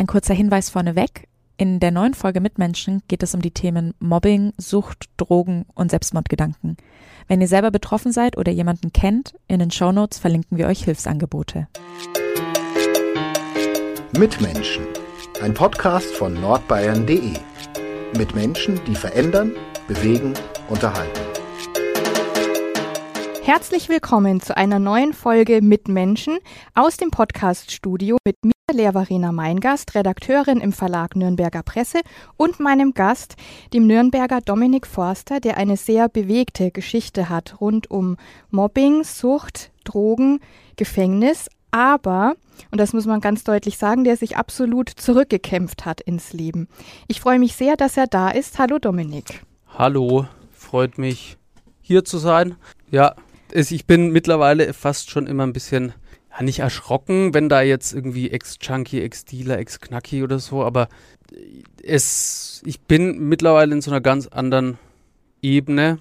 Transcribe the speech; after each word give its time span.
Ein 0.00 0.06
kurzer 0.06 0.32
Hinweis 0.32 0.70
vorneweg. 0.70 1.28
In 1.58 1.78
der 1.78 1.90
neuen 1.90 2.14
Folge 2.14 2.40
Mitmenschen 2.40 3.02
geht 3.06 3.22
es 3.22 3.34
um 3.34 3.42
die 3.42 3.50
Themen 3.50 3.92
Mobbing, 3.98 4.54
Sucht, 4.56 5.10
Drogen 5.18 5.66
und 5.74 5.90
Selbstmordgedanken. 5.90 6.78
Wenn 7.28 7.42
ihr 7.42 7.48
selber 7.48 7.70
betroffen 7.70 8.10
seid 8.10 8.38
oder 8.38 8.50
jemanden 8.50 8.94
kennt, 8.94 9.34
in 9.46 9.58
den 9.58 9.70
Shownotes 9.70 10.18
verlinken 10.18 10.56
wir 10.56 10.68
euch 10.68 10.84
Hilfsangebote. 10.84 11.68
Mitmenschen. 14.16 14.86
Ein 15.42 15.52
Podcast 15.52 16.08
von 16.14 16.32
nordbayern.de. 16.32 17.34
Mit 18.16 18.34
Menschen, 18.34 18.80
die 18.86 18.94
verändern, 18.94 19.52
bewegen, 19.86 20.32
unterhalten. 20.70 21.20
Herzlich 23.42 23.90
willkommen 23.90 24.40
zu 24.40 24.56
einer 24.56 24.78
neuen 24.78 25.12
Folge 25.12 25.60
Mitmenschen 25.60 26.38
aus 26.74 26.96
dem 26.96 27.10
Podcast-Studio 27.10 28.16
mit 28.24 28.36
mir, 28.44 28.52
Lea 28.72 28.90
Verena 28.92 29.32
Meingast, 29.32 29.94
Redakteurin 29.94 30.60
im 30.60 30.72
Verlag 30.72 31.16
Nürnberger 31.16 31.62
Presse 31.62 32.00
und 32.36 32.60
meinem 32.60 32.94
Gast, 32.94 33.36
dem 33.72 33.86
Nürnberger 33.86 34.40
Dominik 34.40 34.86
Forster, 34.86 35.40
der 35.40 35.56
eine 35.56 35.76
sehr 35.76 36.08
bewegte 36.08 36.70
Geschichte 36.70 37.28
hat 37.28 37.60
rund 37.60 37.90
um 37.90 38.16
Mobbing, 38.50 39.04
Sucht, 39.04 39.70
Drogen, 39.84 40.40
Gefängnis, 40.76 41.48
aber, 41.70 42.34
und 42.70 42.78
das 42.78 42.92
muss 42.92 43.06
man 43.06 43.20
ganz 43.20 43.44
deutlich 43.44 43.78
sagen, 43.78 44.04
der 44.04 44.16
sich 44.16 44.36
absolut 44.36 44.88
zurückgekämpft 44.88 45.84
hat 45.84 46.00
ins 46.00 46.32
Leben. 46.32 46.68
Ich 47.06 47.20
freue 47.20 47.38
mich 47.38 47.54
sehr, 47.54 47.76
dass 47.76 47.96
er 47.96 48.06
da 48.06 48.30
ist. 48.30 48.58
Hallo 48.58 48.78
Dominik. 48.78 49.42
Hallo, 49.78 50.26
freut 50.52 50.98
mich 50.98 51.36
hier 51.80 52.04
zu 52.04 52.18
sein. 52.18 52.56
Ja, 52.90 53.14
ich 53.52 53.86
bin 53.86 54.10
mittlerweile 54.10 54.72
fast 54.72 55.10
schon 55.10 55.26
immer 55.26 55.44
ein 55.44 55.52
bisschen, 55.52 55.92
ja, 56.30 56.42
nicht 56.42 56.60
erschrocken, 56.60 57.34
wenn 57.34 57.48
da 57.48 57.62
jetzt 57.62 57.92
irgendwie 57.92 58.30
Ex-Junkie, 58.30 59.00
Ex-Dealer, 59.02 59.58
Ex-Knacki 59.58 60.22
oder 60.22 60.38
so, 60.38 60.64
aber 60.64 60.88
es, 61.82 62.62
ich 62.64 62.80
bin 62.80 63.18
mittlerweile 63.28 63.74
in 63.74 63.80
so 63.82 63.90
einer 63.90 64.00
ganz 64.00 64.26
anderen 64.26 64.78
Ebene. 65.42 65.98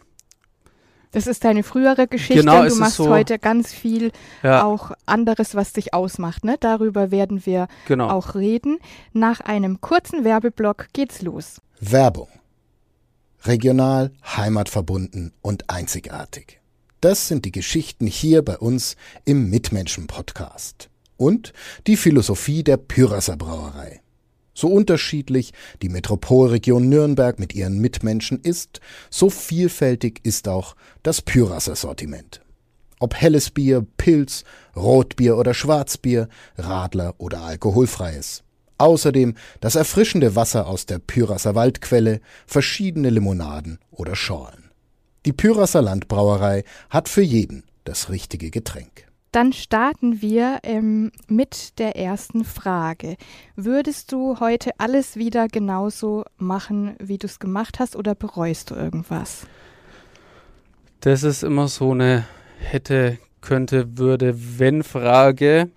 Das 1.12 1.26
ist 1.26 1.44
deine 1.44 1.64
frühere 1.64 2.08
Geschichte 2.08 2.42
Genau, 2.44 2.62
und 2.62 2.70
du 2.70 2.76
machst 2.76 2.98
so- 2.98 3.10
heute 3.10 3.40
ganz 3.40 3.74
viel 3.74 4.12
Ja, 4.44 4.64
auch 4.64 4.92
anderes, 5.08 5.56
was 5.56 5.74
dich 5.74 5.94
ausmacht. 5.94 6.46
Ne? 6.46 6.58
Darüber 6.60 7.10
werden 7.10 7.46
wir 7.48 7.68
genau. 7.88 8.10
auch 8.10 8.36
reden. 8.36 8.78
Nach 9.14 9.40
einem 9.40 9.82
kurzen 9.82 10.24
Werbeblock 10.24 10.88
geht's 10.94 11.24
los. 11.24 11.62
Werbung. 11.80 12.28
Regional, 13.46 14.12
heimatverbunden 14.24 15.34
und 15.42 15.70
einzigartig. 15.70 16.59
Das 17.02 17.30
sind 17.30 17.46
die 17.46 17.54
Geschichten 17.54 18.08
hier 18.08 18.42
bei 18.42 18.58
uns 18.58 18.98
im 19.24 19.50
Mitmenschen-Podcast. 19.50 20.90
Und 21.16 21.54
die 21.88 21.96
Philosophie 21.96 22.62
der 22.62 22.76
Pyrasser 22.76 23.38
Brauerei. 23.38 24.02
So 24.54 24.68
unterschiedlich 24.68 25.54
die 25.82 25.88
Metropolregion 25.88 26.90
Nürnberg 26.90 27.40
mit 27.40 27.56
ihren 27.56 27.80
Mitmenschen 27.80 28.42
ist, 28.42 28.82
so 29.10 29.30
vielfältig 29.30 30.20
ist 30.24 30.50
auch 30.50 30.76
das 31.02 31.22
Pyrasser 31.22 31.78
Sortiment. 31.78 32.42
Ob 33.00 33.16
helles 33.16 33.50
Bier, 33.50 33.88
Pilz, 33.96 34.44
Rotbier 34.76 35.38
oder 35.38 35.54
Schwarzbier, 35.54 36.28
Radler 36.58 37.16
oder 37.18 37.44
alkoholfreies. 37.44 38.44
Außerdem 38.78 39.36
das 39.62 39.76
erfrischende 39.76 40.36
Wasser 40.36 40.68
aus 40.68 40.86
der 40.86 41.00
Pyrasser 41.00 41.56
Waldquelle, 41.56 42.20
verschiedene 42.46 43.10
Limonaden 43.10 43.80
oder 43.92 44.18
Schorlen. 44.18 44.59
Die 45.30 45.34
Pyrasser 45.34 45.84
Landbrauerei 45.84 46.64
hat 46.90 47.08
für 47.08 47.22
jeden 47.22 47.64
das 47.84 48.10
richtige 48.10 48.50
Getränk. 48.50 49.06
Dann 49.32 49.54
starten 49.54 50.24
wir 50.24 50.58
ähm, 50.64 51.12
mit 51.28 51.78
der 51.78 51.96
ersten 51.96 52.44
Frage. 52.44 53.16
Würdest 53.56 54.12
du 54.12 54.40
heute 54.40 54.72
alles 54.80 55.18
wieder 55.18 55.48
genauso 55.48 56.26
machen, 56.40 56.96
wie 56.98 57.20
du 57.20 57.28
es 57.28 57.38
gemacht 57.38 57.78
hast, 57.78 57.96
oder 57.96 58.16
bereust 58.16 58.72
du 58.72 58.74
irgendwas? 58.74 59.46
Das 61.02 61.22
ist 61.22 61.44
immer 61.44 61.68
so 61.68 61.92
eine 61.92 62.26
hätte, 62.58 63.20
könnte, 63.40 64.00
würde, 64.00 64.34
wenn 64.58 64.82
Frage. 64.82 65.70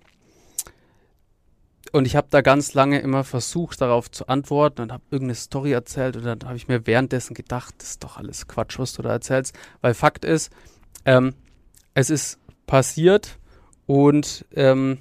Und 1.93 2.05
ich 2.07 2.15
habe 2.15 2.27
da 2.31 2.41
ganz 2.41 2.73
lange 2.73 2.99
immer 2.99 3.23
versucht, 3.23 3.79
darauf 3.79 4.09
zu 4.09 4.27
antworten 4.27 4.81
und 4.81 4.91
habe 4.91 5.03
irgendeine 5.11 5.35
Story 5.35 5.73
erzählt 5.73 6.17
und 6.17 6.23
dann 6.23 6.39
habe 6.43 6.55
ich 6.55 6.67
mir 6.67 6.87
währenddessen 6.87 7.35
gedacht, 7.35 7.75
das 7.77 7.91
ist 7.91 8.03
doch 8.03 8.17
alles 8.17 8.47
Quatsch, 8.47 8.79
was 8.79 8.93
du 8.93 9.03
da 9.03 9.11
erzählst. 9.11 9.55
Weil 9.81 9.93
Fakt 9.93 10.25
ist, 10.25 10.51
ähm, 11.05 11.35
es 11.93 12.09
ist 12.09 12.39
passiert 12.65 13.37
und 13.85 14.43
ähm, 14.55 14.97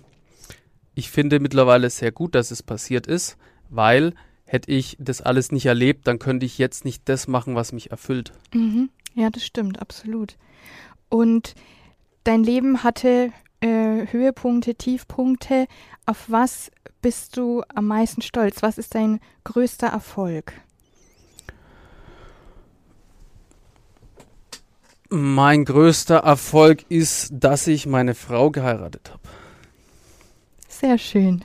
ich 0.94 1.10
finde 1.10 1.40
mittlerweile 1.40 1.88
sehr 1.88 2.12
gut, 2.12 2.34
dass 2.34 2.50
es 2.50 2.62
passiert 2.62 3.06
ist, 3.06 3.38
weil 3.70 4.12
hätte 4.44 4.70
ich 4.70 4.98
das 5.00 5.22
alles 5.22 5.50
nicht 5.50 5.64
erlebt, 5.64 6.06
dann 6.06 6.18
könnte 6.18 6.44
ich 6.44 6.58
jetzt 6.58 6.84
nicht 6.84 7.08
das 7.08 7.26
machen, 7.26 7.54
was 7.54 7.72
mich 7.72 7.90
erfüllt. 7.90 8.32
Mhm. 8.52 8.90
Ja, 9.14 9.30
das 9.30 9.46
stimmt, 9.46 9.80
absolut. 9.80 10.36
Und 11.08 11.54
dein 12.24 12.44
Leben 12.44 12.82
hatte 12.82 13.32
äh, 13.62 14.06
Höhepunkte, 14.10 14.74
Tiefpunkte. 14.74 15.66
Auf 16.04 16.26
was 16.28 16.70
bist 17.00 17.36
du 17.36 17.62
am 17.74 17.86
meisten 17.86 18.20
stolz? 18.20 18.62
Was 18.62 18.76
ist 18.76 18.94
dein 18.94 19.20
größter 19.44 19.86
Erfolg? 19.88 20.52
Mein 25.08 25.64
größter 25.64 26.18
Erfolg 26.18 26.84
ist, 26.88 27.30
dass 27.32 27.66
ich 27.66 27.86
meine 27.86 28.14
Frau 28.14 28.50
geheiratet 28.50 29.10
habe. 29.10 29.28
Sehr 30.68 30.98
schön. 30.98 31.44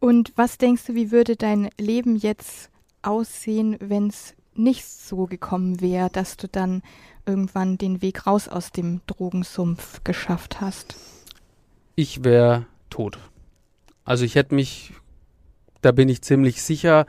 Und 0.00 0.32
was 0.36 0.58
denkst 0.58 0.86
du, 0.86 0.94
wie 0.94 1.12
würde 1.12 1.36
dein 1.36 1.70
Leben 1.78 2.16
jetzt 2.16 2.68
aussehen, 3.02 3.76
wenn 3.80 4.08
es 4.08 4.34
nicht 4.58 4.84
so 4.86 5.26
gekommen 5.26 5.80
wäre, 5.80 6.10
dass 6.10 6.36
du 6.36 6.48
dann 6.48 6.82
irgendwann 7.26 7.78
den 7.78 8.02
Weg 8.02 8.26
raus 8.26 8.48
aus 8.48 8.72
dem 8.72 9.00
Drogensumpf 9.06 10.02
geschafft 10.04 10.60
hast? 10.60 10.96
Ich 11.96 12.24
wäre 12.24 12.66
tot. 12.90 13.18
Also 14.04 14.24
ich 14.24 14.34
hätte 14.34 14.54
mich, 14.54 14.92
da 15.80 15.92
bin 15.92 16.08
ich 16.08 16.22
ziemlich 16.22 16.62
sicher, 16.62 17.06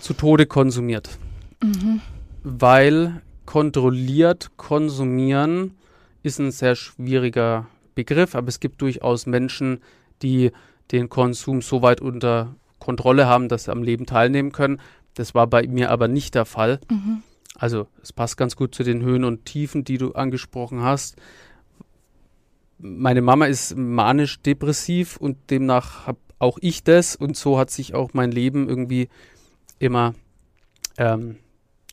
zu 0.00 0.14
Tode 0.14 0.46
konsumiert. 0.46 1.18
Mhm. 1.62 2.00
Weil 2.42 3.22
kontrolliert 3.46 4.50
konsumieren 4.56 5.76
ist 6.22 6.38
ein 6.38 6.50
sehr 6.50 6.74
schwieriger 6.74 7.66
Begriff, 7.94 8.34
aber 8.34 8.48
es 8.48 8.60
gibt 8.60 8.80
durchaus 8.80 9.26
Menschen, 9.26 9.80
die 10.22 10.50
den 10.90 11.08
Konsum 11.08 11.62
so 11.62 11.82
weit 11.82 12.00
unter 12.00 12.54
Kontrolle 12.78 13.26
haben, 13.26 13.48
dass 13.48 13.64
sie 13.64 13.72
am 13.72 13.82
Leben 13.82 14.06
teilnehmen 14.06 14.52
können. 14.52 14.80
Das 15.14 15.34
war 15.34 15.46
bei 15.46 15.66
mir 15.66 15.90
aber 15.90 16.08
nicht 16.08 16.34
der 16.34 16.44
Fall. 16.44 16.80
Mhm. 16.90 17.22
Also 17.56 17.86
es 18.02 18.12
passt 18.12 18.36
ganz 18.36 18.56
gut 18.56 18.74
zu 18.74 18.82
den 18.82 19.02
Höhen 19.02 19.24
und 19.24 19.44
Tiefen, 19.44 19.84
die 19.84 19.98
du 19.98 20.12
angesprochen 20.12 20.82
hast. 20.82 21.16
Meine 22.78 23.22
Mama 23.22 23.46
ist 23.46 23.76
manisch-depressiv 23.76 25.16
und 25.16 25.36
demnach 25.50 26.06
habe 26.06 26.18
auch 26.38 26.58
ich 26.60 26.82
das 26.82 27.14
und 27.14 27.36
so 27.36 27.58
hat 27.58 27.70
sich 27.70 27.94
auch 27.94 28.14
mein 28.14 28.32
Leben 28.32 28.68
irgendwie 28.68 29.08
immer 29.78 30.14
ähm, 30.98 31.36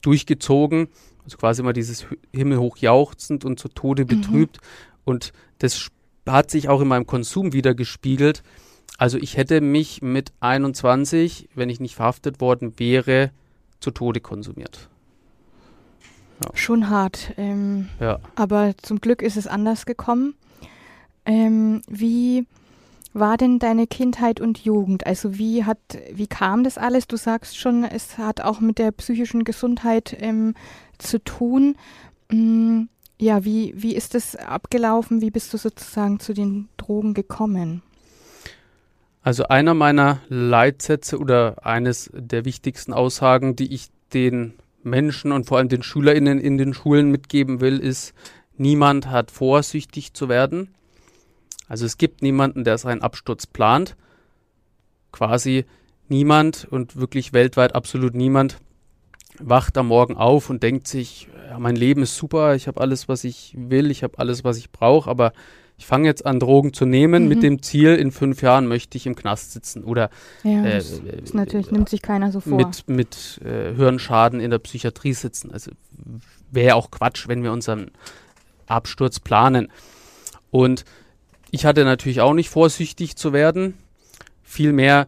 durchgezogen. 0.02 0.88
Also 1.24 1.38
quasi 1.38 1.62
immer 1.62 1.74
dieses 1.74 2.08
himmelhoch 2.34 2.78
jauchzend 2.78 3.46
und 3.46 3.60
zu 3.60 3.68
Tode 3.68 4.06
betrübt. 4.06 4.58
Und 5.06 5.34
das 5.60 5.90
hat 6.26 6.50
sich 6.50 6.70
auch 6.70 6.82
in 6.82 6.88
meinem 6.88 7.06
Konsum 7.06 7.54
wieder 7.54 7.76
gespiegelt. 7.76 8.42
Also 9.00 9.18
ich 9.18 9.38
hätte 9.38 9.62
mich 9.62 10.02
mit 10.02 10.34
21, 10.42 11.48
wenn 11.56 11.70
ich 11.70 11.80
nicht 11.80 11.96
verhaftet 11.96 12.42
worden 12.42 12.74
wäre, 12.78 13.32
zu 13.80 13.92
Tode 13.92 14.20
konsumiert. 14.20 14.90
Schon 16.54 16.90
hart. 16.90 17.34
Ähm, 17.38 17.88
Ja. 18.02 18.20
aber 18.36 18.74
zum 18.82 19.00
Glück 19.00 19.22
ist 19.22 19.38
es 19.38 19.48
anders 19.48 19.86
gekommen. 19.86 20.36
Ähm, 21.26 21.82
wie 21.88 22.46
war 23.14 23.38
denn 23.38 23.58
deine 23.58 23.88
Kindheit 23.88 24.42
und 24.42 24.60
Jugend? 24.60 25.06
Also 25.08 25.38
wie 25.38 25.64
hat, 25.64 25.80
wie 26.12 26.28
kam 26.28 26.66
das 26.66 26.78
alles? 26.78 27.08
Du 27.08 27.16
sagst 27.16 27.58
schon, 27.58 27.86
es 27.86 28.18
hat 28.18 28.42
auch 28.42 28.60
mit 28.60 28.80
der 28.80 28.92
psychischen 28.92 29.46
Gesundheit 29.46 30.16
ähm, 30.20 30.56
zu 30.98 31.24
tun. 31.24 31.76
Mm, 32.30 32.84
ja, 33.18 33.46
wie, 33.46 33.74
wie 33.78 33.96
ist 33.96 34.14
das 34.14 34.36
abgelaufen? 34.36 35.22
Wie 35.22 35.32
bist 35.32 35.54
du 35.54 35.58
sozusagen 35.58 36.20
zu 36.20 36.34
den 36.34 36.68
Drogen 36.76 37.14
gekommen? 37.14 37.82
Also 39.22 39.46
einer 39.46 39.74
meiner 39.74 40.22
Leitsätze 40.30 41.20
oder 41.20 41.66
eines 41.66 42.10
der 42.14 42.46
wichtigsten 42.46 42.94
Aussagen, 42.94 43.56
die 43.56 43.74
ich 43.74 43.88
den 44.14 44.54
Menschen 44.82 45.32
und 45.32 45.46
vor 45.46 45.58
allem 45.58 45.70
den 45.70 45.84
SchülerInnen 45.84 46.40
in 46.40 46.58
den 46.58 46.74
Schulen 46.74 47.12
mitgeben 47.12 47.60
will, 47.60 47.80
ist, 47.80 48.14
niemand 48.58 49.08
hat 49.08 49.32
vor, 49.32 49.62
süchtig 49.62 50.14
zu 50.14 50.30
werden. 50.30 50.74
Also 51.68 51.86
es 51.86 51.98
gibt 51.98 52.22
niemanden, 52.22 52.64
der 52.64 52.78
seinen 52.78 53.02
Absturz 53.02 53.46
plant. 53.46 53.96
Quasi 55.12 55.66
niemand 56.08 56.68
und 56.70 56.96
wirklich 56.96 57.34
weltweit 57.34 57.76
absolut 57.76 58.16
niemand 58.16 58.58
wacht 59.40 59.78
am 59.78 59.88
Morgen 59.88 60.18
auf 60.18 60.50
und 60.50 60.64
denkt 60.64 60.88
sich, 60.88 61.30
ja, 61.48 61.60
mein 61.60 61.76
Leben 61.76 62.04
ist 62.04 62.18
super, 62.18 62.56
ich 62.56 62.68
habe 62.68 62.82
alles, 62.82 63.08
was 63.08 63.24
ich 63.24 63.54
will, 63.58 63.90
ich 63.90 64.04
habe 64.04 64.20
alles, 64.20 64.44
was 64.44 64.58
ich 64.58 64.72
brauche, 64.72 65.10
aber 65.10 65.34
ich 65.80 65.86
fange 65.86 66.08
jetzt 66.08 66.26
an, 66.26 66.40
Drogen 66.40 66.74
zu 66.74 66.86
nehmen 66.86 67.24
Mhm. 67.24 67.30
mit 67.30 67.42
dem 67.42 67.64
Ziel, 67.64 67.96
in 67.96 68.12
fünf 68.12 68.42
Jahren 68.44 68.68
möchte 68.68 68.98
ich 68.98 69.08
im 69.08 69.16
Knast 69.16 69.54
sitzen 69.54 69.84
oder 69.86 70.10
Ja, 70.44 70.64
äh, 70.66 70.84
natürlich, 71.34 71.72
nimmt 71.72 71.88
sich 71.90 72.02
keiner 72.02 72.32
so 72.32 72.42
vor. 72.42 72.58
mit, 72.58 72.88
mit 72.88 73.40
äh, 73.44 73.74
Hirnschaden 73.74 74.40
in 74.42 74.52
der 74.52 74.60
Psychiatrie 74.60 75.14
sitzen. 75.14 75.52
Also 75.52 75.72
wäre 76.52 76.76
auch 76.76 76.92
Quatsch, 76.92 77.28
wenn 77.30 77.42
wir 77.44 77.52
unseren 77.54 77.92
Absturz 78.68 79.20
planen. 79.22 79.72
Und 80.52 80.84
ich 81.50 81.66
hatte 81.66 81.84
natürlich 81.86 82.22
auch 82.22 82.34
nicht 82.34 82.50
vor, 82.50 82.70
süchtig 82.70 83.16
zu 83.16 83.32
werden. 83.34 83.76
Vielmehr 84.44 85.08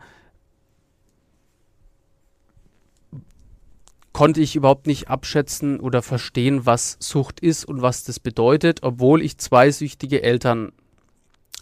konnte 4.22 4.40
ich 4.40 4.56
überhaupt 4.56 4.86
nicht 4.86 5.10
abschätzen 5.10 5.80
oder 5.80 6.04
verstehen, 6.04 6.68
was 6.68 6.96
Sucht 7.00 7.40
ist 7.40 7.66
und 7.66 7.82
was 7.82 8.04
das 8.04 8.20
bedeutet, 8.20 8.84
obwohl 8.84 9.20
ich 9.24 9.40
zwei 9.40 9.72
süchtige 9.72 10.22
Eltern 10.22 10.74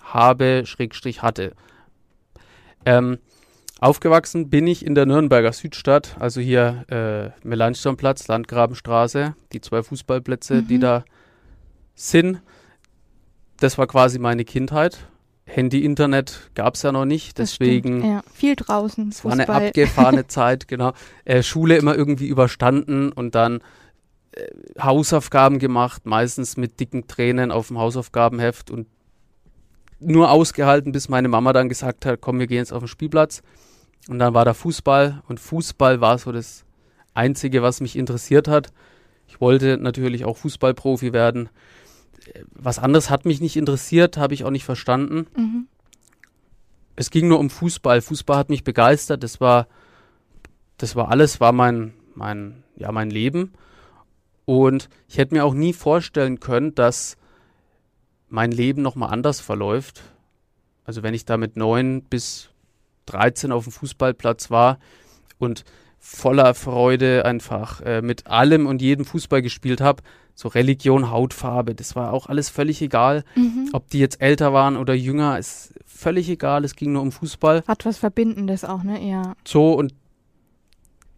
habe, 0.02 0.64
Schrägstrich 0.66 1.22
hatte. 1.22 1.54
Ähm, 2.86 3.18
aufgewachsen 3.80 4.50
bin 4.50 4.68
ich 4.68 4.86
in 4.86 4.94
der 4.94 5.06
Nürnberger 5.06 5.54
Südstadt, 5.54 6.18
also 6.20 6.42
hier 6.42 6.84
äh, 6.90 7.48
Melanchthonplatz, 7.48 8.28
Landgrabenstraße, 8.28 9.36
die 9.54 9.62
zwei 9.62 9.82
Fußballplätze, 9.82 10.62
die 10.62 10.80
Mhm. 10.80 10.82
da 10.82 11.06
sind. 11.96 12.42
Das 13.62 13.78
war 13.78 13.88
quasi 13.88 14.20
meine 14.20 14.44
Kindheit. 14.44 14.98
Handy, 15.50 15.84
Internet 15.84 16.52
gab 16.56 16.76
es 16.76 16.84
ja 16.84 16.92
noch 16.92 17.06
nicht, 17.06 17.40
Das 17.40 17.56
stimmt, 17.56 17.70
deswegen 17.70 18.06
Ja, 18.06 18.22
viel 18.34 18.56
draußen, 18.56 19.10
es 19.10 19.26
war 19.26 19.34
eine 19.34 19.50
abgefahrene 19.50 20.28
Zeit, 20.28 20.68
genau. 20.68 20.94
Äh, 21.26 21.44
Schule 21.44 21.78
immer 21.78 21.96
irgendwie 21.96 22.28
überstanden 22.28 23.12
und 23.12 23.36
dann 23.36 23.62
äh, 24.32 24.44
Hausaufgaben 24.80 25.60
gemacht, 25.60 26.06
meistens 26.06 26.56
mit 26.56 26.80
dicken 26.80 27.08
Tränen 27.08 27.52
auf 27.52 27.68
dem 27.68 27.80
Hausaufgabenheft 27.80 28.70
und 28.70 28.88
nur 30.00 30.32
ausgehalten, 30.32 30.92
bis 30.92 31.10
meine 31.10 31.28
Mama 31.28 31.52
dann 31.52 31.68
gesagt 31.68 32.06
hat, 32.06 32.22
komm, 32.22 32.40
wir 32.40 32.48
gehen 32.48 32.60
jetzt 32.60 32.72
auf 32.72 32.84
den 32.84 32.88
Spielplatz. 32.88 33.42
Und 34.08 34.20
dann 34.20 34.34
war 34.34 34.46
da 34.46 34.54
Fußball 34.54 35.22
und 35.28 35.40
Fußball 35.40 36.00
war 36.00 36.18
so 36.18 36.32
das 36.32 36.64
Einzige, 37.14 37.62
was 37.62 37.82
mich 37.82 37.98
interessiert 37.98 38.48
hat. 38.48 38.72
Ich 39.28 39.42
wollte 39.42 39.78
natürlich 39.78 40.26
auch 40.26 40.38
Fußballprofi 40.38 41.12
werden. 41.12 41.50
Was 42.52 42.80
anderes 42.80 43.10
hat 43.10 43.26
mich 43.26 43.42
nicht 43.42 43.56
interessiert, 43.58 44.18
habe 44.18 44.34
ich 44.34 44.44
auch 44.44 44.52
nicht 44.52 44.66
verstanden 44.66 45.28
Mhm. 45.36 45.68
es 46.96 47.10
ging 47.12 47.28
nur 47.28 47.40
um 47.40 47.50
Fußball. 47.50 48.02
Fußball 48.02 48.38
hat 48.38 48.50
mich 48.50 48.64
begeistert. 48.64 49.24
Das 49.24 49.40
war, 49.40 49.68
das 50.78 50.96
war 50.96 51.10
alles, 51.10 51.40
war 51.40 51.52
mein, 51.54 51.94
mein, 52.16 52.64
ja, 52.76 52.92
mein 52.92 53.10
Leben. 53.10 53.54
Und 54.46 54.90
ich 55.08 55.18
hätte 55.18 55.34
mir 55.36 55.46
auch 55.46 55.54
nie 55.54 55.74
vorstellen 55.74 56.40
können, 56.40 56.76
dass 56.76 57.16
mein 58.28 58.52
Leben 58.52 58.82
nochmal 58.82 59.12
anders 59.12 59.40
verläuft. 59.40 60.02
Also 60.84 61.04
wenn 61.04 61.14
ich 61.14 61.26
da 61.26 61.38
mit 61.38 61.56
neun 61.56 62.02
bis 62.04 62.50
13 63.06 63.52
auf 63.52 63.64
dem 63.64 63.72
Fußballplatz 63.74 64.50
war 64.52 64.80
und 65.38 65.64
voller 66.00 66.54
Freude 66.54 67.26
einfach 67.26 67.82
äh, 67.82 68.02
mit 68.02 68.28
allem 68.28 68.66
und 68.66 68.82
jedem 68.82 69.06
Fußball 69.06 69.42
gespielt 69.42 69.82
habe, 69.82 70.02
so 70.34 70.48
Religion, 70.48 71.12
Hautfarbe, 71.12 71.76
das 71.76 71.98
war 71.98 72.14
auch 72.14 72.28
alles 72.28 72.50
völlig 72.50 72.82
egal. 72.82 73.26
Mhm. 73.36 73.70
Ob 73.74 73.90
die 73.90 74.00
jetzt 74.00 74.22
älter 74.22 74.54
waren 74.54 74.78
oder 74.78 74.94
jünger, 74.94 75.38
ist 75.38 75.74
völlig 75.86 76.30
egal. 76.30 76.64
Es 76.64 76.78
ging 76.78 76.94
nur 76.94 77.02
um 77.02 77.12
Fußball. 77.12 77.64
Hat 77.68 77.86
was 77.86 77.98
Verbindendes 77.98 78.64
auch, 78.64 78.84
ne? 78.84 79.06
Ja. 79.06 79.36
So 79.46 79.74
und 79.74 79.94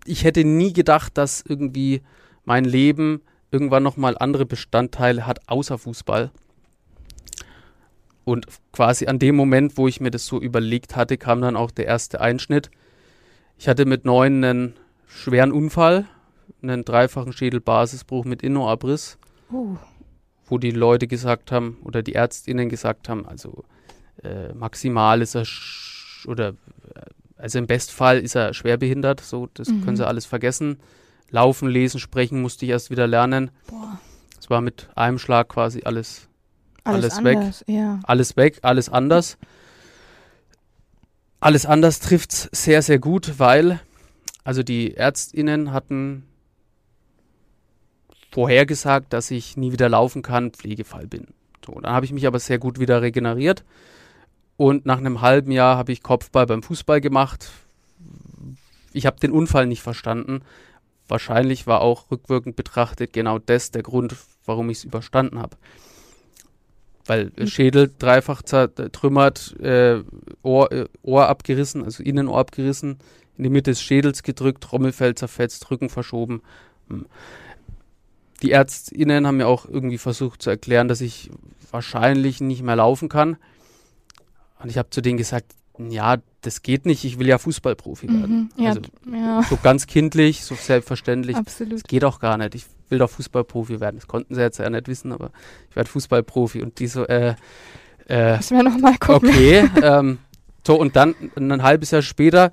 ich 0.06 0.24
hätte 0.24 0.44
nie 0.44 0.74
gedacht, 0.74 1.18
dass 1.20 1.44
irgendwie 1.48 2.02
mein 2.46 2.66
Leben 2.66 3.22
irgendwann 3.52 3.84
nochmal 3.84 4.18
andere 4.18 4.48
Bestandteile 4.48 5.28
hat, 5.28 5.48
außer 5.48 5.78
Fußball. 5.78 6.32
Und 8.24 8.48
quasi 8.72 9.08
an 9.08 9.20
dem 9.20 9.36
Moment, 9.36 9.78
wo 9.78 9.88
ich 9.88 10.00
mir 10.00 10.12
das 10.12 10.26
so 10.26 10.40
überlegt 10.40 10.96
hatte, 10.96 11.18
kam 11.18 11.42
dann 11.42 11.56
auch 11.56 11.70
der 11.70 11.86
erste 11.86 12.22
Einschnitt. 12.22 12.72
Ich 13.62 13.68
hatte 13.68 13.86
mit 13.86 14.06
neun 14.06 14.44
einen 14.44 14.74
schweren 15.06 15.52
Unfall, 15.52 16.06
einen 16.64 16.84
dreifachen 16.84 17.32
Schädelbasisbruch 17.32 18.26
mit 18.26 18.42
Innoabriss 18.42 19.20
Uh, 19.52 19.76
wo 20.48 20.58
die 20.58 20.72
Leute 20.72 21.06
gesagt 21.06 21.52
haben 21.52 21.78
oder 21.84 22.02
die 22.02 22.16
Ärztinnen 22.16 22.70
gesagt 22.70 23.08
haben, 23.08 23.28
also 23.28 23.64
äh, 24.24 24.52
maximal 24.56 25.22
ist 25.22 25.36
er 25.36 25.46
oder 26.26 26.50
äh, 26.50 27.02
also 27.38 27.60
im 27.60 27.68
Bestfall 27.68 28.18
ist 28.18 28.34
er 28.34 28.56
schwerbehindert, 28.56 29.20
so 29.22 29.48
das 29.54 29.68
Mhm. 29.70 29.82
können 29.86 29.98
sie 29.98 30.08
alles 30.08 30.26
vergessen. 30.26 30.80
Laufen, 31.30 31.70
lesen, 31.70 32.00
sprechen 32.00 32.42
musste 32.42 32.66
ich 32.66 32.72
erst 32.72 32.90
wieder 32.90 33.06
lernen. 33.06 33.52
Es 34.40 34.50
war 34.50 34.62
mit 34.62 34.90
einem 34.96 35.20
Schlag 35.20 35.50
quasi 35.50 35.84
alles 35.86 36.28
alles, 36.84 37.14
Alles 37.20 37.24
weg. 37.24 37.38
Ja. 37.68 38.00
alles 38.06 38.36
weg, 38.38 38.58
alles 38.64 38.90
anders. 38.90 39.38
Alles 41.42 41.66
anders 41.66 42.00
trifft's 42.00 42.50
sehr, 42.52 42.84
sehr 42.84 43.00
gut, 43.00 43.40
weil 43.40 43.80
also 44.44 44.62
die 44.62 44.94
ÄrztInnen 44.94 45.74
hatten 45.74 46.24
vorhergesagt, 48.32 49.12
dass 49.12 49.32
ich 49.32 49.58
nie 49.58 49.72
wieder 49.72 49.90
laufen 49.90 50.22
kann, 50.22 50.52
Pflegefall 50.52 51.08
bin. 51.08 51.28
So, 51.66 51.80
dann 51.82 51.94
habe 51.94 52.06
ich 52.06 52.14
mich 52.14 52.28
aber 52.28 52.40
sehr 52.40 52.60
gut 52.60 52.80
wieder 52.80 53.02
regeneriert 53.02 53.64
und 54.56 54.86
nach 54.86 55.00
einem 55.00 55.22
halben 55.22 55.52
Jahr 55.52 55.78
habe 55.78 55.92
ich 55.92 56.04
Kopfball 56.04 56.46
beim 56.46 56.62
Fußball 56.62 57.02
gemacht. 57.02 57.50
Ich 58.94 59.08
habe 59.08 59.20
den 59.20 59.32
Unfall 59.32 59.66
nicht 59.66 59.82
verstanden. 59.82 60.44
Wahrscheinlich 61.08 61.66
war 61.66 61.82
auch 61.82 62.12
rückwirkend 62.12 62.56
betrachtet 62.56 63.14
genau 63.14 63.40
das 63.40 63.72
der 63.72 63.82
Grund, 63.82 64.16
warum 64.46 64.70
ich 64.70 64.78
es 64.78 64.84
überstanden 64.84 65.40
habe. 65.40 65.58
Weil 67.06 67.32
Mhm. 67.38 67.48
Schädel 67.48 67.92
dreifach 67.98 68.44
zertrümmert, 68.44 69.60
äh, 69.60 70.02
Ohr, 70.44 70.72
äh, 70.72 70.86
Ohr 71.02 71.28
abgerissen, 71.28 71.84
also 71.84 72.04
Innenohr 72.04 72.38
abgerissen, 72.38 72.98
in 73.38 73.44
die 73.44 73.50
Mitte 73.50 73.72
des 73.72 73.82
Schädels 73.82 74.24
gedrückt, 74.24 74.64
Trommelfell 74.64 75.16
zerfetzt, 75.16 75.70
Rücken 75.72 75.90
verschoben. 75.90 76.42
Hm. 76.90 77.06
Die 78.42 78.52
ÄrztInnen 78.52 79.28
haben 79.28 79.38
mir 79.38 79.48
auch 79.48 79.66
irgendwie 79.66 79.98
versucht 79.98 80.42
zu 80.42 80.50
erklären, 80.50 80.88
dass 80.88 81.02
ich 81.02 81.30
wahrscheinlich 81.72 82.42
nicht 82.42 82.64
mehr 82.64 82.76
laufen 82.76 83.08
kann. 83.10 83.38
Und 84.62 84.70
ich 84.70 84.78
habe 84.78 84.90
zu 84.90 85.02
denen 85.02 85.18
gesagt, 85.18 85.54
ja, 85.90 86.18
das 86.42 86.62
geht 86.62 86.86
nicht, 86.86 87.04
ich 87.06 87.18
will 87.20 87.28
ja 87.28 87.38
Fußballprofi 87.38 88.08
werden. 88.08 88.52
Mhm. 88.56 88.64
Ja, 88.64 88.70
Also, 88.70 88.82
ja, 89.12 89.44
so 89.44 89.58
ganz 89.62 89.88
kindlich, 89.88 90.44
so 90.44 90.56
selbstverständlich. 90.56 91.36
absolut. 91.36 91.74
Das 91.74 91.84
geht 91.84 92.04
auch 92.04 92.20
gar 92.20 92.38
nicht. 92.38 92.56
Ich 92.56 92.66
will 92.90 93.00
doch 93.00 93.10
Fußballprofi 93.10 93.80
werden. 93.80 93.98
Das 93.98 94.08
konnten 94.08 94.36
sie 94.36 94.42
jetzt 94.42 94.58
ja 94.60 94.70
nicht 94.70 94.88
wissen, 94.88 95.12
aber 95.12 95.32
ich 95.70 95.76
werde 95.76 95.90
Fußballprofi. 95.90 96.62
Und 96.62 96.80
die 96.80 96.88
so, 96.88 97.06
äh, 97.08 97.36
äh, 98.08 98.38
Müssen 98.38 98.58
wir 98.58 98.64
nochmal 98.64 98.98
gucken. 98.98 99.30
okay. 99.30 99.70
ähm, 99.82 100.18
so, 100.66 100.80
und 100.80 100.96
dann 100.96 101.16
ein 101.36 101.64
halbes 101.64 101.92
Jahr 101.92 102.02
später 102.02 102.52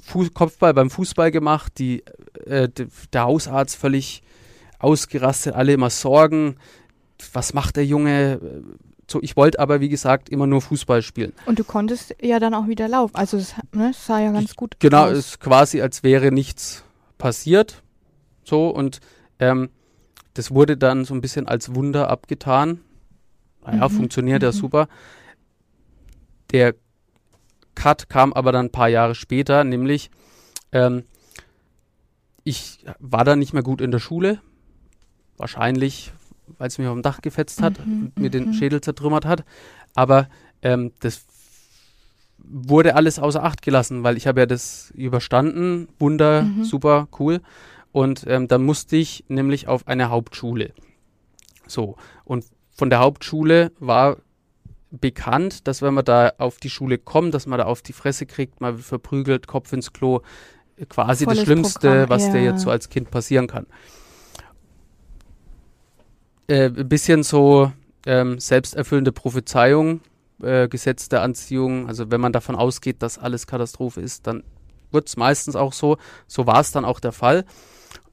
Fu 0.00 0.26
Kopfball 0.32 0.72
beim 0.74 0.90
Fußball 0.90 1.30
gemacht, 1.30 1.72
die, 1.78 2.02
äh, 2.46 2.68
der 3.12 3.22
Hausarzt 3.22 3.76
völlig 3.76 4.22
ausgerastet, 4.78 5.54
alle 5.54 5.72
immer 5.72 5.90
Sorgen. 5.90 6.56
Was 7.32 7.54
macht 7.54 7.76
der 7.76 7.86
Junge? 7.86 8.40
So, 9.12 9.20
ich 9.22 9.36
wollte 9.36 9.60
aber, 9.60 9.80
wie 9.80 9.88
gesagt, 9.90 10.28
immer 10.30 10.46
nur 10.46 10.60
Fußball 10.62 11.02
spielen. 11.02 11.32
Und 11.46 11.58
du 11.58 11.64
konntest 11.64 12.16
ja 12.20 12.40
dann 12.40 12.54
auch 12.54 12.66
wieder 12.66 12.88
laufen. 12.88 13.14
Also 13.14 13.36
es 13.36 13.54
ne, 13.72 13.90
es 13.90 14.06
sah 14.06 14.18
ja 14.20 14.32
ganz 14.32 14.56
gut 14.56 14.76
Genau, 14.80 15.04
aus. 15.04 15.12
es 15.12 15.18
ist 15.28 15.40
quasi, 15.40 15.80
als 15.82 16.02
wäre 16.02 16.32
nichts 16.32 16.82
passiert. 17.18 17.82
So, 18.42 18.68
und 18.70 19.00
ähm, 19.38 19.68
das 20.34 20.50
wurde 20.50 20.76
dann 20.76 21.04
so 21.04 21.14
ein 21.14 21.20
bisschen 21.20 21.46
als 21.46 21.74
Wunder 21.74 22.08
abgetan. 22.08 22.80
Naja, 23.64 23.88
Mhm, 23.88 23.92
funktioniert 23.92 24.42
ja 24.42 24.48
mhm. 24.50 24.56
super. 24.56 24.88
Der 26.52 26.74
Cut 27.74 28.08
kam 28.08 28.32
aber 28.32 28.50
dann 28.50 28.66
ein 28.66 28.72
paar 28.72 28.88
Jahre 28.88 29.14
später, 29.14 29.62
nämlich 29.64 30.10
ähm, 30.72 31.04
ich 32.44 32.84
war 32.98 33.24
dann 33.24 33.38
nicht 33.38 33.52
mehr 33.52 33.62
gut 33.62 33.80
in 33.80 33.90
der 33.90 33.98
Schule. 34.00 34.40
Wahrscheinlich, 35.36 36.12
weil 36.58 36.68
es 36.68 36.78
mich 36.78 36.86
auf 36.88 36.94
dem 36.94 37.02
Dach 37.02 37.22
gefetzt 37.22 37.62
hat 37.62 37.84
Mhm, 37.84 38.02
und 38.02 38.18
mir 38.18 38.30
den 38.30 38.48
mhm. 38.48 38.52
Schädel 38.54 38.80
zertrümmert 38.80 39.24
hat. 39.24 39.44
Aber 39.94 40.28
ähm, 40.62 40.92
das 41.00 41.24
wurde 42.38 42.94
alles 42.96 43.18
außer 43.18 43.42
Acht 43.42 43.62
gelassen, 43.62 44.02
weil 44.02 44.16
ich 44.16 44.26
habe 44.26 44.40
ja 44.40 44.46
das 44.46 44.92
überstanden. 44.96 45.88
Wunder, 45.98 46.42
Mhm. 46.42 46.64
super, 46.64 47.08
cool. 47.18 47.40
Und 47.92 48.24
ähm, 48.26 48.48
dann 48.48 48.62
musste 48.64 48.96
ich 48.96 49.24
nämlich 49.28 49.68
auf 49.68 49.86
eine 49.86 50.08
Hauptschule. 50.10 50.72
So, 51.66 51.96
und 52.24 52.44
von 52.74 52.90
der 52.90 53.00
Hauptschule 53.00 53.72
war 53.78 54.16
bekannt, 54.90 55.66
dass 55.68 55.82
wenn 55.82 55.94
man 55.94 56.04
da 56.04 56.32
auf 56.38 56.58
die 56.58 56.70
Schule 56.70 56.98
kommt, 56.98 57.34
dass 57.34 57.46
man 57.46 57.58
da 57.58 57.64
auf 57.64 57.82
die 57.82 57.92
Fresse 57.92 58.26
kriegt, 58.26 58.60
mal 58.60 58.76
verprügelt, 58.76 59.46
Kopf 59.46 59.72
ins 59.72 59.92
Klo, 59.92 60.20
quasi 60.88 61.24
Volles 61.24 61.38
das 61.38 61.44
Schlimmste, 61.46 61.88
Programm, 61.88 62.08
was 62.08 62.30
dir 62.30 62.42
ja. 62.42 62.52
jetzt 62.52 62.62
so 62.62 62.70
als 62.70 62.88
Kind 62.88 63.10
passieren 63.10 63.46
kann. 63.46 63.66
Äh, 66.48 66.66
ein 66.66 66.88
bisschen 66.88 67.22
so 67.22 67.72
ähm, 68.06 68.38
selbsterfüllende 68.38 69.12
Prophezeiung, 69.12 70.00
äh, 70.42 70.68
Gesetz 70.68 71.08
der 71.08 71.22
Anziehung. 71.22 71.88
Also 71.88 72.10
wenn 72.10 72.20
man 72.20 72.32
davon 72.32 72.56
ausgeht, 72.56 73.02
dass 73.02 73.18
alles 73.18 73.46
Katastrophe 73.46 74.00
ist, 74.00 74.26
dann 74.26 74.42
wird 74.90 75.08
es 75.08 75.16
meistens 75.16 75.56
auch 75.56 75.72
so. 75.72 75.96
So 76.26 76.46
war 76.46 76.60
es 76.60 76.72
dann 76.72 76.84
auch 76.84 77.00
der 77.00 77.12
Fall. 77.12 77.44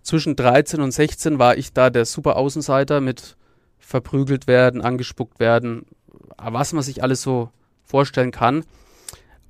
Zwischen 0.01 0.35
13 0.35 0.81
und 0.81 0.91
16 0.91 1.39
war 1.39 1.57
ich 1.57 1.73
da 1.73 1.89
der 1.89 2.05
super 2.05 2.37
Außenseiter 2.37 3.01
mit 3.01 3.35
verprügelt 3.79 4.47
werden, 4.47 4.81
angespuckt 4.81 5.39
werden, 5.39 5.85
was 6.37 6.73
man 6.73 6.83
sich 6.83 7.03
alles 7.03 7.21
so 7.21 7.49
vorstellen 7.83 8.31
kann. 8.31 8.63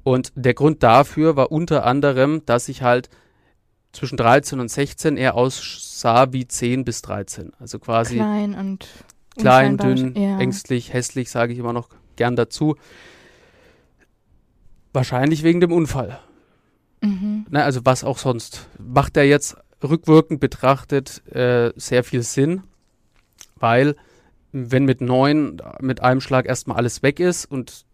Und 0.04 0.32
der 0.36 0.54
Grund 0.54 0.82
dafür 0.82 1.36
war 1.36 1.52
unter 1.52 1.86
anderem, 1.86 2.46
dass 2.46 2.70
ich 2.70 2.82
halt 2.82 3.10
zwischen 3.92 4.18
13 4.18 4.60
und 4.60 4.70
16 4.70 5.18
eher 5.18 5.36
aussah 5.36 6.32
wie 6.32 6.48
10 6.48 6.86
bis 6.86 7.02
13. 7.02 7.54
Also 7.60 7.80
quasi 7.80 8.16
Klein 8.16 8.54
und 8.56 8.88
klein, 9.38 9.78
dünn, 9.78 10.16
ja. 10.16 10.40
ängstlich, 10.40 10.94
hässlich, 10.94 11.32
sage 11.32 11.54
ich 11.54 11.60
immer 11.60 11.74
noch 11.74 11.90
gern 12.16 12.36
dazu. 12.36 12.76
Wahrscheinlich 14.94 15.44
wegen 15.44 15.60
dem 15.60 15.72
Unfall. 15.72 16.20
Mhm. 17.02 17.46
Ne, 17.50 17.64
also 17.64 17.82
was 17.86 18.04
auch 18.04 18.18
sonst. 18.18 18.68
Macht 18.78 19.18
er 19.18 19.24
jetzt 19.24 19.56
rückwirkend 19.84 20.40
betrachtet 20.40 21.26
äh, 21.34 21.72
sehr 21.76 22.04
viel 22.04 22.24
Sinn, 22.24 22.64
weil 23.56 23.96
wenn 24.52 24.86
mit 24.86 25.00
neun 25.00 25.62
mit 25.80 26.02
einem 26.02 26.22
Schlag 26.22 26.48
erstmal 26.48 26.78
alles 26.78 27.04
weg 27.04 27.20
ist 27.20 27.46
und 27.46 27.86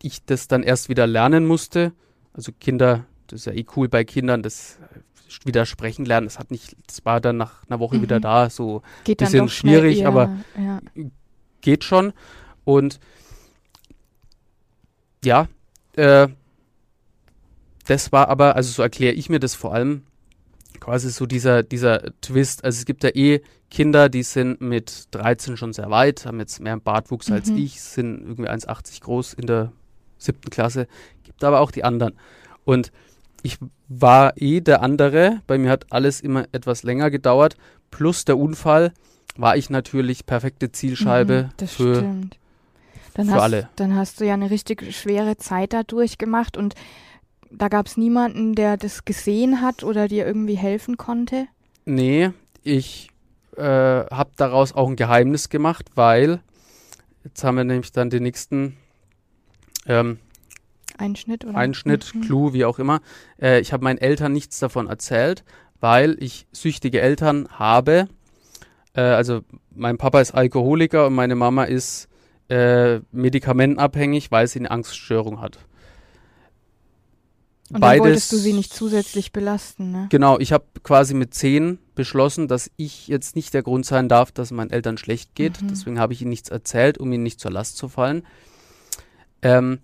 ich 0.00 0.24
das 0.24 0.48
dann 0.48 0.62
erst 0.62 0.88
wieder 0.88 1.06
lernen 1.06 1.46
musste, 1.46 1.92
also 2.32 2.52
Kinder, 2.60 3.04
das 3.26 3.40
ist 3.40 3.46
ja 3.46 3.52
eh 3.52 3.66
cool 3.76 3.88
bei 3.88 4.04
Kindern, 4.04 4.42
das 4.42 4.78
wieder 5.44 5.66
sprechen 5.66 6.04
lernen, 6.04 6.26
das 6.26 6.38
hat 6.38 6.50
nicht, 6.50 6.76
das 6.86 7.04
war 7.04 7.20
dann 7.20 7.36
nach 7.36 7.64
einer 7.68 7.80
Woche 7.80 7.96
Mhm. 7.96 8.02
wieder 8.02 8.20
da, 8.20 8.50
so 8.50 8.82
Geht 9.04 9.20
dann 9.20 9.26
bisschen 9.30 9.48
schwierig, 9.48 10.00
eher, 10.00 10.08
aber- 10.08 10.36
ja. 10.58 10.80
geht 11.60 11.84
schon. 11.84 12.12
Und 12.64 13.00
ja, 15.24 15.48
äh, 15.96 16.28
das 17.86 18.12
war 18.12 18.28
aber, 18.28 18.56
also 18.56 18.70
so 18.70 18.82
erkläre 18.82 19.14
ich 19.14 19.28
mir 19.28 19.40
das 19.40 19.54
vor 19.54 19.74
allem, 19.74 20.02
quasi 20.80 21.10
so 21.10 21.26
dieser, 21.26 21.62
dieser 21.62 22.02
Twist. 22.20 22.64
Also 22.64 22.78
es 22.78 22.84
gibt 22.84 23.04
ja 23.04 23.10
eh 23.14 23.40
Kinder, 23.70 24.08
die 24.08 24.22
sind 24.22 24.60
mit 24.60 25.08
13 25.12 25.56
schon 25.56 25.72
sehr 25.72 25.90
weit, 25.90 26.26
haben 26.26 26.38
jetzt 26.40 26.60
mehr 26.60 26.76
Bartwuchs 26.78 27.30
als 27.30 27.48
Mhm. 27.50 27.58
ich, 27.58 27.80
sind 27.80 28.20
irgendwie 28.22 28.48
1,80 28.48 29.00
groß 29.00 29.34
in 29.34 29.46
der 29.46 29.72
siebten 30.18 30.50
Klasse. 30.50 30.86
Gibt 31.22 31.42
aber 31.44 31.60
auch 31.60 31.70
die 31.70 31.84
anderen. 31.84 32.14
Und 32.64 32.92
ich 33.44 33.58
war 33.88 34.32
eh 34.40 34.60
der 34.60 34.82
andere. 34.82 35.42
Bei 35.46 35.58
mir 35.58 35.70
hat 35.70 35.92
alles 35.92 36.20
immer 36.20 36.46
etwas 36.52 36.82
länger 36.82 37.10
gedauert. 37.10 37.56
Plus 37.90 38.24
der 38.24 38.38
Unfall 38.38 38.92
war 39.36 39.56
ich 39.56 39.68
natürlich 39.68 40.24
perfekte 40.24 40.72
Zielscheibe 40.72 41.44
Mhm, 41.44 41.52
das 41.58 41.72
für 41.74 41.96
stimmt. 41.96 42.38
Dann 43.12 43.26
für 43.26 43.34
hast, 43.34 43.42
alle. 43.42 43.68
Dann 43.76 43.94
hast 43.94 44.20
du 44.20 44.24
ja 44.24 44.32
eine 44.32 44.50
richtig 44.50 44.96
schwere 44.96 45.36
Zeit 45.36 45.74
da 45.74 45.82
durchgemacht 45.82 46.56
und 46.56 46.74
da 47.50 47.68
gab 47.68 47.86
es 47.86 47.98
niemanden, 47.98 48.54
der 48.54 48.78
das 48.78 49.04
gesehen 49.04 49.60
hat 49.60 49.84
oder 49.84 50.08
dir 50.08 50.26
irgendwie 50.26 50.56
helfen 50.56 50.96
konnte. 50.96 51.46
Nee, 51.84 52.30
ich 52.62 53.10
äh, 53.58 53.62
habe 53.62 54.30
daraus 54.36 54.72
auch 54.72 54.88
ein 54.88 54.96
Geheimnis 54.96 55.50
gemacht, 55.50 55.90
weil 55.94 56.40
jetzt 57.24 57.44
haben 57.44 57.58
wir 57.58 57.64
nämlich 57.64 57.92
dann 57.92 58.08
den 58.08 58.22
nächsten 58.22 58.78
ähm, 59.86 60.18
Einschnitt 60.98 61.44
oder? 61.44 61.56
Einschnitt, 61.56 62.12
Mhm. 62.14 62.20
Clou, 62.22 62.52
wie 62.52 62.64
auch 62.64 62.78
immer. 62.78 63.00
Äh, 63.40 63.60
ich 63.60 63.72
habe 63.72 63.84
meinen 63.84 63.98
Eltern 63.98 64.32
nichts 64.32 64.58
davon 64.58 64.86
erzählt, 64.88 65.44
weil 65.80 66.16
ich 66.20 66.46
süchtige 66.52 67.00
Eltern 67.00 67.48
habe. 67.50 68.08
Äh, 68.94 69.00
also 69.02 69.40
mein 69.74 69.98
Papa 69.98 70.20
ist 70.20 70.32
Alkoholiker 70.32 71.06
und 71.08 71.14
meine 71.14 71.34
Mama 71.34 71.64
ist 71.64 72.08
äh, 72.48 73.00
medikamentenabhängig, 73.12 74.30
weil 74.30 74.46
sie 74.46 74.60
eine 74.60 74.70
Angststörung 74.70 75.40
hat. 75.40 75.58
Und 77.72 77.80
dann 77.80 77.98
wolltest 77.98 78.30
du 78.30 78.36
sie 78.36 78.52
nicht 78.52 78.74
zusätzlich 78.74 79.32
belasten, 79.32 79.90
ne? 79.90 80.06
Genau, 80.10 80.38
ich 80.38 80.52
habe 80.52 80.64
quasi 80.82 81.14
mit 81.14 81.32
zehn 81.32 81.78
beschlossen, 81.94 82.46
dass 82.46 82.70
ich 82.76 83.08
jetzt 83.08 83.36
nicht 83.36 83.54
der 83.54 83.62
Grund 83.62 83.86
sein 83.86 84.08
darf, 84.08 84.30
dass 84.30 84.50
meinen 84.50 84.70
Eltern 84.70 84.98
schlecht 84.98 85.34
geht. 85.34 85.62
Mhm. 85.62 85.68
Deswegen 85.68 85.98
habe 85.98 86.12
ich 86.12 86.20
ihnen 86.20 86.28
nichts 86.30 86.50
erzählt, 86.50 86.98
um 86.98 87.10
ihnen 87.12 87.22
nicht 87.22 87.40
zur 87.40 87.50
Last 87.50 87.78
zu 87.78 87.88
fallen. 87.88 88.26
Ähm, 89.40 89.78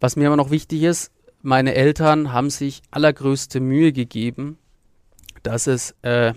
was 0.00 0.16
mir 0.16 0.26
aber 0.26 0.36
noch 0.36 0.50
wichtig 0.50 0.82
ist, 0.82 1.12
meine 1.42 1.74
Eltern 1.74 2.32
haben 2.32 2.50
sich 2.50 2.82
allergrößte 2.90 3.60
Mühe 3.60 3.92
gegeben, 3.92 4.58
dass 5.42 5.66
es 5.66 5.94
äh, 6.02 6.34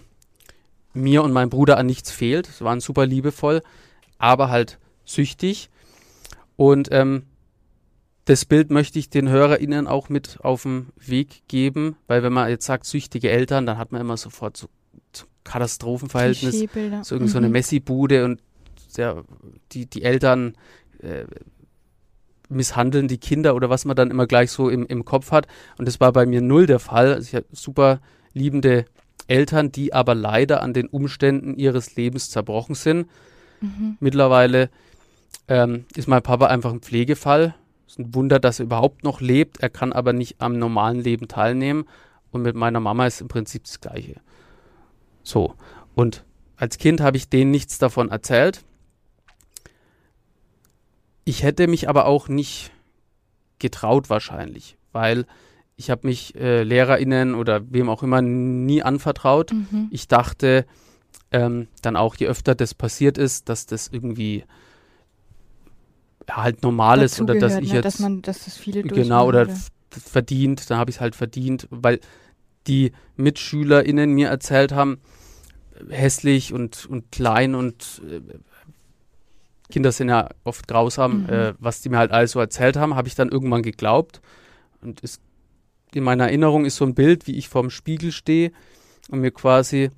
mir 0.94 1.24
und 1.24 1.34
meinem 1.34 1.50
Bruder 1.50 1.78
an 1.78 1.86
nichts 1.86 2.12
fehlt. 2.12 2.48
Sie 2.48 2.64
waren 2.64 2.80
super 2.80 3.06
liebevoll, 3.06 3.62
aber 4.18 4.50
halt 4.50 4.80
süchtig. 5.06 5.70
Und 6.56 6.90
ähm, 6.92 7.24
das 8.26 8.46
Bild 8.46 8.72
möchte 8.72 9.00
ich 9.00 9.10
den 9.10 9.28
HörerInnen 9.28 9.88
auch 9.88 10.08
mit 10.08 10.40
auf 10.42 10.64
den 10.64 10.88
Weg 10.96 11.44
geben, 11.50 11.98
weil 12.08 12.24
wenn 12.24 12.32
man 12.32 12.50
jetzt 12.50 12.66
sagt 12.66 12.86
süchtige 12.86 13.30
Eltern, 13.30 13.66
dann 13.66 13.78
hat 13.78 13.92
man 13.92 14.00
immer 14.00 14.16
sofort 14.16 14.56
so, 14.56 14.68
so 15.12 15.26
Katastrophenverhältnis, 15.44 16.54
so, 17.02 17.16
irgend 17.16 17.30
so 17.30 17.38
eine 17.38 17.48
Mhm. 17.48 17.54
Messi-Bude 17.54 18.24
und 18.24 18.40
der, 18.96 19.24
die, 19.74 19.88
die 19.88 20.04
Eltern 20.04 20.56
äh, 21.00 21.26
misshandeln 22.50 23.08
die 23.08 23.18
Kinder 23.18 23.56
oder 23.56 23.70
was 23.70 23.86
man 23.86 23.96
dann 23.96 24.12
immer 24.12 24.28
gleich 24.28 24.52
so 24.52 24.70
im, 24.70 24.86
im 24.86 25.06
Kopf 25.06 25.32
hat. 25.32 25.48
Und 25.78 25.88
das 25.88 26.00
war 26.00 26.12
bei 26.12 26.26
mir 26.26 26.42
null 26.42 26.66
der 26.66 26.80
Fall. 26.80 27.14
Also 27.14 27.28
ich 27.28 27.36
hatte 27.36 27.48
super 27.56 28.00
liebende 28.34 28.86
Eltern, 29.28 29.72
die 29.72 29.94
aber 29.94 30.16
leider 30.16 30.62
an 30.62 30.74
den 30.74 30.88
Umständen 30.88 31.56
ihres 31.56 31.96
Lebens 31.96 32.30
zerbrochen 32.30 32.76
sind. 32.76 33.08
Mhm. 33.62 33.98
Mittlerweile 34.00 34.70
ähm, 35.48 35.86
ist 35.96 36.08
mein 36.08 36.22
Papa 36.22 36.48
einfach 36.48 36.72
ein 36.72 36.82
Pflegefall. 36.82 37.56
Es 37.88 37.94
ist 37.94 38.00
ein 38.00 38.16
Wunder, 38.16 38.40
dass 38.40 38.60
er 38.60 38.66
überhaupt 38.66 39.04
noch 39.04 39.22
lebt. 39.22 39.62
Er 39.62 39.70
kann 39.70 39.94
aber 39.94 40.14
nicht 40.14 40.42
am 40.42 40.58
normalen 40.58 41.00
Leben 41.00 41.28
teilnehmen. 41.28 41.86
Und 42.32 42.42
mit 42.42 42.56
meiner 42.56 42.80
Mama 42.80 43.06
ist 43.06 43.22
im 43.22 43.28
Prinzip 43.28 43.64
das 43.66 43.80
Gleiche. 43.80 44.16
So. 45.22 45.54
Und 45.96 46.24
als 46.58 46.78
Kind 46.78 47.02
habe 47.02 47.18
ich 47.18 47.30
denen 47.30 47.52
nichts 47.52 47.78
davon 47.78 48.10
erzählt. 48.10 48.64
Ich 51.26 51.44
hätte 51.44 51.68
mich 51.68 51.88
aber 51.90 52.06
auch 52.06 52.28
nicht 52.28 52.72
getraut 53.60 54.10
wahrscheinlich, 54.10 54.78
weil 54.92 55.26
ich 55.76 55.90
habe 55.90 56.06
mich 56.08 56.36
äh, 56.36 56.64
LehrerInnen 56.64 57.34
oder 57.36 57.62
wem 57.72 57.90
auch 57.90 58.04
immer 58.04 58.22
nie 58.22 58.84
anvertraut 58.84 59.52
Mhm. 59.54 59.88
ich 59.90 60.08
dachte 60.08 60.66
ähm, 61.32 61.68
dann 61.82 61.96
auch, 61.96 62.16
je 62.16 62.28
öfter 62.28 62.54
das 62.56 62.74
passiert 62.76 63.18
ist, 63.18 63.50
dass 63.50 63.66
das 63.66 63.88
irgendwie 63.92 64.44
ja, 66.28 66.38
halt 66.38 66.62
normal 66.64 67.02
ist 67.02 67.20
oder 67.20 67.36
dass 67.36 67.58
ich 67.58 67.70
ne? 67.70 67.76
jetzt 67.76 67.86
dass 67.86 68.00
man, 68.00 68.22
dass 68.22 68.46
das 68.46 68.58
viele 68.58 68.84
genau 68.84 69.28
oder 69.28 69.44
f- 69.44 69.72
verdient, 69.92 70.70
dann 70.70 70.78
habe 70.78 70.90
ich 70.92 70.98
es 70.98 71.02
halt 71.02 71.16
verdient, 71.16 71.68
weil 71.70 72.00
die 72.68 72.92
MitschülerInnen 73.18 74.12
mir 74.12 74.30
erzählt 74.30 74.72
haben, 74.72 75.00
hässlich 75.90 76.54
und, 76.54 76.86
und 76.86 77.12
klein 77.12 77.56
und 77.56 78.02
äh, 78.10 78.22
Kinder 79.74 79.92
sind 79.92 80.10
ja 80.10 80.30
oft 80.44 80.68
grausam, 80.68 81.24
Mhm. 81.24 81.30
äh, 81.30 81.54
was 81.58 81.82
die 81.82 81.90
mir 81.90 81.98
halt 81.98 82.12
alles 82.12 82.32
so 82.34 82.40
erzählt 82.40 82.78
haben, 82.78 82.94
habe 82.96 83.08
ich 83.08 83.16
dann 83.16 83.30
irgendwann 83.30 83.64
geglaubt 83.64 84.22
und 84.82 85.04
es, 85.04 85.20
in 85.96 86.04
meiner 86.04 86.26
Erinnerung 86.26 86.66
ist 86.66 86.76
so 86.76 86.86
ein 86.86 86.94
Bild, 86.94 87.26
wie 87.26 87.36
ich 87.38 87.50
vorm 87.50 87.72
Spiegel 87.72 88.12
stehe 88.12 88.52
und 89.10 89.20
mir 89.22 89.32
quasi 89.32 89.90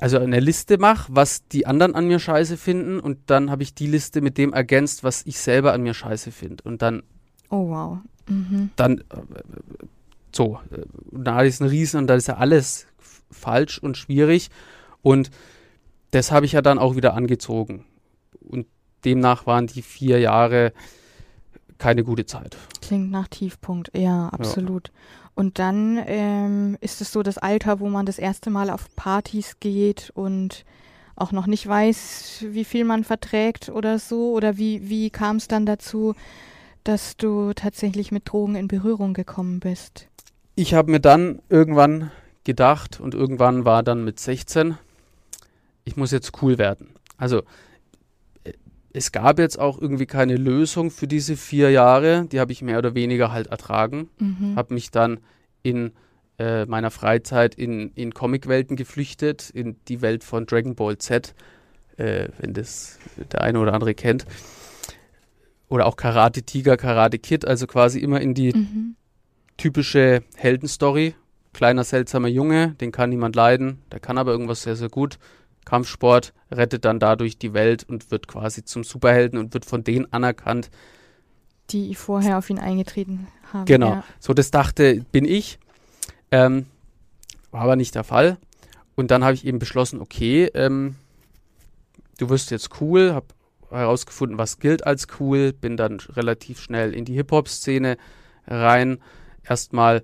also 0.00 0.18
eine 0.18 0.40
Liste 0.40 0.78
mache, 0.78 1.08
was 1.14 1.46
die 1.48 1.66
anderen 1.66 1.94
an 1.94 2.06
mir 2.06 2.20
scheiße 2.20 2.56
finden 2.56 3.00
und 3.00 3.18
dann 3.26 3.50
habe 3.50 3.62
ich 3.62 3.74
die 3.74 3.86
Liste 3.88 4.20
mit 4.22 4.38
dem 4.38 4.52
ergänzt, 4.54 5.04
was 5.04 5.26
ich 5.26 5.38
selber 5.40 5.72
an 5.74 5.82
mir 5.82 5.92
scheiße 5.94 6.30
finde 6.32 6.64
und 6.64 6.80
dann 6.82 7.02
Oh 7.50 7.68
wow. 7.68 7.98
Mhm. 8.28 8.70
dann 8.76 8.98
äh, 8.98 9.02
so, 10.34 10.58
äh, 10.70 10.84
und 11.10 11.24
da 11.24 11.42
ist 11.42 11.60
ein 11.60 11.68
Riesen 11.68 11.98
und 12.00 12.06
da 12.06 12.14
ist 12.14 12.28
ja 12.28 12.36
alles 12.36 12.86
falsch 13.30 13.78
und 13.78 13.96
schwierig 13.98 14.48
und 15.02 15.30
das 16.10 16.32
habe 16.32 16.46
ich 16.46 16.52
ja 16.52 16.62
dann 16.62 16.78
auch 16.78 16.96
wieder 16.96 17.14
angezogen 17.14 17.84
und 18.40 18.66
demnach 19.04 19.46
waren 19.46 19.66
die 19.66 19.82
vier 19.82 20.18
Jahre 20.18 20.72
keine 21.78 22.02
gute 22.02 22.26
Zeit. 22.26 22.56
Klingt 22.82 23.10
nach 23.10 23.28
Tiefpunkt, 23.28 23.90
ja, 23.96 24.28
absolut. 24.28 24.90
Und 25.34 25.60
dann 25.60 26.02
ähm, 26.06 26.76
ist 26.80 27.00
es 27.00 27.12
so 27.12 27.22
das 27.22 27.38
Alter, 27.38 27.78
wo 27.78 27.88
man 27.88 28.06
das 28.06 28.18
erste 28.18 28.50
Mal 28.50 28.70
auf 28.70 28.94
Partys 28.96 29.60
geht 29.60 30.10
und 30.14 30.64
auch 31.14 31.30
noch 31.30 31.46
nicht 31.46 31.66
weiß, 31.66 32.46
wie 32.50 32.64
viel 32.64 32.84
man 32.84 33.04
verträgt 33.04 33.68
oder 33.68 34.00
so. 34.00 34.32
Oder 34.32 34.56
wie, 34.56 34.88
wie 34.88 35.10
kam 35.10 35.36
es 35.36 35.46
dann 35.46 35.66
dazu, 35.66 36.14
dass 36.82 37.16
du 37.16 37.52
tatsächlich 37.52 38.10
mit 38.10 38.28
Drogen 38.28 38.56
in 38.56 38.66
Berührung 38.66 39.14
gekommen 39.14 39.60
bist? 39.60 40.08
Ich 40.56 40.74
habe 40.74 40.90
mir 40.90 41.00
dann 41.00 41.40
irgendwann 41.48 42.10
gedacht 42.42 42.98
und 43.00 43.14
irgendwann 43.14 43.64
war 43.64 43.84
dann 43.84 44.04
mit 44.04 44.18
16, 44.18 44.76
ich 45.88 45.96
muss 45.96 46.10
jetzt 46.12 46.42
cool 46.42 46.58
werden. 46.58 46.90
Also 47.16 47.42
äh, 48.44 48.52
es 48.92 49.10
gab 49.12 49.38
jetzt 49.38 49.58
auch 49.58 49.80
irgendwie 49.80 50.06
keine 50.06 50.36
Lösung 50.36 50.90
für 50.90 51.06
diese 51.08 51.36
vier 51.36 51.70
Jahre, 51.70 52.26
die 52.30 52.40
habe 52.40 52.52
ich 52.52 52.62
mehr 52.62 52.78
oder 52.78 52.94
weniger 52.94 53.32
halt 53.32 53.48
ertragen. 53.48 54.08
Mhm. 54.18 54.54
habe 54.56 54.74
mich 54.74 54.90
dann 54.90 55.20
in 55.62 55.92
äh, 56.38 56.66
meiner 56.66 56.90
Freizeit 56.92 57.54
in, 57.56 57.90
in 57.94 58.14
Comicwelten 58.14 58.76
geflüchtet, 58.76 59.50
in 59.50 59.76
die 59.88 60.02
Welt 60.02 60.22
von 60.22 60.46
Dragon 60.46 60.74
Ball 60.76 60.96
Z, 60.98 61.34
äh, 61.96 62.28
wenn 62.38 62.54
das 62.54 62.98
der 63.32 63.42
eine 63.42 63.58
oder 63.58 63.74
andere 63.74 63.94
kennt. 63.94 64.24
Oder 65.68 65.86
auch 65.86 65.96
Karate 65.96 66.42
Tiger, 66.42 66.76
Karate 66.76 67.18
Kid, 67.18 67.44
also 67.44 67.66
quasi 67.66 67.98
immer 67.98 68.20
in 68.20 68.34
die 68.34 68.54
Mhm. 68.54 68.94
typische 69.56 70.22
Heldenstory. 70.36 71.14
Kleiner 71.52 71.82
seltsamer 71.84 72.28
Junge, 72.28 72.74
den 72.80 72.92
kann 72.92 73.10
niemand 73.10 73.34
leiden, 73.34 73.78
der 73.90 73.98
kann 74.00 74.16
aber 74.18 74.30
irgendwas 74.30 74.62
sehr, 74.62 74.76
sehr 74.76 74.88
gut, 74.90 75.18
Kampfsport, 75.68 76.32
rettet 76.50 76.86
dann 76.86 76.98
dadurch 76.98 77.38
die 77.38 77.52
Welt 77.52 77.84
und 77.84 78.10
wird 78.10 78.26
quasi 78.26 78.64
zum 78.64 78.84
Superhelden 78.84 79.38
und 79.38 79.52
wird 79.52 79.66
von 79.66 79.84
denen 79.84 80.10
anerkannt. 80.12 80.70
Die 81.70 81.94
vorher 81.94 82.38
auf 82.38 82.48
ihn 82.48 82.58
eingetreten 82.58 83.26
haben. 83.52 83.66
Genau. 83.66 83.90
Ja. 83.90 84.04
So, 84.18 84.32
das 84.32 84.50
dachte, 84.50 85.04
bin 85.12 85.26
ich. 85.26 85.58
Ähm, 86.30 86.64
war 87.50 87.62
aber 87.62 87.76
nicht 87.76 87.94
der 87.94 88.04
Fall. 88.04 88.38
Und 88.94 89.10
dann 89.10 89.22
habe 89.24 89.34
ich 89.34 89.46
eben 89.46 89.58
beschlossen, 89.58 90.00
okay, 90.00 90.50
ähm, 90.54 90.96
du 92.16 92.30
wirst 92.30 92.50
jetzt 92.50 92.80
cool, 92.80 93.12
habe 93.12 93.26
herausgefunden, 93.70 94.38
was 94.38 94.58
gilt 94.58 94.86
als 94.86 95.06
cool, 95.20 95.52
bin 95.52 95.76
dann 95.76 96.00
relativ 96.00 96.60
schnell 96.60 96.94
in 96.94 97.04
die 97.04 97.14
Hip-Hop-Szene 97.14 97.98
rein. 98.46 99.02
Erstmal 99.46 100.02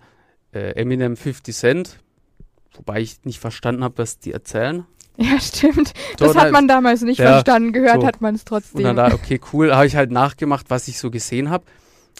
äh, 0.52 0.74
Eminem 0.74 1.16
50 1.16 1.56
Cent, 1.56 1.98
wobei 2.74 3.00
ich 3.00 3.24
nicht 3.24 3.40
verstanden 3.40 3.82
habe, 3.82 3.96
was 3.96 4.18
die 4.18 4.32
erzählen. 4.32 4.84
Ja, 5.16 5.38
stimmt. 5.40 5.88
So, 6.18 6.26
Das 6.26 6.32
da- 6.34 6.40
hat 6.42 6.52
man 6.52 6.66
damals 6.66 7.02
nicht 7.02 7.18
Ja, 7.18 7.34
verstanden. 7.34 7.72
Gehört 7.72 8.00
so. 8.00 8.06
hat 8.06 8.20
man 8.20 8.34
es 8.34 8.40
Und 8.42 8.48
trotzdem. 8.48 8.82
dann 8.82 8.96
da, 8.96 9.12
okay, 9.14 9.40
cool, 9.52 9.72
habe 9.74 9.86
ich 9.86 9.94
halt 9.96 10.10
nachgemacht, 10.10 10.70
was 10.70 10.88
ich 10.88 10.98
so 10.98 11.10
gesehen 11.10 11.50
habe. 11.50 11.64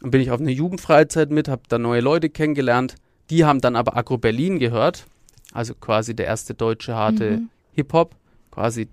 Dann 0.00 0.10
bin 0.12 0.20
ich 0.20 0.30
auf 0.30 0.40
eine 0.40 0.50
Jugendfreizeit 0.52 1.30
mit, 1.30 1.48
habe 1.48 1.62
da 1.68 1.78
neue 1.78 2.00
Leute 2.00 2.30
kennengelernt. 2.30 2.94
Die 3.30 3.44
haben 3.44 3.60
dann 3.60 3.74
aber 3.74 3.96
Agro 3.96 4.18
Berlin 4.18 4.58
gehört, 4.58 5.06
also 5.52 5.74
quasi 5.74 6.14
der 6.14 6.26
erste 6.26 6.54
deutsche 6.54 6.94
harte 6.94 7.38
Mhm. 7.38 7.50
Hip-Hop, 7.72 8.14
quasi 8.50 8.88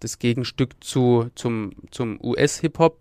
das 0.00 0.18
Gegenstück 0.18 0.72
zu, 0.82 1.28
zum, 1.36 1.72
zum 1.90 2.18
US-Hip-Hop. 2.22 2.98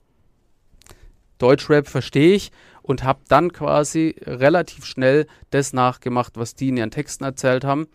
Deutschrap 1.40 1.88
verstehe 1.88 2.36
ich 2.36 2.52
und 2.82 3.04
habe 3.04 3.20
dann 3.28 3.52
quasi 3.52 4.16
relativ 4.26 4.86
schnell 4.86 5.26
das 5.50 5.74
nachgemacht, 5.74 6.34
was 6.38 6.56
die 6.56 6.70
in 6.70 6.78
ihren 6.78 6.92
Texten 6.92 7.24
erzählt 7.24 7.64
haben, 7.66 7.88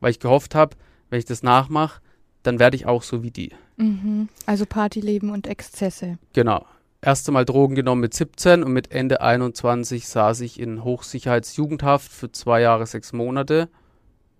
weil 0.00 0.10
ich 0.10 0.20
gehofft 0.20 0.54
habe, 0.54 0.76
wenn 1.10 1.18
ich 1.18 1.24
das 1.24 1.42
nachmache, 1.42 2.00
dann 2.42 2.58
werde 2.58 2.76
ich 2.76 2.86
auch 2.86 3.02
so 3.02 3.22
wie 3.22 3.30
die. 3.30 3.52
Mhm. 3.76 4.28
Also 4.46 4.66
Partyleben 4.66 5.30
und 5.30 5.46
Exzesse. 5.46 6.18
Genau. 6.32 6.66
Erste 7.00 7.32
Mal 7.32 7.44
Drogen 7.44 7.74
genommen 7.74 8.00
mit 8.00 8.14
17 8.14 8.62
und 8.62 8.72
mit 8.72 8.90
Ende 8.92 9.20
21 9.20 10.08
saß 10.08 10.40
ich 10.40 10.58
in 10.58 10.84
Hochsicherheitsjugendhaft 10.84 12.10
für 12.10 12.32
zwei 12.32 12.62
Jahre, 12.62 12.86
sechs 12.86 13.12
Monate. 13.12 13.68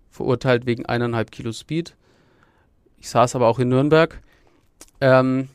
Verurteilt 0.09 0.65
wegen 0.65 0.85
eineinhalb 0.85 1.31
Kilo 1.31 1.51
Speed. 1.51 1.95
Ich 2.97 3.09
saß 3.09 3.35
aber 3.35 3.47
auch 3.47 3.59
in 3.59 3.69
Nürnberg. 3.69 4.19
Ähm, 4.99 5.49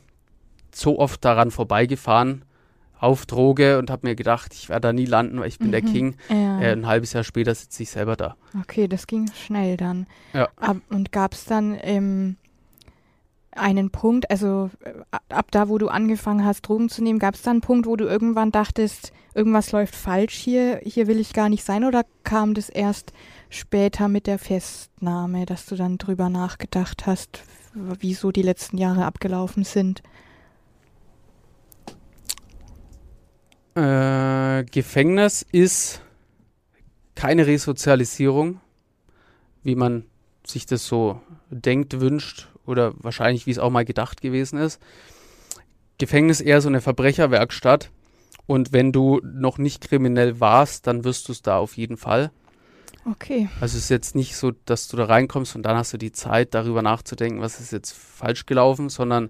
so 0.73 0.99
oft 0.99 1.25
daran 1.25 1.51
vorbeigefahren 1.51 2.45
auf 3.01 3.25
Droge 3.25 3.79
und 3.79 3.89
habe 3.89 4.07
mir 4.07 4.15
gedacht, 4.15 4.53
ich 4.53 4.69
werde 4.69 4.81
da 4.89 4.93
nie 4.93 5.05
landen, 5.05 5.39
weil 5.39 5.47
ich 5.47 5.57
bin 5.59 5.71
der 5.71 5.81
Mhm. 5.83 5.91
King. 5.91 6.15
Ja. 6.29 6.61
Äh, 6.61 6.71
ein 6.73 6.85
halbes 6.85 7.13
Jahr 7.13 7.23
später 7.23 7.53
sitze 7.55 7.83
ich 7.83 7.89
selber 7.89 8.15
da. 8.15 8.35
Okay, 8.61 8.87
das 8.87 9.07
ging 9.07 9.29
schnell 9.33 9.75
dann. 9.75 10.05
Ja. 10.33 10.49
Ab, 10.55 10.77
und 10.89 11.11
gab 11.11 11.33
es 11.33 11.45
dann 11.45 11.77
ähm, 11.81 12.37
einen 13.53 13.89
Punkt, 13.89 14.29
also 14.29 14.69
äh, 14.83 14.93
ab 15.29 15.47
da, 15.51 15.67
wo 15.67 15.77
du 15.79 15.87
angefangen 15.89 16.45
hast, 16.45 16.61
Drogen 16.61 16.89
zu 16.89 17.03
nehmen, 17.03 17.17
gab 17.19 17.33
es 17.33 17.41
dann 17.41 17.53
einen 17.55 17.61
Punkt, 17.61 17.87
wo 17.87 17.95
du 17.95 18.05
irgendwann 18.05 18.51
dachtest, 18.51 19.11
irgendwas 19.33 19.71
läuft 19.71 19.95
falsch 19.95 20.35
hier, 20.35 20.79
hier 20.83 21.07
will 21.07 21.19
ich 21.19 21.33
gar 21.33 21.49
nicht 21.49 21.63
sein, 21.65 21.83
oder 21.83 22.03
kam 22.23 22.53
das 22.53 22.69
erst 22.69 23.13
später 23.49 24.07
mit 24.09 24.27
der 24.27 24.37
Festnahme, 24.39 25.45
dass 25.47 25.65
du 25.65 25.75
dann 25.75 25.97
drüber 25.97 26.29
nachgedacht 26.29 27.07
hast, 27.07 27.43
wieso 27.73 28.31
die 28.31 28.41
letzten 28.43 28.77
Jahre 28.77 29.05
abgelaufen 29.05 29.63
sind? 29.63 30.01
Äh, 33.75 34.63
Gefängnis 34.65 35.45
ist 35.51 36.01
keine 37.15 37.47
Resozialisierung, 37.47 38.59
wie 39.63 39.75
man 39.75 40.05
sich 40.45 40.65
das 40.65 40.85
so 40.85 41.21
denkt, 41.49 41.99
wünscht 41.99 42.47
oder 42.65 42.93
wahrscheinlich 42.97 43.45
wie 43.45 43.51
es 43.51 43.59
auch 43.59 43.69
mal 43.69 43.85
gedacht 43.85 44.21
gewesen 44.21 44.59
ist. 44.59 44.81
Gefängnis 45.97 46.41
eher 46.41 46.61
so 46.61 46.69
eine 46.69 46.81
Verbrecherwerkstatt 46.81 47.91
und 48.47 48.73
wenn 48.73 48.91
du 48.91 49.21
noch 49.23 49.57
nicht 49.57 49.87
kriminell 49.87 50.39
warst, 50.39 50.87
dann 50.87 51.03
wirst 51.03 51.27
du 51.27 51.31
es 51.31 51.41
da 51.41 51.57
auf 51.57 51.77
jeden 51.77 51.97
Fall. 51.97 52.31
Okay. 53.09 53.49
Also 53.59 53.77
es 53.77 53.83
ist 53.85 53.89
jetzt 53.89 54.15
nicht 54.15 54.35
so, 54.35 54.51
dass 54.65 54.87
du 54.87 54.97
da 54.97 55.05
reinkommst 55.05 55.55
und 55.55 55.63
dann 55.63 55.77
hast 55.77 55.93
du 55.93 55.97
die 55.97 56.11
Zeit, 56.11 56.53
darüber 56.53 56.81
nachzudenken, 56.81 57.41
was 57.41 57.59
ist 57.59 57.71
jetzt 57.71 57.93
falsch 57.93 58.45
gelaufen, 58.45 58.89
sondern 58.89 59.29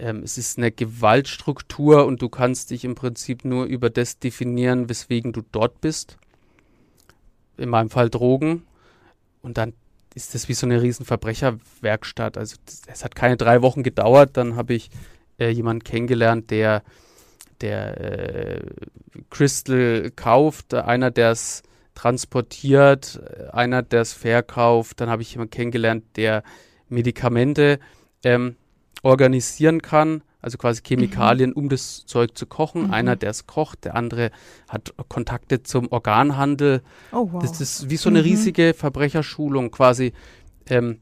ähm, 0.00 0.22
es 0.22 0.38
ist 0.38 0.58
eine 0.58 0.72
Gewaltstruktur 0.72 2.06
und 2.06 2.22
du 2.22 2.28
kannst 2.28 2.70
dich 2.70 2.84
im 2.84 2.94
Prinzip 2.94 3.44
nur 3.44 3.66
über 3.66 3.90
das 3.90 4.18
definieren, 4.18 4.88
weswegen 4.88 5.32
du 5.32 5.42
dort 5.52 5.80
bist. 5.80 6.16
In 7.58 7.68
meinem 7.68 7.90
Fall 7.90 8.08
Drogen. 8.08 8.66
Und 9.42 9.58
dann 9.58 9.74
ist 10.14 10.34
das 10.34 10.48
wie 10.48 10.54
so 10.54 10.66
eine 10.66 10.80
riesen 10.80 11.04
Verbrecherwerkstatt. 11.04 12.38
Also 12.38 12.56
es 12.86 13.04
hat 13.04 13.14
keine 13.14 13.36
drei 13.36 13.62
Wochen 13.62 13.82
gedauert. 13.82 14.36
Dann 14.36 14.56
habe 14.56 14.74
ich 14.74 14.90
äh, 15.38 15.50
jemanden 15.50 15.84
kennengelernt, 15.84 16.50
der, 16.50 16.82
der 17.60 18.00
äh, 18.00 18.60
Crystal 19.28 20.10
kauft, 20.16 20.72
einer, 20.72 21.10
der 21.10 21.32
es 21.32 21.62
transportiert, 21.94 23.20
einer, 23.52 23.82
der 23.82 24.00
es 24.00 24.14
verkauft. 24.14 25.00
Dann 25.00 25.10
habe 25.10 25.20
ich 25.20 25.32
jemanden 25.32 25.50
kennengelernt, 25.50 26.04
der 26.16 26.42
Medikamente 26.88 27.78
ähm, 28.24 28.56
organisieren 29.02 29.82
kann, 29.82 30.22
also 30.42 30.58
quasi 30.58 30.82
Chemikalien, 30.82 31.52
um 31.52 31.68
das 31.68 32.06
Zeug 32.06 32.36
zu 32.36 32.46
kochen. 32.46 32.86
Mhm. 32.86 32.92
Einer, 32.92 33.16
der 33.16 33.30
es 33.30 33.46
kocht, 33.46 33.84
der 33.84 33.94
andere 33.94 34.30
hat 34.68 34.94
Kontakte 35.08 35.62
zum 35.62 35.88
Organhandel. 35.90 36.82
Oh 37.12 37.28
wow. 37.30 37.42
Das 37.42 37.60
ist 37.60 37.90
wie 37.90 37.96
so 37.96 38.08
eine 38.08 38.20
Mhm. 38.20 38.24
riesige 38.24 38.74
Verbrecherschulung 38.74 39.70
quasi. 39.70 40.12
Ähm, 40.66 40.98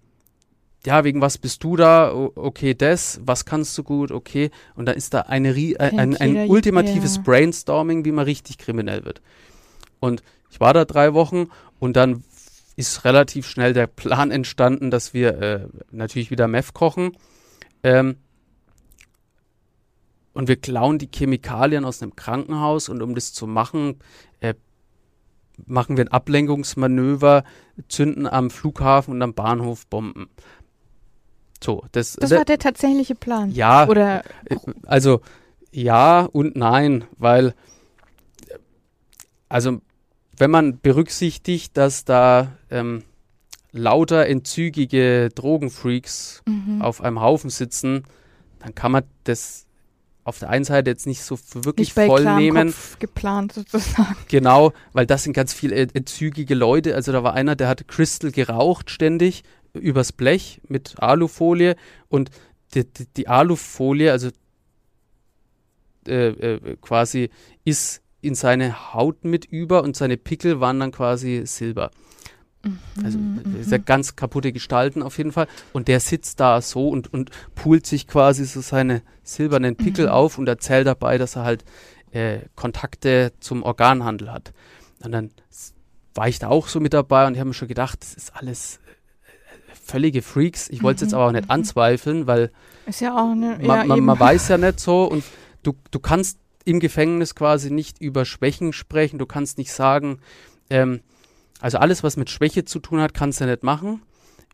ja, 0.87 1.05
wegen 1.05 1.21
was 1.21 1.39
bist 1.39 1.65
du 1.65 1.77
da? 1.77 2.13
Okay, 2.13 2.75
das. 2.75 3.21
Was 3.25 3.45
kannst 3.45 3.77
du 3.77 3.83
gut? 3.83 4.11
Okay. 4.13 4.51
Und 4.75 4.87
da 4.87 4.93
ist 4.93 5.13
da 5.13 5.23
eine, 5.23 5.51
äh, 5.51 5.77
ein, 5.79 6.17
ein 6.17 6.49
ultimatives 6.49 7.17
ja. 7.17 7.23
Brainstorming, 7.23 8.05
wie 8.05 8.13
man 8.13 8.25
richtig 8.25 8.59
kriminell 8.59 9.05
wird. 9.05 9.21
Und 10.01 10.23
ich 10.51 10.61
war 10.61 10.73
da 10.73 10.85
drei 10.85 11.15
Wochen 11.15 11.49
und 11.79 11.97
dann 11.97 12.23
ist 12.77 13.05
relativ 13.05 13.47
schnell 13.47 13.73
der 13.73 13.87
Plan 13.89 14.31
entstanden, 14.39 14.91
dass 14.91 15.15
wir 15.15 15.43
äh, 15.43 15.61
natürlich 15.91 16.31
wieder 16.31 16.49
Meth 16.49 16.75
kochen. 16.75 17.13
Ähm, 17.83 18.17
und 20.33 20.49
wir 20.49 20.57
klauen 20.57 20.99
die 20.99 21.09
Chemikalien 21.13 21.85
aus 21.85 22.03
einem 22.03 22.15
Krankenhaus 22.15 22.89
und 22.89 23.03
um 23.03 23.15
das 23.15 23.33
zu 23.33 23.47
machen, 23.47 23.97
äh, 24.41 24.55
machen 25.67 25.97
wir 25.97 26.05
ein 26.05 26.13
Ablenkungsmanöver, 26.13 27.45
zünden 27.89 28.27
am 28.27 28.51
Flughafen 28.51 29.15
und 29.15 29.23
am 29.23 29.35
Bahnhof 29.35 29.87
Bomben. 29.87 30.29
So, 31.63 31.85
das, 31.91 32.13
das 32.13 32.31
war 32.31 32.45
der 32.45 32.59
tatsächliche 32.59 33.17
Plan. 33.17 33.51
ja, 33.51 33.89
Oder 33.89 34.25
äh, 34.45 34.57
also 34.87 35.21
ja 35.73 36.21
und 36.21 36.55
nein, 36.55 37.05
weil 37.17 37.49
äh, 38.47 38.59
also 39.49 39.81
wenn 40.37 40.53
man 40.53 40.79
berücksichtigt, 40.79 41.77
dass 41.77 42.05
da 42.05 42.53
ähm, 42.71 43.03
lauter 43.79 44.27
entzügige 44.27 45.31
Drogenfreaks 45.35 46.43
mhm. 46.47 46.83
auf 46.83 47.01
einem 47.01 47.21
Haufen 47.21 47.51
sitzen, 47.51 48.05
dann 48.59 48.75
kann 48.75 48.93
man 48.93 49.05
das 49.25 49.67
auf 50.25 50.39
der 50.39 50.51
einen 50.51 50.65
Seite 50.65 50.91
jetzt 50.91 51.07
nicht 51.07 51.23
so 51.23 51.39
wirklich 51.55 51.89
nicht 51.89 51.95
bei 51.95 52.07
voll 52.07 52.25
nehmen. 52.37 52.69
Kopf 52.69 52.99
geplant 52.99 53.55
sozusagen. 53.55 54.15
Genau, 54.29 54.75
weil 54.93 55.07
das 55.07 55.25
sind 55.25 55.33
ganz 55.33 55.55
viele 55.55 55.75
entzügige 55.75 56.55
Leute. 56.55 56.95
Also 56.95 57.13
da 57.13 57.23
war 57.23 57.33
einer, 57.33 57.57
der 57.57 57.69
hat 57.69 57.89
Crystal 57.89 58.31
geraucht 58.31 58.91
ständig 58.91 59.43
übers 59.73 60.13
Blech 60.13 60.61
mit 60.69 60.97
Alufolie 60.99 61.77
und 62.09 62.31
die, 62.75 62.85
die, 62.85 63.07
die 63.17 63.29
Alufolie, 63.29 64.13
also 64.13 64.29
äh, 66.07 66.29
äh, 66.29 66.77
quasi 66.81 67.31
ist 67.65 68.03
in 68.21 68.35
seine 68.35 68.93
Haut 68.95 69.25
mit 69.25 69.45
über 69.47 69.83
und 69.83 69.97
seine 69.97 70.17
Pickel 70.17 70.61
waren 70.61 70.81
dann 70.81 70.93
quasi 70.93 71.43
Silber. 71.47 71.91
Also 73.03 73.19
Mhm, 73.19 73.57
ist 73.61 73.71
ja 73.71 73.79
ganz 73.79 74.17
kaputte 74.17 74.53
Gestalten 74.53 75.03
auf 75.03 75.19
jeden 75.19 75.33
Fall. 75.33 75.47
Und 75.73 75.89
der 75.89 76.01
sitzt 76.01 76.41
da 76.41 76.61
so 76.61 76.89
und, 76.89 77.13
und 77.13 77.31
pult 77.55 77.87
sich 77.87 78.07
quasi 78.09 78.45
so 78.45 78.61
seine 78.61 79.03
silbernen 79.23 79.77
Pickel 79.77 80.07
Mhm. 80.07 80.13
auf 80.13 80.39
und 80.39 80.49
erzählt 80.49 80.87
dabei, 80.87 81.19
dass 81.19 81.37
er 81.37 81.45
halt 81.45 81.65
äh, 82.11 82.41
Kontakte 82.57 83.33
zum 83.41 83.63
Organhandel 83.63 84.33
hat. 84.33 84.53
Und 85.05 85.13
dann 85.13 85.31
war 86.15 86.29
ich 86.29 86.39
da 86.39 86.49
auch 86.49 86.67
so 86.69 86.81
mit 86.81 86.93
dabei 86.95 87.27
und 87.27 87.35
ich 87.35 87.39
habe 87.41 87.49
mir 87.49 87.55
schon 87.55 87.69
gedacht, 87.69 88.03
das 88.03 88.15
ist 88.15 88.35
alles 88.35 88.81
äh, 89.71 89.75
völlige 89.75 90.23
Freaks. 90.23 90.69
Ich 90.69 90.83
wollte 90.83 90.97
es 90.97 91.01
jetzt 91.03 91.13
Mhm, 91.13 91.19
aber 91.19 91.27
auch 91.29 91.33
nicht 91.33 91.45
mhm. 91.45 91.51
anzweifeln, 91.51 92.27
weil 92.27 92.51
Ist 92.87 93.01
ja 93.01 93.15
auch 93.15 93.31
eine. 93.31 93.53
ja, 93.61 93.67
man, 93.67 93.87
man, 93.89 94.01
man 94.01 94.19
weiß 94.19 94.49
ja 94.49 94.59
nicht 94.59 94.81
so 94.81 95.05
und 95.05 95.23
du, 95.63 95.75
du 95.91 96.01
kannst 96.01 96.39
im 96.65 96.81
Gefängnis 96.81 97.35
quasi 97.35 97.71
nicht 97.71 98.01
über 98.01 98.25
Schwächen 98.25 98.73
sprechen, 98.73 99.19
du 99.19 99.27
kannst 99.27 99.57
nicht 99.59 99.73
sagen, 99.73 100.19
ähm, 100.71 101.01
also 101.61 101.79
alles, 101.79 102.03
was 102.03 102.17
mit 102.17 102.31
Schwäche 102.31 102.65
zu 102.65 102.79
tun 102.79 103.01
hat, 103.01 103.15
kannst 103.15 103.41
du 103.41 103.47
nicht 103.47 103.63
machen. 103.63 104.03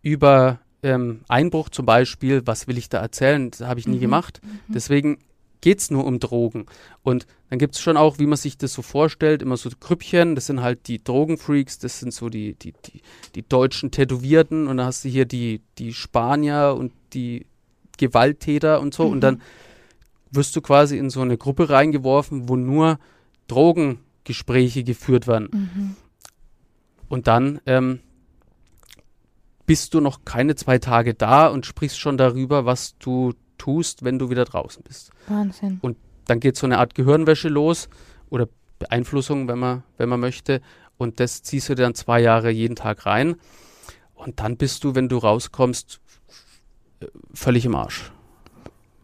Über 0.02 0.60
ähm, 0.82 1.20
Einbruch 1.28 1.68
zum 1.70 1.86
Beispiel, 1.86 2.42
was 2.46 2.66
will 2.68 2.76
ich 2.78 2.88
da 2.88 2.98
erzählen, 3.00 3.50
das 3.50 3.60
habe 3.62 3.80
ich 3.80 3.88
nie 3.88 3.96
Mhm. 3.96 4.00
gemacht. 4.02 4.40
Mhm. 4.42 4.72
Deswegen 4.74 5.18
geht 5.60 5.78
es 5.78 5.90
nur 5.90 6.04
um 6.04 6.20
Drogen. 6.20 6.66
Und 7.02 7.26
dann 7.48 7.58
gibt 7.58 7.74
es 7.74 7.80
schon 7.80 7.96
auch, 7.96 8.18
wie 8.18 8.26
man 8.26 8.36
sich 8.36 8.58
das 8.58 8.74
so 8.74 8.82
vorstellt, 8.82 9.40
immer 9.40 9.56
so 9.56 9.70
Grüppchen, 9.80 10.34
das 10.34 10.44
sind 10.46 10.60
halt 10.60 10.88
die 10.88 11.02
Drogenfreaks, 11.02 11.78
das 11.78 12.00
sind 12.00 12.12
so 12.12 12.28
die, 12.28 12.52
die, 12.54 12.72
die, 12.84 13.00
die 13.34 13.48
deutschen 13.48 13.90
Tätowierten 13.90 14.66
und 14.66 14.76
dann 14.76 14.86
hast 14.86 15.04
du 15.06 15.08
hier 15.08 15.24
die, 15.24 15.62
die 15.78 15.94
Spanier 15.94 16.76
und 16.78 16.92
die 17.14 17.46
Gewalttäter 17.96 18.80
und 18.80 18.92
so. 18.92 19.06
Mhm. 19.06 19.12
Und 19.12 19.20
dann 19.22 19.42
wirst 20.30 20.54
du 20.54 20.60
quasi 20.60 20.98
in 20.98 21.08
so 21.08 21.22
eine 21.22 21.38
Gruppe 21.38 21.70
reingeworfen, 21.70 22.46
wo 22.48 22.56
nur 22.56 22.98
Drogengespräche 23.48 24.84
geführt 24.84 25.26
werden. 25.26 25.48
Mhm. 25.52 25.96
Und 27.14 27.28
dann 27.28 27.60
ähm, 27.66 28.00
bist 29.66 29.94
du 29.94 30.00
noch 30.00 30.24
keine 30.24 30.56
zwei 30.56 30.78
Tage 30.78 31.14
da 31.14 31.46
und 31.46 31.64
sprichst 31.64 31.96
schon 31.96 32.18
darüber, 32.18 32.66
was 32.66 32.98
du 32.98 33.34
tust, 33.56 34.02
wenn 34.02 34.18
du 34.18 34.30
wieder 34.30 34.44
draußen 34.44 34.82
bist. 34.82 35.12
Wahnsinn. 35.28 35.78
Und 35.80 35.96
dann 36.26 36.40
geht 36.40 36.56
so 36.56 36.66
eine 36.66 36.78
Art 36.78 36.96
Gehirnwäsche 36.96 37.48
los 37.48 37.88
oder 38.30 38.48
Beeinflussung, 38.80 39.46
wenn 39.46 39.60
man, 39.60 39.84
wenn 39.96 40.08
man 40.08 40.18
möchte. 40.18 40.60
Und 40.96 41.20
das 41.20 41.44
ziehst 41.44 41.68
du 41.68 41.76
dann 41.76 41.94
zwei 41.94 42.18
Jahre 42.20 42.50
jeden 42.50 42.74
Tag 42.74 43.06
rein. 43.06 43.36
Und 44.14 44.40
dann 44.40 44.56
bist 44.56 44.82
du, 44.82 44.96
wenn 44.96 45.08
du 45.08 45.18
rauskommst, 45.18 46.00
völlig 47.32 47.64
im 47.64 47.76
Arsch. 47.76 48.10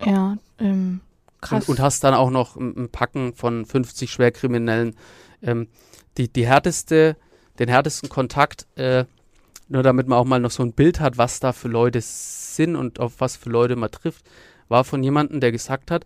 Ja, 0.05 0.37
ähm, 0.59 1.01
krass. 1.40 1.68
Und, 1.68 1.79
und, 1.79 1.81
hast 1.81 2.03
dann 2.03 2.14
auch 2.14 2.31
noch 2.31 2.57
ein, 2.57 2.88
Packen 2.88 3.35
von 3.35 3.64
50 3.64 4.11
Schwerkriminellen. 4.11 4.96
Ähm, 5.42 5.68
die, 6.16 6.27
die 6.27 6.44
härteste, 6.44 7.16
den 7.61 7.68
härtesten 7.68 8.09
Kontakt, 8.09 8.66
äh, 8.77 9.05
nur 9.68 9.85
damit 9.85 10.09
man 10.09 10.18
auch 10.18 10.25
mal 10.25 10.40
noch 10.40 10.51
so 10.51 10.64
ein 10.64 10.73
Bild 10.73 10.99
hat, 10.99 11.18
was 11.18 11.38
da 11.38 11.53
für 11.53 11.68
Leute 11.68 12.01
sind 12.01 12.75
und 12.75 12.99
auf 12.99 13.20
was 13.20 13.37
für 13.37 13.51
Leute 13.51 13.77
man 13.77 13.90
trifft, 13.90 14.25
war 14.68 14.83
von 14.83 15.03
jemandem, 15.03 15.40
der 15.40 15.53
gesagt 15.53 15.90
hat, 15.92 16.05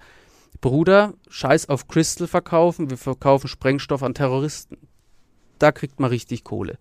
Bruder, 0.60 1.14
scheiß 1.28 1.68
auf 1.68 1.88
Crystal 1.88 2.26
verkaufen, 2.26 2.90
wir 2.90 2.98
verkaufen 2.98 3.48
Sprengstoff 3.48 4.02
an 4.02 4.14
Terroristen. 4.14 4.78
Da 5.58 5.72
kriegt 5.72 6.00
man 6.00 6.10
richtig 6.10 6.44
Kohle. 6.44 6.78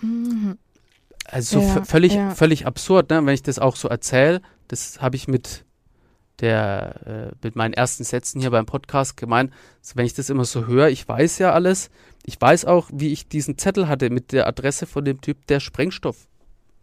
Mhm. 0.00 0.58
Also 1.24 1.60
ja, 1.60 1.84
völlig, 1.84 2.14
ja. 2.14 2.30
völlig 2.30 2.66
absurd, 2.66 3.10
ne? 3.10 3.24
wenn 3.24 3.34
ich 3.34 3.42
das 3.42 3.58
auch 3.58 3.76
so 3.76 3.88
erzähle. 3.88 4.42
Das 4.68 5.00
habe 5.00 5.16
ich 5.16 5.28
mit 5.28 5.64
der, 6.40 7.06
äh, 7.06 7.34
mit 7.42 7.56
meinen 7.56 7.72
ersten 7.72 8.04
Sätzen 8.04 8.40
hier 8.40 8.50
beim 8.50 8.66
Podcast 8.66 9.16
gemeint. 9.16 9.52
Also 9.80 9.96
wenn 9.96 10.06
ich 10.06 10.14
das 10.14 10.30
immer 10.30 10.44
so 10.44 10.66
höre, 10.66 10.88
ich 10.88 11.06
weiß 11.06 11.38
ja 11.38 11.52
alles. 11.52 11.90
Ich 12.24 12.40
weiß 12.40 12.64
auch, 12.66 12.90
wie 12.92 13.12
ich 13.12 13.28
diesen 13.28 13.58
Zettel 13.58 13.88
hatte 13.88 14.10
mit 14.10 14.32
der 14.32 14.46
Adresse 14.46 14.86
von 14.86 15.04
dem 15.04 15.20
Typ, 15.20 15.46
der 15.46 15.60
Sprengstoff 15.60 16.28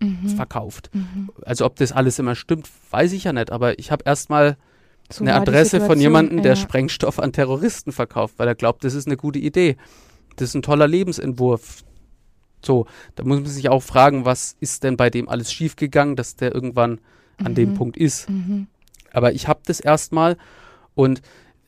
mhm. 0.01 0.29
verkauft. 0.29 0.89
Mhm. 0.93 1.29
Also 1.43 1.65
ob 1.65 1.75
das 1.77 1.91
alles 1.91 2.19
immer 2.19 2.35
stimmt, 2.35 2.69
weiß 2.91 3.13
ich 3.13 3.23
ja 3.25 3.33
nicht. 3.33 3.51
Aber 3.51 3.79
ich 3.79 3.91
habe 3.91 4.03
erstmal 4.05 4.57
so 5.11 5.23
eine 5.23 5.33
Adresse 5.33 5.81
von 5.81 5.99
jemandem, 5.99 6.43
der 6.43 6.53
ja. 6.53 6.55
Sprengstoff 6.55 7.19
an 7.19 7.33
Terroristen 7.33 7.91
verkauft, 7.91 8.35
weil 8.37 8.47
er 8.47 8.55
glaubt, 8.55 8.83
das 8.83 8.93
ist 8.93 9.07
eine 9.07 9.17
gute 9.17 9.39
Idee. 9.39 9.77
Das 10.35 10.49
ist 10.49 10.55
ein 10.55 10.61
toller 10.61 10.87
Lebensentwurf. 10.87 11.83
So, 12.63 12.85
da 13.15 13.23
muss 13.23 13.39
man 13.39 13.49
sich 13.49 13.69
auch 13.69 13.81
fragen, 13.81 14.25
was 14.25 14.55
ist 14.59 14.83
denn 14.83 14.97
bei 14.97 15.09
dem 15.09 15.29
alles 15.29 15.51
schiefgegangen, 15.51 16.15
dass 16.15 16.35
der 16.35 16.53
irgendwann 16.53 16.99
an 17.43 17.55
dem 17.55 17.71
mhm. 17.71 17.73
Punkt 17.75 17.97
ist. 17.97 18.29
Mhm. 18.29 18.67
Aber 19.11 19.33
ich 19.33 19.47
habe 19.47 19.61
das 19.65 19.79
erstmal 19.79 20.37
und 20.93 21.21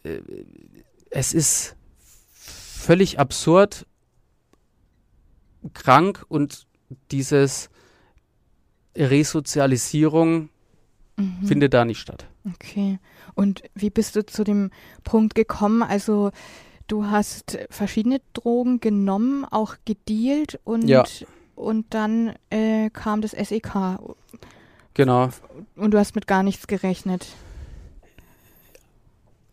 äh, 0.04 0.20
es 1.10 1.34
ist 1.34 1.76
völlig 2.82 3.20
absurd, 3.20 3.86
krank 5.74 6.26
und 6.28 6.66
dieses 7.12 7.70
Resozialisierung 8.96 10.50
mhm. 11.16 11.46
findet 11.46 11.74
da 11.74 11.86
nicht 11.86 12.00
statt. 12.00 12.28
Okay. 12.56 13.00
Und 13.36 13.64
wie 13.76 13.92
bist 13.92 14.16
du 14.16 14.26
zu 14.26 14.44
dem 14.44 14.72
Punkt 15.04 15.36
gekommen? 15.36 15.84
Also 15.84 16.32
du 16.88 17.06
hast 17.06 17.60
verschiedene 17.70 18.20
Drogen 18.34 18.80
genommen, 18.80 19.46
auch 19.46 19.76
gedealt 19.86 20.60
und, 20.64 20.88
ja. 20.88 21.04
und 21.56 21.94
dann 21.94 22.34
äh, 22.50 22.90
kam 22.90 23.22
das 23.22 23.32
SEK. 23.32 24.00
Genau. 24.96 25.30
Und 25.76 25.92
du 25.92 26.00
hast 26.00 26.16
mit 26.16 26.28
gar 26.28 26.44
nichts 26.44 26.68
gerechnet. 26.68 27.28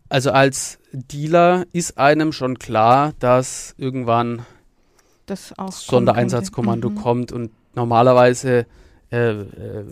Also 0.08 0.30
als 0.30 0.78
Dealer 0.92 1.66
ist 1.72 1.98
einem 1.98 2.32
schon 2.32 2.58
klar, 2.58 3.12
dass 3.18 3.74
irgendwann 3.76 4.46
das 5.26 5.54
Sondereinsatzkommando 5.70 6.90
mhm. 6.90 6.94
kommt 6.94 7.32
und 7.32 7.50
normalerweise 7.74 8.66
äh, 9.10 9.30
äh, 9.30 9.84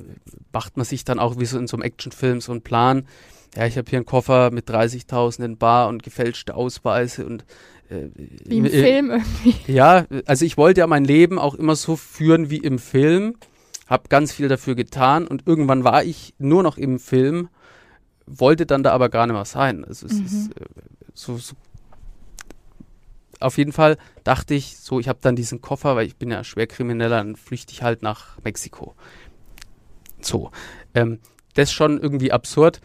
macht 0.52 0.76
man 0.76 0.84
sich 0.84 1.04
dann 1.04 1.18
auch 1.18 1.38
wie 1.38 1.46
so 1.46 1.58
in 1.58 1.66
so 1.66 1.76
einem 1.76 1.84
Actionfilm 1.84 2.40
so 2.40 2.52
einen 2.52 2.62
Plan. 2.62 3.06
Ja, 3.54 3.66
ich 3.66 3.78
habe 3.78 3.88
hier 3.88 3.98
einen 3.98 4.06
Koffer 4.06 4.50
mit 4.50 4.68
30.000 4.68 5.44
in 5.44 5.56
Bar 5.56 5.88
und 5.88 6.02
gefälschte 6.02 6.54
Ausweise 6.54 7.24
und 7.24 7.44
äh, 7.88 8.08
wie 8.14 8.58
im 8.58 8.64
äh, 8.66 8.70
Film 8.70 9.10
irgendwie. 9.10 9.72
Ja, 9.72 10.06
also 10.26 10.44
ich 10.44 10.56
wollte 10.56 10.80
ja 10.80 10.86
mein 10.86 11.04
Leben 11.04 11.38
auch 11.38 11.54
immer 11.54 11.76
so 11.76 11.96
führen 11.96 12.50
wie 12.50 12.58
im 12.58 12.78
Film, 12.78 13.36
habe 13.86 14.08
ganz 14.08 14.32
viel 14.32 14.48
dafür 14.48 14.74
getan 14.74 15.26
und 15.26 15.46
irgendwann 15.46 15.84
war 15.84 16.04
ich 16.04 16.34
nur 16.38 16.62
noch 16.62 16.76
im 16.76 16.98
Film 16.98 17.48
wollte 18.26 18.66
dann 18.66 18.82
da 18.82 18.92
aber 18.92 19.08
gar 19.08 19.26
nicht 19.26 19.34
mehr 19.34 19.44
sein. 19.44 19.84
Also 19.84 20.06
es 20.06 20.14
mhm. 20.14 20.26
ist 20.26 20.50
äh, 20.56 20.64
so, 21.14 21.38
so, 21.38 21.54
Auf 23.40 23.56
jeden 23.58 23.72
Fall 23.72 23.96
dachte 24.24 24.54
ich, 24.54 24.76
so, 24.78 25.00
ich 25.00 25.08
habe 25.08 25.18
dann 25.22 25.36
diesen 25.36 25.60
Koffer, 25.60 25.96
weil 25.96 26.06
ich 26.06 26.16
bin 26.16 26.30
ja 26.30 26.44
Schwerkrimineller, 26.44 27.16
dann 27.16 27.36
flüchte 27.36 27.72
ich 27.72 27.82
halt 27.82 28.02
nach 28.02 28.38
Mexiko. 28.42 28.94
So. 30.20 30.50
Ähm, 30.94 31.20
das 31.54 31.70
ist 31.70 31.74
schon 31.74 31.98
irgendwie 31.98 32.32
absurd. 32.32 32.80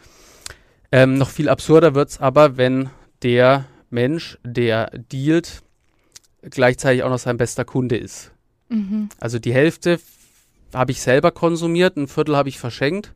Ähm, 0.91 1.17
noch 1.17 1.29
viel 1.29 1.49
absurder 1.49 1.95
wird 1.95 2.09
es 2.09 2.19
aber, 2.19 2.57
wenn 2.57 2.89
der 3.23 3.65
Mensch, 3.89 4.37
der 4.43 4.91
dealt, 4.91 5.61
gleichzeitig 6.41 7.03
auch 7.03 7.09
noch 7.09 7.19
sein 7.19 7.37
bester 7.37 7.65
Kunde 7.65 7.97
ist. 7.97 8.31
Mhm. 8.69 9.09
Also 9.19 9.39
die 9.39 9.53
Hälfte 9.53 9.99
habe 10.73 10.91
ich 10.91 11.01
selber 11.01 11.31
konsumiert, 11.31 11.97
ein 11.97 12.07
Viertel 12.07 12.35
habe 12.35 12.49
ich 12.49 12.59
verschenkt 12.59 13.13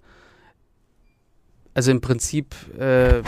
also 1.75 1.91
im 1.91 2.01
Prinzip 2.01 2.55
äh, 2.79 3.21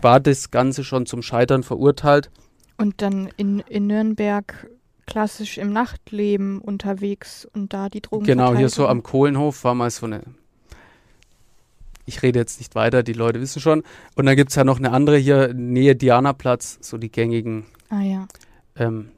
war 0.00 0.18
das 0.18 0.50
Ganze 0.50 0.82
schon 0.82 1.06
zum 1.06 1.22
Scheitern 1.22 1.62
verurteilt. 1.62 2.30
Und 2.78 3.02
dann 3.02 3.28
in, 3.36 3.60
in 3.68 3.86
Nürnberg 3.86 4.68
klassisch 5.06 5.58
im 5.58 5.72
Nachtleben 5.72 6.60
unterwegs 6.60 7.46
und 7.52 7.74
da 7.74 7.88
die 7.88 8.00
Drogen. 8.00 8.24
Genau, 8.24 8.56
hier 8.56 8.70
so 8.70 8.88
am 8.88 9.02
Kohlenhof 9.02 9.64
war 9.64 9.74
mal 9.74 9.90
so 9.90 10.06
eine. 10.06 10.22
Ich 12.06 12.22
rede 12.22 12.38
jetzt 12.38 12.58
nicht 12.58 12.74
weiter, 12.74 13.02
die 13.02 13.12
Leute 13.12 13.40
wissen 13.40 13.60
schon. 13.60 13.82
Und 14.14 14.26
dann 14.26 14.34
gibt 14.34 14.50
es 14.50 14.56
ja 14.56 14.64
noch 14.64 14.78
eine 14.78 14.92
andere 14.92 15.18
hier, 15.18 15.52
Nähe 15.52 15.94
Dianaplatz, 15.94 16.78
so 16.80 16.96
die 16.96 17.12
gängigen 17.12 17.66
ah, 17.90 18.00
ja. 18.00 18.26
ähm, 18.76 19.10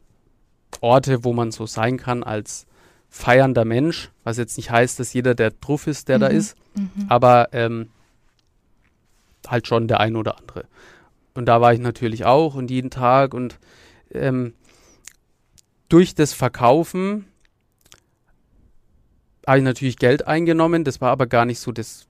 Orte, 0.81 1.25
wo 1.25 1.33
man 1.33 1.53
so 1.53 1.67
sein 1.67 1.99
kann 1.99 2.25
als 2.25 2.67
feiernder 3.09 3.65
Mensch, 3.65 4.11
was 4.25 4.39
jetzt 4.39 4.57
nicht 4.57 4.71
heißt, 4.71 4.99
dass 4.99 5.13
jeder 5.13 5.35
der 5.35 5.59
Truff 5.61 5.87
ist, 5.87 6.09
der 6.09 6.17
mhm. 6.17 6.21
da 6.21 6.27
ist. 6.27 6.57
Mhm. 6.75 7.07
Aber 7.09 7.49
ähm, 7.53 7.89
halt 9.49 9.67
schon 9.67 9.89
der 9.89 10.01
ein 10.01 10.17
oder 10.17 10.39
andere. 10.39 10.65
Und 11.35 11.47
da 11.47 11.61
war 11.61 11.73
ich 11.73 11.81
natürlich 11.81 12.25
auch 12.25 12.55
und 12.55 12.71
jeden 12.71 12.91
Tag 12.91 13.35
und 13.35 13.59
ähm, 14.11 14.55
durch 15.89 16.15
das 16.15 16.33
Verkaufen 16.33 17.27
habe 19.47 19.59
ich 19.59 19.65
natürlich 19.65 19.97
Geld 19.97 20.27
eingenommen. 20.27 20.85
Das 20.85 21.01
war 21.01 21.11
aber 21.11 21.27
gar 21.27 21.45
nicht 21.45 21.59
so 21.59 21.73
das 21.73 22.07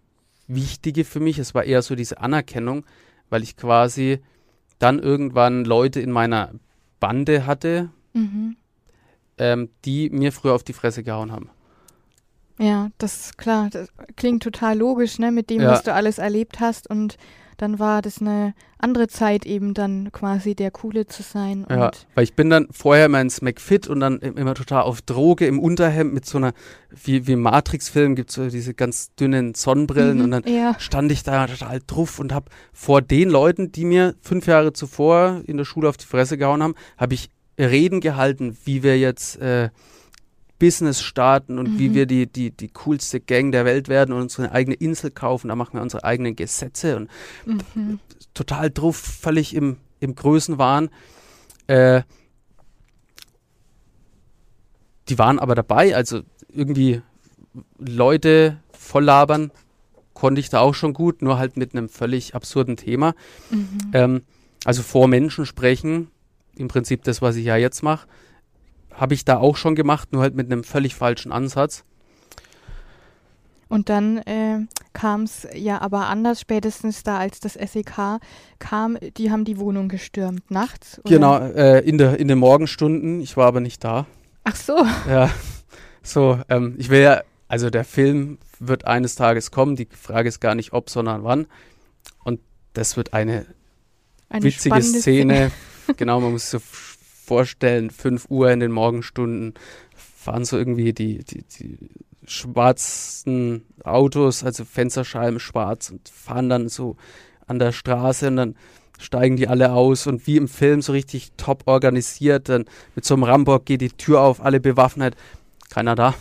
Wichtige 0.47 1.05
für 1.05 1.21
mich. 1.21 1.38
Es 1.38 1.55
war 1.55 1.64
eher 1.64 1.83
so 1.83 1.95
diese 1.95 2.21
Anerkennung, 2.21 2.85
weil 3.31 3.42
ich 3.42 3.57
quasi 3.57 4.21
dann 4.79 4.99
irgendwann 4.99 5.64
Leute 5.64 6.01
in 6.01 6.11
meiner 6.11 6.53
Bande 7.01 7.47
hatte, 7.47 7.90
mhm. 8.12 8.57
ähm, 9.38 9.71
die 9.85 10.11
mir 10.11 10.33
früher 10.33 10.55
auf 10.55 10.64
die 10.64 10.73
Fresse 10.73 11.03
gehauen 11.03 11.33
haben. 11.33 11.51
Ja, 12.59 12.91
das 12.99 13.27
ist 13.27 13.38
klar. 13.38 13.69
Das 13.71 13.88
klingt 14.17 14.43
total 14.43 14.79
logisch, 14.79 15.19
ne, 15.19 15.33
mit 15.33 15.51
dem, 15.51 15.62
ja. 15.62 15.71
was 15.71 15.83
du 15.83 15.93
alles 15.93 16.19
erlebt 16.19 16.61
hast. 16.61 16.88
Und 16.88 17.17
dann 17.62 17.79
war 17.79 18.03
das 18.03 18.21
eine 18.21 18.55
andere 18.79 19.07
Zeit 19.07 19.47
eben 19.47 19.73
dann 19.73 20.11
quasi 20.11 20.57
der 20.57 20.73
Coole 20.73 21.07
zu 21.07 21.23
sein. 21.23 21.65
ja, 21.71 21.93
weil 22.15 22.25
ich 22.25 22.35
bin 22.35 22.51
dann 22.51 22.67
vorher 22.73 23.07
immer 23.07 23.21
ins 23.21 23.41
McFit 23.41 23.87
und 23.87 24.01
dann 24.01 24.19
immer 24.19 24.55
total 24.55 24.83
auf 24.83 25.01
Droge 25.03 25.47
im 25.47 25.61
Unterhemd 25.61 26.12
mit 26.12 26.27
so 26.27 26.38
einer, 26.38 26.55
wie, 26.91 27.27
wie 27.29 27.33
im 27.35 27.43
Matrix-Film 27.43 28.17
gibt 28.17 28.31
es 28.31 28.35
so 28.35 28.49
diese 28.49 28.75
ganz 28.75 29.15
dünnen 29.15 29.55
Sonnenbrillen 29.55 30.19
mhm, 30.19 30.25
und 30.25 30.31
dann 30.33 30.43
ja. 30.47 30.75
stand 30.81 31.12
ich 31.12 31.23
da 31.23 31.47
total 31.47 31.81
drauf 31.87 32.19
und 32.19 32.33
habe 32.33 32.51
vor 32.73 33.01
den 33.01 33.31
Leuten, 33.31 33.71
die 33.71 33.85
mir 33.85 34.17
fünf 34.21 34.49
Jahre 34.49 34.73
zuvor 34.73 35.43
in 35.47 35.57
der 35.57 35.65
Schule 35.65 35.88
auf 35.88 35.97
die 35.97 36.07
Fresse 36.07 36.37
gehauen 36.37 36.62
haben, 36.62 36.75
habe 36.97 37.15
ich 37.15 37.31
Reden 37.59 38.01
gehalten, 38.01 38.57
wie 38.65 38.83
wir 38.83 38.99
jetzt 38.99 39.41
äh, 39.41 39.69
Business 40.62 41.03
starten 41.03 41.59
und 41.59 41.72
mhm. 41.72 41.79
wie 41.81 41.92
wir 41.92 42.07
die, 42.07 42.29
die, 42.29 42.53
die 42.53 42.68
coolste 42.68 43.18
Gang 43.18 43.51
der 43.51 43.64
Welt 43.64 43.88
werden 43.88 44.14
und 44.14 44.22
unsere 44.22 44.53
eigene 44.53 44.77
Insel 44.77 45.11
kaufen. 45.11 45.48
Da 45.48 45.57
machen 45.57 45.75
wir 45.75 45.83
unsere 45.83 46.05
eigenen 46.05 46.37
Gesetze 46.37 46.94
und 46.94 47.11
mhm. 47.75 47.98
total 48.33 48.70
drauf, 48.70 48.96
völlig 48.96 49.57
im, 49.57 49.79
im 49.98 50.14
Größenwahn. 50.14 50.90
Äh, 51.66 52.03
die 55.09 55.18
waren 55.18 55.40
aber 55.40 55.57
dabei, 55.57 55.96
also 55.96 56.20
irgendwie 56.48 57.03
Leute 57.77 58.61
voll 58.70 59.03
labern, 59.03 59.51
konnte 60.14 60.40
ich 60.40 60.48
da 60.48 60.61
auch 60.61 60.75
schon 60.75 60.92
gut, 60.92 61.22
nur 61.22 61.38
halt 61.38 61.57
mit 61.57 61.75
einem 61.75 61.88
völlig 61.88 62.37
absurden 62.37 62.77
Thema. 62.77 63.16
Mhm. 63.51 63.79
Ähm, 63.94 64.22
also 64.64 64.85
vor 64.85 65.09
Menschen 65.09 65.44
sprechen, 65.44 66.12
im 66.55 66.68
Prinzip 66.68 67.03
das, 67.03 67.20
was 67.20 67.35
ich 67.35 67.46
ja 67.46 67.57
jetzt 67.57 67.83
mache, 67.83 68.07
habe 69.03 69.15
ich 69.15 69.25
da 69.25 69.38
auch 69.38 69.57
schon 69.57 69.75
gemacht, 69.75 70.12
nur 70.12 70.23
halt 70.23 70.37
mit 70.37 70.47
einem 70.47 70.62
völlig 70.62 70.95
falschen 70.95 71.33
Ansatz. 71.33 71.83
Und 73.67 73.88
dann 73.88 74.19
äh, 74.19 74.61
kam 74.93 75.25
es 75.25 75.49
ja 75.55 75.81
aber 75.81 76.07
anders, 76.07 76.41
spätestens 76.41 77.03
da, 77.03 77.19
als 77.19 77.41
das 77.41 77.55
SEK 77.55 78.21
kam, 78.61 78.97
die 79.17 79.33
haben 79.33 79.45
die 79.45 79.59
Wohnung 79.59 79.88
gestürmt, 79.88 80.49
nachts. 80.53 81.01
Oder? 81.01 81.15
Genau, 81.17 81.38
äh, 81.38 81.81
in, 81.81 81.99
der, 81.99 82.21
in 82.21 82.29
den 82.29 82.38
Morgenstunden, 82.38 83.21
ich 83.21 83.37
war 83.37 83.47
aber 83.49 83.59
nicht 83.59 83.83
da. 83.83 84.07
Ach 84.45 84.55
so. 84.55 84.87
Ja, 85.09 85.29
so, 86.05 86.38
ähm, 86.49 86.77
ich 86.79 86.88
will 86.88 87.01
ja, 87.01 87.23
also 87.49 87.71
der 87.71 87.85
Film 87.85 88.38
wird 88.61 88.87
eines 88.87 89.17
Tages 89.17 89.51
kommen, 89.51 89.75
die 89.75 89.88
Frage 89.91 90.29
ist 90.29 90.41
gar 90.41 90.55
nicht 90.55 90.73
ob, 90.73 90.91
sondern 90.91 91.25
wann. 91.25 91.47
Und 92.23 92.38
das 92.73 92.97
wird 92.97 93.15
eine, 93.15 93.47
Eine 94.29 94.45
witzige 94.45 94.77
spannende 94.77 95.01
Szene. 95.01 95.51
genau, 95.97 96.21
man 96.21 96.31
muss 96.31 96.53
so 96.53 96.61
vorstellen, 97.25 97.91
5 97.91 98.27
Uhr 98.29 98.51
in 98.51 98.61
den 98.61 98.73
Morgenstunden 98.73 99.55
fahren 99.95 100.45
so 100.45 100.57
irgendwie 100.57 100.93
die, 100.93 101.25
die, 101.25 101.43
die 101.43 101.79
schwarzen 102.27 103.65
Autos, 103.85 104.45
also 104.45 104.65
Fensterscheiben 104.65 105.41
schwarz 105.41 105.91
und 105.91 106.09
fahren 106.09 106.49
dann 106.49 106.69
so 106.69 106.97
an 107.47 107.59
der 107.59 107.73
Straße 107.73 108.29
und 108.29 108.37
dann 108.37 108.57
steigen 108.99 109.37
die 109.37 109.49
alle 109.49 109.73
aus 109.73 110.07
und 110.07 110.27
wie 110.27 110.37
im 110.37 110.49
Film 110.49 110.81
so 110.81 110.93
richtig 110.93 111.33
top 111.37 111.63
organisiert, 111.67 112.49
dann 112.49 112.67
mit 112.95 113.05
so 113.05 113.15
einem 113.15 113.25
Rambock 113.25 113.65
geht 113.65 113.81
die 113.81 113.91
Tür 113.91 114.21
auf, 114.21 114.41
alle 114.41 114.61
bewaffnet, 114.61 115.17
keiner 115.71 115.95
da. 115.95 116.15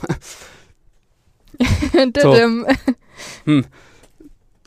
Didim. 1.94 2.66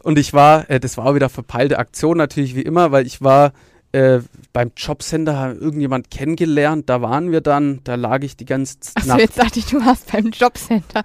Und 0.04 0.18
ich 0.18 0.32
war, 0.32 0.70
äh, 0.70 0.78
das 0.78 0.96
war 0.96 1.06
auch 1.06 1.14
wieder 1.14 1.28
verpeilte 1.28 1.78
Aktion 1.78 2.18
natürlich 2.18 2.54
wie 2.54 2.62
immer, 2.62 2.92
weil 2.92 3.06
ich 3.06 3.22
war 3.22 3.52
äh, 3.94 4.20
beim 4.52 4.72
Jobcenter, 4.76 5.36
haben 5.38 5.58
irgendjemand 5.60 6.10
kennengelernt, 6.10 6.88
da 6.88 7.00
waren 7.00 7.30
wir 7.30 7.40
dann, 7.40 7.80
da 7.84 7.94
lag 7.94 8.22
ich 8.24 8.36
die 8.36 8.44
ganze 8.44 8.80
Z- 8.80 8.96
Achso, 8.96 9.18
jetzt 9.18 9.38
dachte 9.38 9.58
ich, 9.60 9.66
du 9.66 9.84
warst 9.84 10.10
beim 10.10 10.30
Jobcenter. 10.30 11.02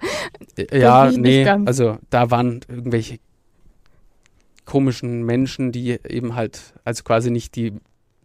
Äh, 0.56 0.80
ja, 0.80 1.08
ich 1.08 1.16
nicht 1.16 1.44
nee, 1.46 1.48
also 1.48 1.98
da 2.10 2.30
waren 2.30 2.60
irgendwelche 2.68 3.18
komischen 4.64 5.24
Menschen, 5.24 5.72
die 5.72 5.98
eben 6.08 6.34
halt, 6.34 6.74
also 6.84 7.02
quasi 7.02 7.30
nicht 7.30 7.56
die 7.56 7.72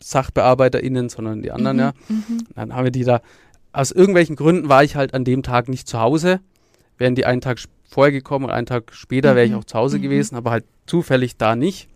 SachbearbeiterInnen, 0.01 1.09
sondern 1.09 1.41
die 1.41 1.51
anderen, 1.51 1.77
Mhm, 1.77 1.81
ja. 1.83 1.93
mhm. 2.09 2.37
Dann 2.55 2.75
haben 2.75 2.83
wir 2.83 2.91
die 2.91 3.03
da, 3.03 3.21
aus 3.71 3.91
irgendwelchen 3.91 4.35
Gründen 4.35 4.69
war 4.69 4.83
ich 4.83 4.95
halt 4.95 5.13
an 5.13 5.23
dem 5.25 5.43
Tag 5.43 5.67
nicht 5.69 5.87
zu 5.87 5.99
Hause. 5.99 6.39
Wären 6.97 7.15
die 7.15 7.25
einen 7.25 7.41
Tag 7.41 7.59
vorher 7.89 8.11
gekommen 8.11 8.45
und 8.45 8.51
einen 8.51 8.67
Tag 8.67 8.93
später 8.93 9.35
wäre 9.35 9.45
ich 9.45 9.51
Mhm, 9.51 9.57
auch 9.57 9.63
zu 9.65 9.77
Hause 9.77 9.97
mhm. 9.97 10.03
gewesen, 10.03 10.35
aber 10.35 10.51
halt 10.51 10.65
zufällig 10.85 11.37
da 11.37 11.55
nicht. 11.55 11.87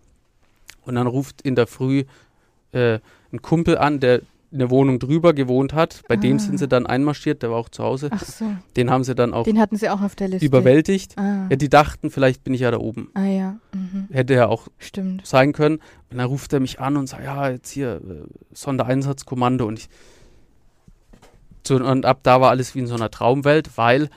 Und 0.81 0.95
dann 0.95 1.07
ruft 1.07 1.41
in 1.41 1.55
der 1.55 1.67
Früh 1.67 2.05
äh, 2.71 2.99
ein 3.31 3.41
Kumpel 3.41 3.77
an, 3.77 3.99
der 3.99 4.21
in 4.51 4.57
der 4.57 4.71
Wohnung 4.71 4.97
drüber 4.97 5.33
gewohnt 5.33 5.73
hat. 5.73 6.01
Bei 6.07 6.15
dem 6.15 6.37
Ah. 6.37 6.39
sind 6.39 6.57
sie 6.57 6.67
dann 6.67 6.87
einmarschiert, 6.87 7.43
der 7.43 7.51
war 7.51 7.57
auch 7.57 7.69
zu 7.69 7.83
Hause. 7.83 8.09
Ach 8.11 8.23
so, 8.25 8.45
Den 8.75 8.89
haben 8.89 9.03
sie 9.03 9.13
dann 9.13 9.31
auch 9.31 9.43
den 9.43 9.59
hatten 9.59 9.75
sie 9.77 9.87
auch 9.89 10.01
auf 10.01 10.15
der 10.15 10.27
Liste. 10.27 10.43
überwältigt. 10.43 11.15
Ah, 11.19 11.45
Ja, 11.51 11.55
die 11.55 11.69
dachten, 11.69 12.09
vielleicht 12.09 12.43
bin 12.43 12.55
ich 12.55 12.61
ja 12.61 12.71
da 12.71 12.79
oben. 12.79 13.11
ah 13.13 13.25
ja, 13.25 13.57
mhm. 13.75 14.07
Hätte 14.11 14.33
ja 14.33 14.47
auch 14.47 14.67
stimmt. 14.79 15.23
sein 15.27 15.53
können. 15.53 15.75
Und 16.09 16.17
dann 16.17 16.25
ruft 16.25 16.51
er 16.51 16.59
mich 16.61 16.79
an 16.79 16.97
und 16.97 17.05
sagt, 17.05 17.23
ja, 17.25 17.49
jetzt 17.51 17.69
hier 17.69 17.97
äh, 17.97 18.23
Sondereinsatzkommando 18.51 19.67
und 19.67 19.77
ich 19.77 19.89
so, 21.67 21.75
und 21.75 22.05
ab 22.05 22.21
da 22.23 22.41
war 22.41 22.49
alles 22.49 22.73
wie 22.73 22.79
in 22.79 22.87
so 22.87 22.95
einer 22.95 23.11
Traumwelt, 23.11 23.77
weil 23.77 24.09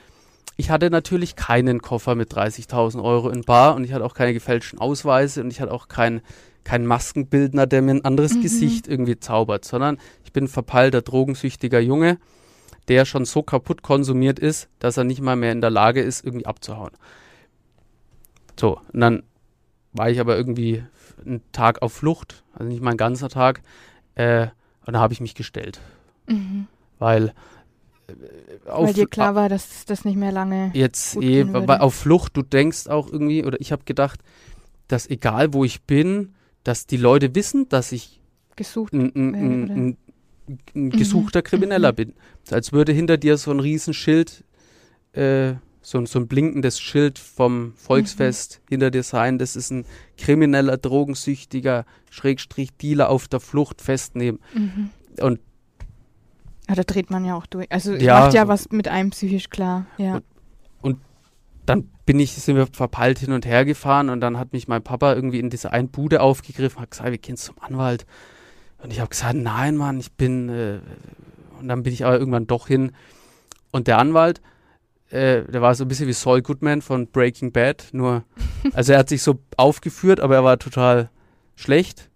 ich 0.57 0.71
hatte 0.71 0.89
natürlich 0.91 1.37
keinen 1.37 1.83
Koffer 1.83 2.15
mit 2.15 2.33
30.000 2.33 3.03
Euro 3.03 3.29
in 3.29 3.43
Bar 3.43 3.75
und 3.75 3.85
ich 3.85 3.93
hatte 3.93 4.05
auch 4.05 4.15
keine 4.15 4.33
gefälschten 4.33 4.79
Ausweise 4.79 5.43
und 5.43 5.51
ich 5.51 5.61
hatte 5.61 5.73
auch 5.73 5.89
keinen 5.89 6.23
kein 6.65 6.87
Maskenbildner, 6.87 7.67
der 7.67 7.83
mir 7.83 7.93
ein 7.93 8.05
anderes 8.05 8.35
Mhm. 8.35 8.43
Gesicht 8.43 8.89
irgendwie 8.89 9.19
zaubert, 9.19 9.65
sondern 9.65 9.99
ich 10.25 10.33
bin 10.33 10.45
ein 10.45 10.49
verpeilter, 10.49 11.03
drogensüchtiger 11.03 11.81
Junge, 11.81 12.19
der 12.89 13.05
schon 13.05 13.25
so 13.25 13.43
kaputt 13.43 13.83
konsumiert 13.83 14.39
ist, 14.39 14.69
dass 14.79 14.97
er 14.97 15.05
nicht 15.05 15.21
mal 15.21 15.37
mehr 15.37 15.53
in 15.53 15.61
der 15.61 15.71
Lage 15.71 16.01
ist, 16.01 16.25
irgendwie 16.25 16.47
abzuhauen. 16.47 16.93
So, 18.59 18.79
und 18.93 19.01
dann 19.01 19.23
war 19.93 20.11
ich 20.11 20.21
aber 20.21 20.37
irgendwie 20.37 20.83
einen 21.25 21.43
Tag 21.53 21.83
auf 21.83 21.93
Flucht, 21.93 22.43
also 22.55 22.65
nicht 22.69 22.83
mein 22.83 22.97
ganzer 22.97 23.29
Tag, 23.29 23.63
äh, 24.15 24.49
und 24.87 24.95
da 24.95 25.01
habe 25.01 25.13
ich 25.13 25.21
mich 25.21 25.35
gestellt, 25.35 25.81
Mhm. 26.29 26.67
weil 26.99 27.33
äh, 28.09 28.69
auf, 28.71 28.89
Weil 28.89 28.95
dir 28.95 29.07
klar 29.07 29.35
war, 29.35 29.49
dass 29.49 29.85
das 29.85 30.05
nicht 30.05 30.17
mehr 30.17 30.33
lange. 30.33 30.71
jetzt 30.75 31.17
eh, 31.17 31.47
weil 31.53 31.79
auf 31.79 31.95
Flucht, 31.95 32.37
du 32.37 32.43
denkst 32.43 32.89
auch 32.89 33.11
irgendwie, 33.11 33.45
oder 33.45 33.61
ich 33.61 33.71
habe 33.73 33.85
gedacht, 33.85 34.21
dass 34.89 35.09
egal 35.09 35.55
wo 35.55 35.65
ich 35.65 35.83
bin, 35.83 36.35
dass 36.65 36.87
die 36.87 36.97
Leute 36.97 37.35
wissen, 37.35 37.69
dass 37.69 37.93
ich 37.93 38.21
gesucht. 38.57 38.93
ein, 38.93 39.13
ein, 39.15 39.35
ein, 39.35 39.97
ein, 40.75 40.91
gesuchter 40.91 41.43
Krimineller 41.43 41.93
Mhm. 41.93 41.97
bin. 41.97 42.13
Als 42.51 42.73
würde 42.73 42.93
hinter 42.93 43.17
dir 43.17 43.37
so 43.37 43.51
ein 43.51 43.61
Riesenschild, 43.61 44.45
äh, 45.13 45.55
so, 45.81 45.99
ein- 45.99 46.07
so 46.07 46.19
ein 46.21 46.29
blinkendes 46.29 46.79
Schild 46.81 47.19
vom 47.19 47.73
Volksfest 47.77 48.61
Mhm. 48.65 48.69
hinter 48.69 48.91
dir 48.91 49.03
sein. 49.03 49.39
Das 49.39 49.57
ist 49.57 49.71
ein 49.71 49.85
krimineller, 50.17 50.77
drogensüchtiger, 50.77 51.85
Schrägstrich 52.11 52.71
Dealer 52.77 53.09
auf 53.11 53.27
der 53.29 53.41
Flucht 53.41 53.81
festnehmen. 53.83 54.41
Mhm. 54.55 54.91
Und 55.21 55.41
Ja, 56.69 56.77
da 56.77 56.85
dreht 56.85 57.11
man 57.11 57.25
ja 57.25 57.35
auch 57.35 57.47
durch. 57.47 57.67
Also 57.73 57.95
Ja, 57.95 58.21
macht 58.21 58.35
ja 58.35 58.47
was 58.49 58.71
mit 58.71 58.87
einem 58.89 59.11
psychisch 59.11 59.51
klar. 59.51 59.87
Ja. 59.99 60.21
Dann 61.67 61.89
bin 62.05 62.19
ich, 62.19 62.33
sind 62.33 62.57
wir 62.57 62.67
verpeilt 62.67 63.19
hin 63.19 63.33
und 63.33 63.47
her 63.47 63.65
gefahren 63.65 64.09
und 64.09 64.21
dann 64.21 64.39
hat 64.39 64.53
mich 64.53 64.69
mein 64.69 64.83
Papa 64.83 65.15
irgendwie 65.15 65.39
in 65.39 65.51
diese 65.51 65.73
eine 65.73 65.89
Bude 65.89 66.21
aufgegriffen, 66.21 66.81
hat 66.81 66.91
gesagt, 66.91 67.11
wir 67.11 67.19
gehen 67.19 67.37
zum 67.37 67.57
Anwalt. 67.61 68.07
Und 68.79 68.93
ich 68.93 69.01
habe 69.01 69.11
gesagt, 69.11 69.35
nein, 69.35 69.77
Mann, 69.77 70.01
ich 70.01 70.13
bin, 70.13 70.49
äh, 70.49 70.81
und 71.61 71.69
dann 71.69 71.85
bin 71.85 71.93
ich 71.93 72.05
aber 72.05 72.19
irgendwann 72.19 72.49
doch 72.49 72.67
hin. 72.67 72.93
Und 73.71 73.87
der 73.87 73.99
Anwalt, 73.99 74.41
äh, 75.11 75.43
der 75.45 75.63
war 75.63 75.75
so 75.75 75.85
ein 75.85 75.89
bisschen 75.89 76.09
wie 76.09 76.13
Saul 76.13 76.43
Goodman 76.43 76.83
von 76.83 77.07
Breaking 77.07 77.53
Bad, 77.53 77.89
nur, 77.93 78.25
also 78.73 78.93
er 78.93 78.99
hat 78.99 79.09
sich 79.09 79.23
so 79.23 79.39
aufgeführt, 79.57 80.19
aber 80.19 80.35
er 80.35 80.45
war 80.45 80.59
total 80.59 81.11
schlecht. 81.55 82.11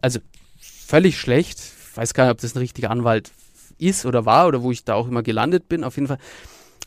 Also 0.00 0.20
völlig 0.60 1.18
schlecht. 1.18 1.58
Ich 1.58 1.96
weiß 1.96 2.14
gar 2.14 2.24
nicht, 2.24 2.32
ob 2.32 2.40
das 2.40 2.54
ein 2.54 2.58
richtiger 2.58 2.90
Anwalt 2.90 3.32
ist 3.78 4.06
oder 4.06 4.26
war 4.26 4.46
oder 4.46 4.62
wo 4.62 4.70
ich 4.70 4.84
da 4.84 4.94
auch 4.94 5.08
immer 5.08 5.22
gelandet 5.22 5.68
bin. 5.68 5.82
Auf 5.82 5.96
jeden 5.96 6.06
Fall 6.06 6.18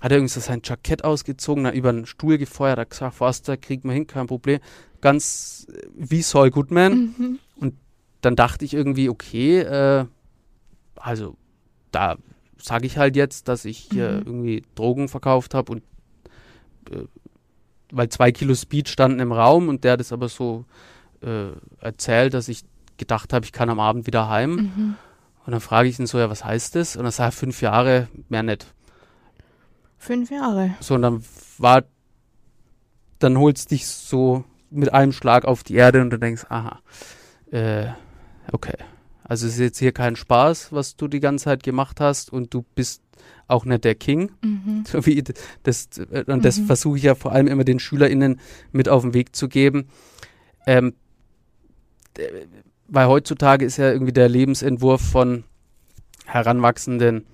hat 0.04 0.12
er 0.12 0.18
irgendwie 0.18 0.34
so 0.34 0.42
sein 0.42 0.60
Jackett 0.62 1.06
ausgezogen, 1.06 1.64
dann 1.64 1.74
über 1.74 1.88
einen 1.88 2.06
Stuhl 2.06 2.38
gefeuert, 2.38 2.78
hat 2.78 2.90
gesagt, 2.90 3.16
Forster, 3.16 3.56
kriegt 3.56 3.86
man 3.86 3.96
hin, 3.96 4.06
kein 4.06 4.28
Problem. 4.28 4.60
Ganz 5.00 5.66
äh, 5.74 5.88
wie 5.96 6.22
Saul 6.22 6.52
Goodman. 6.52 7.40
Mhm. 7.58 7.74
Dann 8.20 8.36
dachte 8.36 8.66
ich 8.66 8.74
irgendwie, 8.74 9.08
okay, 9.08 9.60
äh, 9.60 10.06
also 10.96 11.38
da 11.92 12.18
sage 12.58 12.86
ich 12.86 12.98
halt 12.98 13.16
jetzt, 13.16 13.48
dass 13.48 13.64
ich 13.64 13.78
hier 13.78 14.12
Mhm. 14.12 14.24
irgendwie 14.26 14.64
Drogen 14.76 15.08
verkauft 15.08 15.54
habe 15.54 15.72
und 15.72 15.84
äh, 16.92 17.06
weil 17.92 18.10
zwei 18.10 18.32
Kilo 18.34 18.56
Speed 18.56 18.90
standen 18.90 19.20
im 19.22 19.32
Raum 19.32 19.70
und 19.70 19.86
der 19.86 19.94
hat 19.94 20.02
es 20.02 20.12
aber 20.12 20.28
so 20.28 20.66
äh, 21.22 21.52
erzählt, 21.80 22.34
dass 22.34 22.50
ich 22.50 22.64
gedacht 22.98 23.32
habe, 23.32 23.46
ich 23.46 23.54
kann 23.54 23.70
am 23.70 23.80
Abend 23.80 24.06
wieder 24.06 24.28
heim. 24.30 24.56
Mhm. 24.56 24.96
Und 25.46 25.52
dann 25.52 25.62
frage 25.62 25.88
ich 25.88 25.98
ihn 26.00 26.08
so, 26.08 26.18
ja, 26.20 26.30
was 26.30 26.44
heißt 26.44 26.76
das? 26.76 26.96
Und 26.98 27.06
er 27.06 27.12
sagt, 27.12 27.36
fünf 27.36 27.62
Jahre, 27.62 28.08
mehr 28.30 28.44
nicht. 28.44 28.66
Fünf 30.06 30.30
Jahre. 30.32 30.72
So, 30.82 30.96
und 30.96 31.02
dann 31.02 31.24
war, 31.58 31.84
dann 33.20 33.38
holst 33.38 33.72
dich 33.72 33.88
so 33.88 34.44
mit 34.70 34.94
einem 34.94 35.14
Schlag 35.14 35.46
auf 35.46 35.64
die 35.64 35.76
Erde 35.76 36.02
und 36.02 36.10
du 36.10 36.18
denkst, 36.20 36.46
aha, 36.50 36.80
äh, 37.52 37.88
okay. 38.52 38.76
Also 39.24 39.48
es 39.48 39.54
ist 39.54 39.60
jetzt 39.60 39.80
hier 39.80 39.94
kein 39.94 40.18
Spaß, 40.18 40.74
was 40.74 40.98
du 40.98 41.08
die 41.08 41.22
ganze 41.22 41.46
Zeit 41.46 41.64
gemacht 41.64 42.02
hast 42.02 42.34
und 42.34 42.54
du 42.54 42.66
bist 42.76 43.02
auch 43.48 43.64
nicht 43.64 43.86
der 43.86 43.96
King. 43.96 44.32
Mhm. 44.44 44.84
So 44.88 45.06
wie 45.06 45.24
das, 45.64 45.88
äh, 46.12 46.26
und 46.28 46.44
das 46.44 46.60
Mhm. 46.60 46.66
versuche 46.66 46.98
ich 46.98 47.04
ja 47.04 47.16
vor 47.16 47.32
allem 47.32 47.48
immer 47.48 47.64
den 47.64 47.80
SchülerInnen 47.80 48.42
mit 48.74 48.90
auf 48.90 49.04
den 49.04 49.14
Weg 49.14 49.36
zu 49.36 49.48
geben. 49.48 49.88
Ähm, 50.68 50.94
weil 52.88 53.08
heutzutage 53.08 53.66
ist 53.66 53.78
ja 53.78 53.92
irgendwie 53.92 54.12
der 54.14 54.28
Lebensentwurf 54.30 55.02
von 55.02 55.46
heranwachsenden 56.26 57.26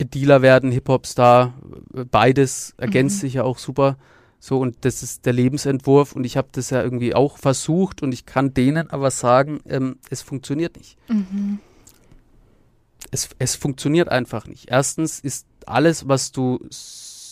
Dealer 0.00 0.42
werden, 0.42 0.70
Hip-Hop-Star, 0.70 1.54
beides 2.10 2.74
ergänzt 2.76 3.16
Mhm. 3.16 3.20
sich 3.20 3.34
ja 3.34 3.42
auch 3.44 3.58
super. 3.58 3.96
So, 4.40 4.58
und 4.60 4.76
das 4.84 5.02
ist 5.02 5.26
der 5.26 5.32
Lebensentwurf 5.32 6.12
und 6.12 6.24
ich 6.24 6.36
habe 6.36 6.48
das 6.52 6.70
ja 6.70 6.82
irgendwie 6.82 7.14
auch 7.14 7.38
versucht 7.38 8.02
und 8.02 8.12
ich 8.12 8.24
kann 8.24 8.54
denen 8.54 8.88
aber 8.90 9.10
sagen, 9.10 9.58
ähm, 9.66 9.96
es 10.10 10.22
funktioniert 10.22 10.76
nicht 10.76 10.96
Mhm. 11.08 11.58
es, 13.10 13.30
es 13.38 13.56
funktioniert 13.56 14.08
einfach 14.08 14.46
nicht. 14.46 14.70
Erstens 14.70 15.18
ist 15.20 15.46
alles, 15.66 16.08
was 16.08 16.30
du 16.32 16.60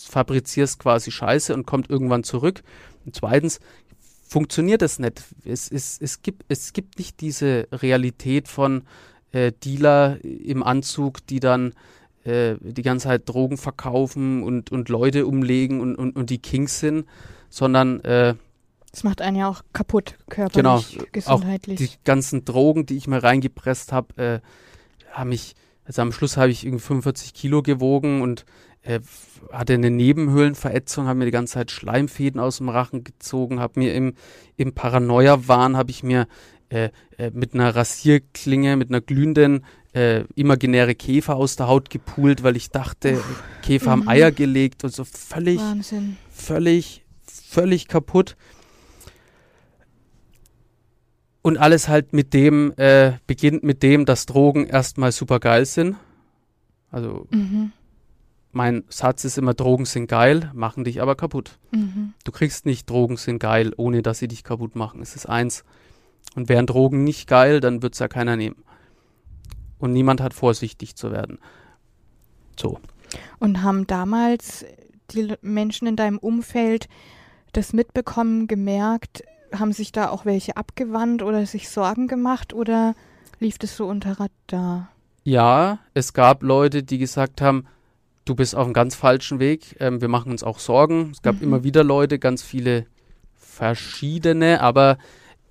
fabrizierst, 0.09 0.79
quasi 0.79 1.11
scheiße 1.11 1.53
und 1.53 1.65
kommt 1.65 1.89
irgendwann 1.89 2.23
zurück. 2.23 2.63
Und 3.05 3.15
zweitens 3.15 3.59
funktioniert 4.27 4.81
es 4.81 4.99
nicht. 4.99 5.23
Es, 5.45 5.69
es, 5.71 5.97
es, 6.01 6.21
gibt, 6.21 6.45
es 6.47 6.73
gibt 6.73 6.97
nicht 6.97 7.21
diese 7.21 7.67
Realität 7.71 8.47
von 8.47 8.83
äh, 9.31 9.51
Dealer 9.51 10.17
im 10.23 10.63
Anzug, 10.63 11.25
die 11.27 11.39
dann 11.39 11.73
äh, 12.27 12.57
die 12.59 12.81
ganze 12.81 13.07
Zeit 13.07 13.27
Drogen 13.27 13.57
verkaufen 13.57 14.43
und, 14.43 14.71
und 14.71 14.89
Leute 14.89 15.25
umlegen 15.25 15.81
und, 15.81 15.95
und, 15.95 16.15
und 16.15 16.29
die 16.29 16.39
Kings 16.39 16.79
sind, 16.79 17.05
sondern 17.49 18.01
äh, 18.01 18.35
das 18.91 19.03
macht 19.03 19.21
einen 19.21 19.37
ja 19.37 19.47
auch 19.47 19.61
kaputt, 19.73 20.15
körperlich, 20.29 20.93
genau, 20.93 21.07
gesundheitlich. 21.11 21.79
Auch 21.79 21.85
die 21.85 22.03
ganzen 22.03 22.45
Drogen, 22.45 22.85
die 22.85 22.97
ich 22.97 23.07
mir 23.07 23.21
reingepresst 23.21 23.91
habe, 23.91 24.17
äh, 24.17 24.39
haben 25.11 25.29
mich, 25.29 25.55
also 25.85 26.01
am 26.01 26.11
Schluss 26.11 26.37
habe 26.37 26.49
ich 26.49 26.65
irgendwie 26.65 26.83
45 26.83 27.33
Kilo 27.33 27.61
gewogen 27.61 28.21
und 28.21 28.45
äh, 28.81 28.99
hatte 29.51 29.73
eine 29.73 29.91
Nebenhöhlenverätzung, 29.91 31.07
habe 31.07 31.19
mir 31.19 31.25
die 31.25 31.31
ganze 31.31 31.55
Zeit 31.55 31.71
Schleimfäden 31.71 32.39
aus 32.39 32.57
dem 32.57 32.69
Rachen 32.69 33.03
gezogen, 33.03 33.59
habe 33.59 33.79
mir 33.79 33.93
im, 33.93 34.13
im 34.55 34.73
Paranoia-Wahn, 34.73 35.77
habe 35.77 35.91
ich 35.91 36.03
mir 36.03 36.27
äh, 36.69 36.89
äh, 37.17 37.31
mit 37.31 37.53
einer 37.53 37.75
Rasierklinge, 37.75 38.77
mit 38.77 38.89
einer 38.89 39.01
glühenden, 39.01 39.65
äh, 39.97 40.25
imaginäre 40.35 40.93
Käfer 40.93 41.35
aus 41.35 41.55
der 41.55 41.67
Haut 41.67 41.89
gepult, 41.89 42.43
weil 42.43 42.55
ich 42.55 42.69
dachte. 42.69 43.19
Käfer 43.63 43.87
mhm. 43.87 44.01
haben 44.01 44.07
Eier 44.07 44.31
gelegt 44.31 44.83
und 44.83 44.93
so 44.93 45.03
völlig, 45.03 45.59
Wahnsinn. 45.59 46.17
völlig, 46.29 47.03
völlig 47.25 47.87
kaputt. 47.87 48.37
Und 51.41 51.57
alles 51.57 51.87
halt 51.87 52.13
mit 52.13 52.33
dem, 52.33 52.73
äh, 52.77 53.13
beginnt 53.25 53.63
mit 53.63 53.81
dem, 53.81 54.05
dass 54.05 54.27
Drogen 54.27 54.67
erstmal 54.67 55.11
super 55.11 55.39
geil 55.39 55.65
sind. 55.65 55.95
Also 56.91 57.27
mhm. 57.31 57.71
mein 58.51 58.83
Satz 58.89 59.25
ist 59.25 59.37
immer, 59.39 59.55
Drogen 59.55 59.85
sind 59.85 60.07
geil, 60.07 60.51
machen 60.53 60.83
dich 60.83 61.01
aber 61.01 61.15
kaputt. 61.15 61.57
Mhm. 61.71 62.13
Du 62.23 62.31
kriegst 62.31 62.65
nicht 62.67 62.87
Drogen 62.87 63.17
sind 63.17 63.39
geil, 63.39 63.73
ohne 63.77 64.03
dass 64.03 64.19
sie 64.19 64.27
dich 64.27 64.43
kaputt 64.43 64.75
machen. 64.75 65.01
Es 65.01 65.15
ist 65.15 65.27
eins. 65.27 65.63
Und 66.35 66.49
wären 66.49 66.67
Drogen 66.67 67.03
nicht 67.03 67.27
geil, 67.27 67.61
dann 67.61 67.81
wird 67.81 67.93
es 67.93 67.99
ja 67.99 68.07
keiner 68.07 68.35
nehmen. 68.35 68.57
Und 69.79 69.93
niemand 69.93 70.21
hat 70.21 70.33
vorsichtig 70.33 70.95
zu 70.95 71.11
werden. 71.11 71.39
So. 72.59 72.79
Und 73.39 73.63
haben 73.63 73.87
damals 73.87 74.65
die 75.11 75.33
Menschen 75.41 75.87
in 75.87 75.95
deinem 75.95 76.17
Umfeld 76.17 76.87
das 77.53 77.73
mitbekommen, 77.73 78.47
gemerkt, 78.47 79.23
haben 79.53 79.71
sich 79.71 79.91
da 79.91 80.09
auch 80.09 80.25
welche 80.25 80.57
abgewandt 80.57 81.23
oder 81.23 81.45
sich 81.45 81.69
Sorgen 81.69 82.07
gemacht 82.07 82.53
oder 82.53 82.95
lief 83.39 83.57
das 83.57 83.77
so 83.77 83.87
unter 83.87 84.19
Radar? 84.19 84.89
Ja, 85.23 85.79
es 85.93 86.13
gab 86.13 86.43
Leute, 86.43 86.83
die 86.83 86.97
gesagt 86.97 87.41
haben, 87.41 87.65
du 88.25 88.35
bist 88.35 88.55
auf 88.55 88.65
einem 88.65 88.73
ganz 88.73 88.95
falschen 88.95 89.39
Weg, 89.39 89.75
ähm, 89.79 90.01
wir 90.01 90.07
machen 90.07 90.31
uns 90.31 90.43
auch 90.43 90.59
Sorgen. 90.59 91.11
Es 91.11 91.21
gab 91.21 91.35
mhm. 91.37 91.43
immer 91.43 91.63
wieder 91.63 91.83
Leute, 91.83 92.19
ganz 92.19 92.43
viele 92.43 92.85
verschiedene, 93.35 94.61
aber 94.61 94.97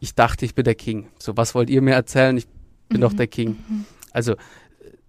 ich 0.01 0.15
dachte, 0.15 0.45
ich 0.45 0.55
bin 0.55 0.65
der 0.65 0.75
King. 0.75 1.09
So, 1.19 1.37
was 1.37 1.55
wollt 1.55 1.71
ihr 1.71 1.83
mir 1.83 1.95
erzählen? 1.95 2.37
Ich 2.37 2.47
bin 2.89 2.99
mhm. 2.99 3.03
doch 3.03 3.13
der 3.15 3.27
King. 3.27 3.57
Mhm. 3.69 3.85
Also, 4.17 4.37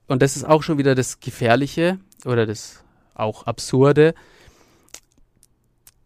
und 0.07 0.21
das 0.21 0.35
ist 0.35 0.43
auch 0.43 0.63
schon 0.63 0.77
wieder 0.77 0.93
das 0.93 1.21
Gefährliche 1.21 1.97
oder 2.25 2.45
das 2.45 2.83
auch 3.15 3.47
Absurde. 3.47 4.13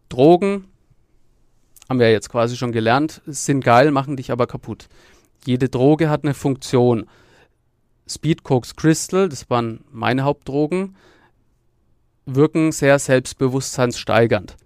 Drogen, 0.08 0.68
haben 1.88 1.98
wir 1.98 2.12
jetzt 2.12 2.30
quasi 2.30 2.56
schon 2.56 2.70
gelernt, 2.70 3.20
sind 3.26 3.64
geil, 3.64 3.90
machen 3.90 4.16
dich 4.16 4.30
aber 4.30 4.46
kaputt. 4.46 4.88
Jede 5.44 5.68
Droge 5.68 6.10
hat 6.10 6.22
eine 6.22 6.32
Funktion. 6.32 7.06
Speed, 8.08 8.44
Cokes, 8.44 8.76
Crystal, 8.76 9.28
das 9.28 9.50
waren 9.50 9.80
meine 9.90 10.22
Hauptdrogen, 10.22 10.96
wirken 12.24 12.70
sehr 12.70 13.00
selbstbewusstseinssteigernd. 13.00 14.56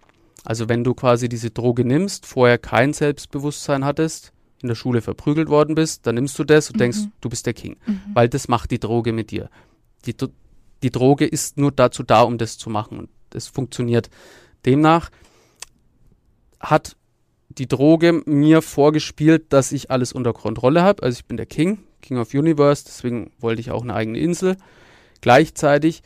Also 0.45 0.69
wenn 0.69 0.85
du 0.85 0.93
quasi 0.93 1.31
diese 1.31 1.51
Droge 1.51 1.87
nimmst, 1.87 2.27
vorher 2.27 2.59
kein 2.59 2.93
Selbstbewusstsein 2.93 3.87
hattest, 3.87 4.35
in 4.63 4.69
der 4.69 4.75
Schule 4.75 5.03
verprügelt 5.03 5.49
worden 5.49 5.75
bist, 5.75 6.07
dann 6.07 6.15
nimmst 6.15 6.39
du 6.39 6.45
das 6.45 6.71
und 6.71 6.77
mhm. 6.77 6.81
denkst, 6.81 6.99
du 7.21 7.29
bist 7.29 7.47
der 7.47 7.55
King. 7.55 7.77
Mhm. 7.87 8.01
Weil 8.15 8.29
das 8.29 8.49
macht 8.49 8.71
die 8.71 8.79
Droge 8.79 9.13
mit 9.13 9.31
dir. 9.31 9.51
Die, 10.07 10.15
die 10.83 10.91
Droge 10.91 11.27
ist 11.27 11.59
nur 11.59 11.73
dazu 11.73 12.03
da, 12.03 12.23
um 12.23 12.39
das 12.39 12.59
zu 12.59 12.71
machen. 12.71 12.99
Und 12.99 13.09
das 13.31 13.49
funktioniert. 13.49 14.11
Demnach 14.65 15.11
hat 16.61 16.97
die 17.49 17.69
Droge 17.69 18.23
mir 18.27 18.63
vorgespielt, 18.63 19.53
dass 19.53 19.73
ich 19.73 19.91
alles 19.91 20.13
unter 20.13 20.33
Kontrolle 20.33 20.83
habe. 20.83 21.03
Also 21.03 21.17
ich 21.19 21.27
bin 21.27 21.37
der 21.37 21.47
King, 21.47 21.79
King 22.03 22.19
of 22.19 22.35
Universe, 22.35 22.85
deswegen 22.87 23.31
wollte 23.39 23.61
ich 23.61 23.71
auch 23.71 23.83
eine 23.83 23.95
eigene 23.95 24.19
Insel. 24.19 24.57
Gleichzeitig 25.21 26.03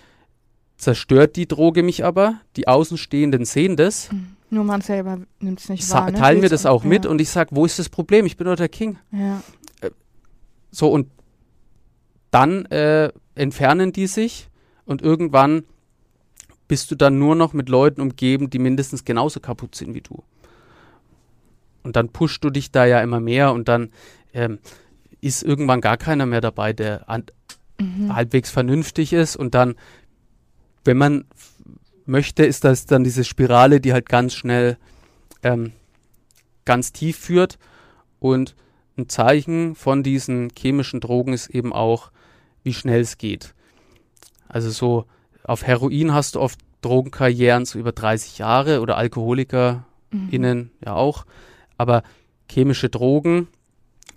zerstört 0.81 1.37
die 1.37 1.47
Droge 1.47 1.83
mich 1.83 2.05
aber. 2.05 2.41
Die 2.57 2.67
Außenstehenden 2.67 3.45
sehen 3.45 3.77
das. 3.77 4.11
Hm. 4.11 4.37
Nur 4.49 4.65
man 4.65 4.81
selber 4.81 5.19
nimmt 5.39 5.61
es 5.61 5.69
nicht 5.69 5.89
wahr. 5.91 6.11
Ne? 6.11 6.19
Teilen 6.19 6.43
wir 6.43 6.49
das 6.49 6.67
auch 6.67 6.83
mit 6.83 7.07
und 7.07 7.21
ich 7.21 7.29
sage, 7.29 7.51
wo 7.53 7.65
ist 7.65 7.79
das 7.79 7.89
Problem? 7.89 8.27
Ich 8.27 8.37
bin 8.37 8.47
doch 8.47 8.57
der 8.57 8.69
King. 8.69 8.99
Ja. 9.13 9.43
Äh, 9.81 9.91
so, 10.73 10.91
und 10.91 11.07
dann 12.33 12.65
äh, 12.67 13.13
entfernen 13.37 13.93
die 13.93 14.07
sich 14.09 14.49
und 14.87 15.03
irgendwann 15.03 15.65
bist 16.67 16.91
du 16.91 16.95
dann 16.97 17.19
nur 17.19 17.37
noch 17.37 17.53
mit 17.53 17.69
Leuten 17.69 18.01
umgeben, 18.01 18.51
die 18.51 18.59
mindestens 18.59 19.05
genauso 19.05 19.39
kaputt 19.39 19.75
sind 19.75 19.95
wie 19.95 20.01
du. 20.01 20.25
Und 21.83 21.97
dann 21.97 22.09
pushst 22.09 22.43
du 22.43 22.51
dich 22.51 22.73
da 22.73 22.85
ja 22.85 23.01
immer 23.01 23.21
mehr 23.21 23.53
und 23.53 23.69
dann 23.69 23.91
ähm, 24.33 24.59
ist 25.21 25.43
irgendwann 25.43 25.81
gar 25.81 25.97
keiner 25.97 26.27
mehr 26.27 26.41
dabei, 26.41 26.73
der 26.73 27.07
mhm. 27.79 28.15
halbwegs 28.15 28.51
vernünftig 28.51 29.13
ist 29.13 29.37
und 29.37 29.55
dann 29.55 29.75
wenn 30.85 30.97
man 30.97 31.25
möchte, 32.07 32.45
ist 32.45 32.65
das 32.65 32.87
dann 32.87 33.05
diese 33.05 33.25
Spirale, 33.25 33.81
die 33.81 33.93
halt 33.93 34.09
ganz 34.09 34.35
schnell 34.35 34.77
ähm, 35.43 35.73
ganz 36.65 36.93
tief 36.93 37.19
führt. 37.19 37.59
Und 38.19 38.55
ein 38.97 39.09
Zeichen 39.09 39.75
von 39.75 40.03
diesen 40.03 40.51
chemischen 40.57 41.01
Drogen 41.01 41.33
ist 41.33 41.49
eben 41.49 41.73
auch, 41.73 42.11
wie 42.63 42.75
schnell 42.75 43.01
es 43.01 43.19
geht. 43.19 43.55
Also 44.49 44.71
so 44.71 45.07
auf 45.45 45.63
Heroin 45.63 46.13
hast 46.13 46.35
du 46.35 46.41
oft 46.41 46.59
Drogenkarrieren 46.83 47.65
so 47.65 47.79
über 47.79 47.93
30 47.93 48.39
Jahre 48.39 48.81
oder 48.81 48.97
AlkoholikerInnen 48.97 50.59
mhm. 50.59 50.71
ja 50.85 50.95
auch. 50.95 51.27
Aber 51.77 52.03
chemische 52.51 52.89
Drogen 52.89 53.49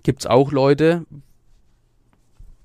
gibt 0.03 0.21
es 0.21 0.27
auch 0.27 0.51
Leute, 0.51 1.05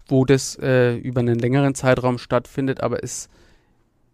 wo 0.06 0.24
das 0.24 0.56
äh, 0.61 0.96
über 0.96 1.20
einen 1.20 1.38
längeren 1.38 1.74
Zeitraum 1.74 2.18
stattfindet, 2.18 2.80
aber 2.80 3.02
es 3.04 3.28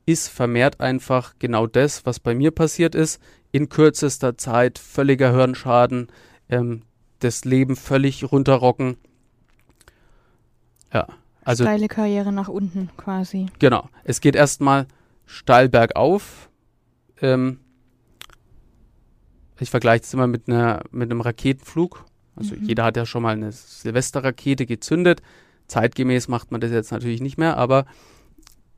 ist 0.06 0.28
vermehrt 0.28 0.80
einfach 0.80 1.34
genau 1.38 1.66
das, 1.66 2.04
was 2.06 2.20
bei 2.20 2.34
mir 2.34 2.50
passiert 2.50 2.94
ist. 2.94 3.20
In 3.52 3.68
kürzester 3.68 4.36
Zeit 4.36 4.78
völliger 4.78 5.32
Hirnschaden, 5.32 6.08
ähm, 6.48 6.82
das 7.20 7.44
Leben 7.44 7.76
völlig 7.76 8.30
runterrocken. 8.30 8.96
Ja, 10.92 11.06
also. 11.42 11.64
Steile 11.64 11.88
Karriere 11.88 12.32
nach 12.32 12.48
unten 12.48 12.90
quasi. 12.96 13.46
Genau. 13.58 13.88
Es 14.02 14.20
geht 14.20 14.34
erstmal 14.34 14.86
steil 15.26 15.68
bergauf. 15.68 16.50
Ähm, 17.20 17.60
ich 19.60 19.70
vergleiche 19.70 20.04
es 20.04 20.14
immer 20.14 20.26
mit, 20.26 20.48
einer, 20.48 20.82
mit 20.90 21.10
einem 21.10 21.20
Raketenflug. 21.20 22.04
Also 22.36 22.54
mhm. 22.56 22.64
jeder 22.64 22.84
hat 22.84 22.96
ja 22.96 23.06
schon 23.06 23.22
mal 23.22 23.34
eine 23.34 23.52
Silvesterrakete 23.52 24.66
gezündet. 24.66 25.22
Zeitgemäß 25.66 26.28
macht 26.28 26.50
man 26.50 26.60
das 26.60 26.70
jetzt 26.70 26.92
natürlich 26.92 27.20
nicht 27.20 27.38
mehr, 27.38 27.56
aber 27.56 27.86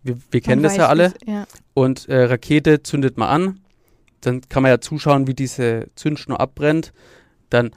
wir, 0.07 0.19
wir 0.31 0.41
kennen 0.41 0.63
das 0.63 0.77
ja 0.77 0.89
alle. 0.89 1.13
Ja. 1.27 1.47
Und 1.75 2.09
äh, 2.09 2.25
Rakete 2.25 2.83
zündet 2.83 3.17
man 3.17 3.29
an. 3.29 3.61
Dann 4.21 4.41
kann 4.49 4.63
man 4.63 4.71
ja 4.71 4.81
zuschauen, 4.81 5.27
wie 5.27 5.35
diese 5.35 5.89
Zündschnur 5.95 6.41
abbrennt. 6.41 6.93
Dann 7.51 7.71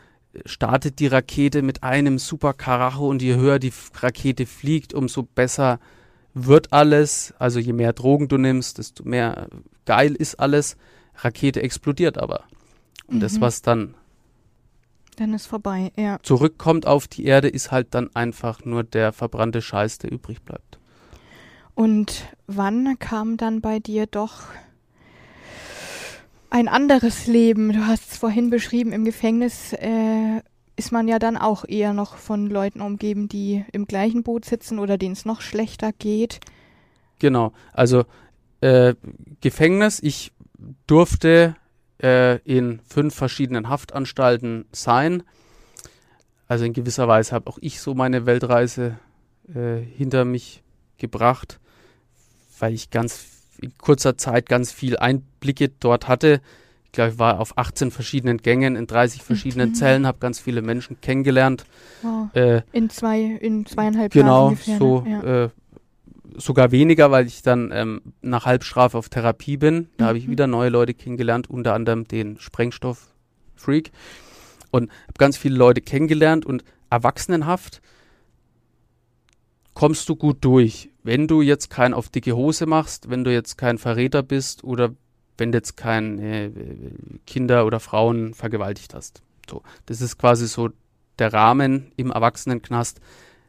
startet 0.45 0.99
die 0.99 1.07
Rakete 1.07 1.61
mit 1.61 1.83
einem 1.83 2.19
super 2.19 2.53
Karacho 2.53 3.07
und 3.07 3.21
je 3.21 3.35
höher 3.35 3.59
die 3.59 3.73
Rakete 3.95 4.45
fliegt, 4.45 4.93
umso 4.93 5.23
besser 5.23 5.79
wird 6.33 6.71
alles. 6.71 7.33
Also 7.39 7.59
je 7.59 7.73
mehr 7.73 7.93
Drogen 7.93 8.27
du 8.27 8.37
nimmst, 8.37 8.77
desto 8.77 9.03
mehr 9.03 9.47
geil 9.85 10.15
ist 10.15 10.39
alles. 10.39 10.77
Rakete 11.15 11.61
explodiert 11.61 12.17
aber. 12.17 12.43
Und 13.07 13.17
mhm. 13.17 13.21
das, 13.21 13.41
was 13.41 13.61
dann 13.61 13.95
dann 15.19 15.33
ist 15.33 15.47
vorbei, 15.47 15.91
ja. 15.97 16.17
Zurückkommt 16.23 16.87
auf 16.87 17.09
die 17.09 17.25
Erde, 17.25 17.49
ist 17.49 17.71
halt 17.71 17.93
dann 17.93 18.15
einfach 18.15 18.63
nur 18.63 18.85
der 18.85 19.11
verbrannte 19.11 19.61
Scheiß, 19.61 19.97
der 19.97 20.13
übrig 20.13 20.43
bleibt. 20.43 20.78
Und 21.79 22.25
wann 22.45 22.99
kam 22.99 23.37
dann 23.37 23.61
bei 23.61 23.79
dir 23.79 24.05
doch 24.05 24.47
ein 26.49 26.67
anderes 26.67 27.25
Leben? 27.25 27.71
Du 27.71 27.87
hast 27.87 28.11
es 28.11 28.17
vorhin 28.17 28.49
beschrieben, 28.49 28.91
im 28.91 29.05
Gefängnis 29.05 29.71
äh, 29.71 30.41
ist 30.75 30.91
man 30.91 31.07
ja 31.07 31.19
dann 31.19 31.37
auch 31.37 31.63
eher 31.65 31.93
noch 31.93 32.17
von 32.17 32.47
Leuten 32.47 32.81
umgeben, 32.81 33.29
die 33.29 33.63
im 33.71 33.85
gleichen 33.85 34.23
Boot 34.23 34.43
sitzen 34.43 34.77
oder 34.77 34.97
denen 34.97 35.13
es 35.13 35.23
noch 35.23 35.39
schlechter 35.39 35.93
geht. 35.93 36.41
Genau, 37.17 37.53
also 37.71 38.03
äh, 38.59 38.95
Gefängnis, 39.39 40.01
ich 40.03 40.33
durfte 40.85 41.55
äh, 42.03 42.39
in 42.39 42.81
fünf 42.89 43.15
verschiedenen 43.15 43.69
Haftanstalten 43.69 44.65
sein. 44.73 45.23
Also 46.45 46.65
in 46.65 46.73
gewisser 46.73 47.07
Weise 47.07 47.31
habe 47.31 47.49
auch 47.49 47.57
ich 47.61 47.79
so 47.79 47.93
meine 47.93 48.25
Weltreise 48.25 48.99
äh, 49.47 49.77
hinter 49.77 50.25
mich 50.25 50.61
gebracht 50.97 51.61
weil 52.59 52.73
ich 52.73 52.89
ganz 52.89 53.25
in 53.61 53.77
kurzer 53.77 54.17
Zeit 54.17 54.47
ganz 54.47 54.71
viel 54.71 54.97
Einblicke 54.97 55.69
dort 55.69 56.07
hatte. 56.07 56.41
Ich 56.85 56.93
glaube, 56.93 57.11
ich 57.11 57.19
war 57.19 57.39
auf 57.39 57.57
18 57.57 57.91
verschiedenen 57.91 58.37
Gängen 58.37 58.75
in 58.75 58.87
30 58.87 59.21
verschiedenen 59.21 59.69
mhm. 59.69 59.75
Zellen, 59.75 60.07
habe 60.07 60.17
ganz 60.19 60.39
viele 60.39 60.61
Menschen 60.61 60.99
kennengelernt. 61.01 61.65
Wow. 62.01 62.33
Äh, 62.33 62.61
in 62.71 62.89
zwei, 62.89 63.21
in 63.21 63.65
zweieinhalb 63.65 64.11
genau, 64.11 64.51
Jahren. 64.51 64.59
Genau, 64.65 64.79
so 64.79 65.05
ja. 65.07 65.43
äh, 65.43 65.49
sogar 66.35 66.71
weniger, 66.71 67.11
weil 67.11 67.27
ich 67.27 67.41
dann 67.41 67.71
ähm, 67.73 68.01
nach 68.21 68.45
Halbstrafe 68.45 68.97
auf 68.97 69.09
Therapie 69.09 69.57
bin. 69.57 69.89
Da 69.97 70.05
mhm. 70.05 70.07
habe 70.07 70.17
ich 70.17 70.29
wieder 70.29 70.47
neue 70.47 70.69
Leute 70.69 70.93
kennengelernt, 70.93 71.49
unter 71.49 71.73
anderem 71.73 72.07
den 72.07 72.39
Sprengstoff-Freak. 72.39 73.91
Und 74.71 74.89
habe 74.89 75.13
ganz 75.17 75.37
viele 75.37 75.57
Leute 75.57 75.81
kennengelernt 75.81 76.45
und 76.45 76.63
Erwachsenenhaft 76.89 77.81
kommst 79.79 80.09
du 80.09 80.17
gut 80.17 80.39
durch. 80.41 80.89
Wenn 81.03 81.29
du 81.29 81.41
jetzt 81.41 81.69
kein 81.69 81.93
auf 81.93 82.09
dicke 82.09 82.35
Hose 82.35 82.65
machst, 82.65 83.09
wenn 83.09 83.23
du 83.23 83.31
jetzt 83.31 83.57
kein 83.57 83.77
Verräter 83.77 84.23
bist 84.23 84.65
oder 84.65 84.93
wenn 85.37 85.53
du 85.53 85.57
jetzt 85.57 85.77
keine 85.77 86.47
äh, 86.47 86.51
Kinder 87.25 87.65
oder 87.65 87.79
Frauen 87.79 88.33
vergewaltigt 88.33 88.93
hast. 88.93 89.21
So, 89.49 89.63
das 89.85 90.01
ist 90.01 90.17
quasi 90.17 90.47
so 90.47 90.71
der 91.17 91.31
Rahmen 91.31 91.93
im 91.95 92.11
Erwachsenenknast. 92.11 92.99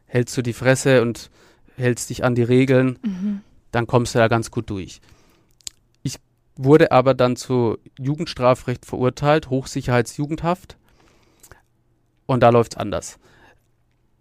Hältst 0.05 0.37
du 0.37 0.41
die 0.41 0.53
Fresse 0.53 1.01
und 1.01 1.31
hältst 1.75 2.09
dich 2.09 2.23
an 2.23 2.33
die 2.33 2.43
Regeln, 2.43 2.97
mhm. 3.03 3.41
dann 3.73 3.85
kommst 3.85 4.15
du 4.15 4.19
da 4.19 4.29
ganz 4.29 4.51
gut 4.51 4.69
durch. 4.69 5.01
Ich 6.01 6.15
wurde 6.55 6.93
aber 6.93 7.13
dann 7.13 7.35
zu 7.35 7.77
Jugendstrafrecht 7.99 8.85
verurteilt, 8.85 9.49
Hochsicherheitsjugendhaft. 9.49 10.77
Und 12.25 12.41
da 12.41 12.51
läuft 12.51 12.75
es 12.75 12.77
anders. 12.77 13.19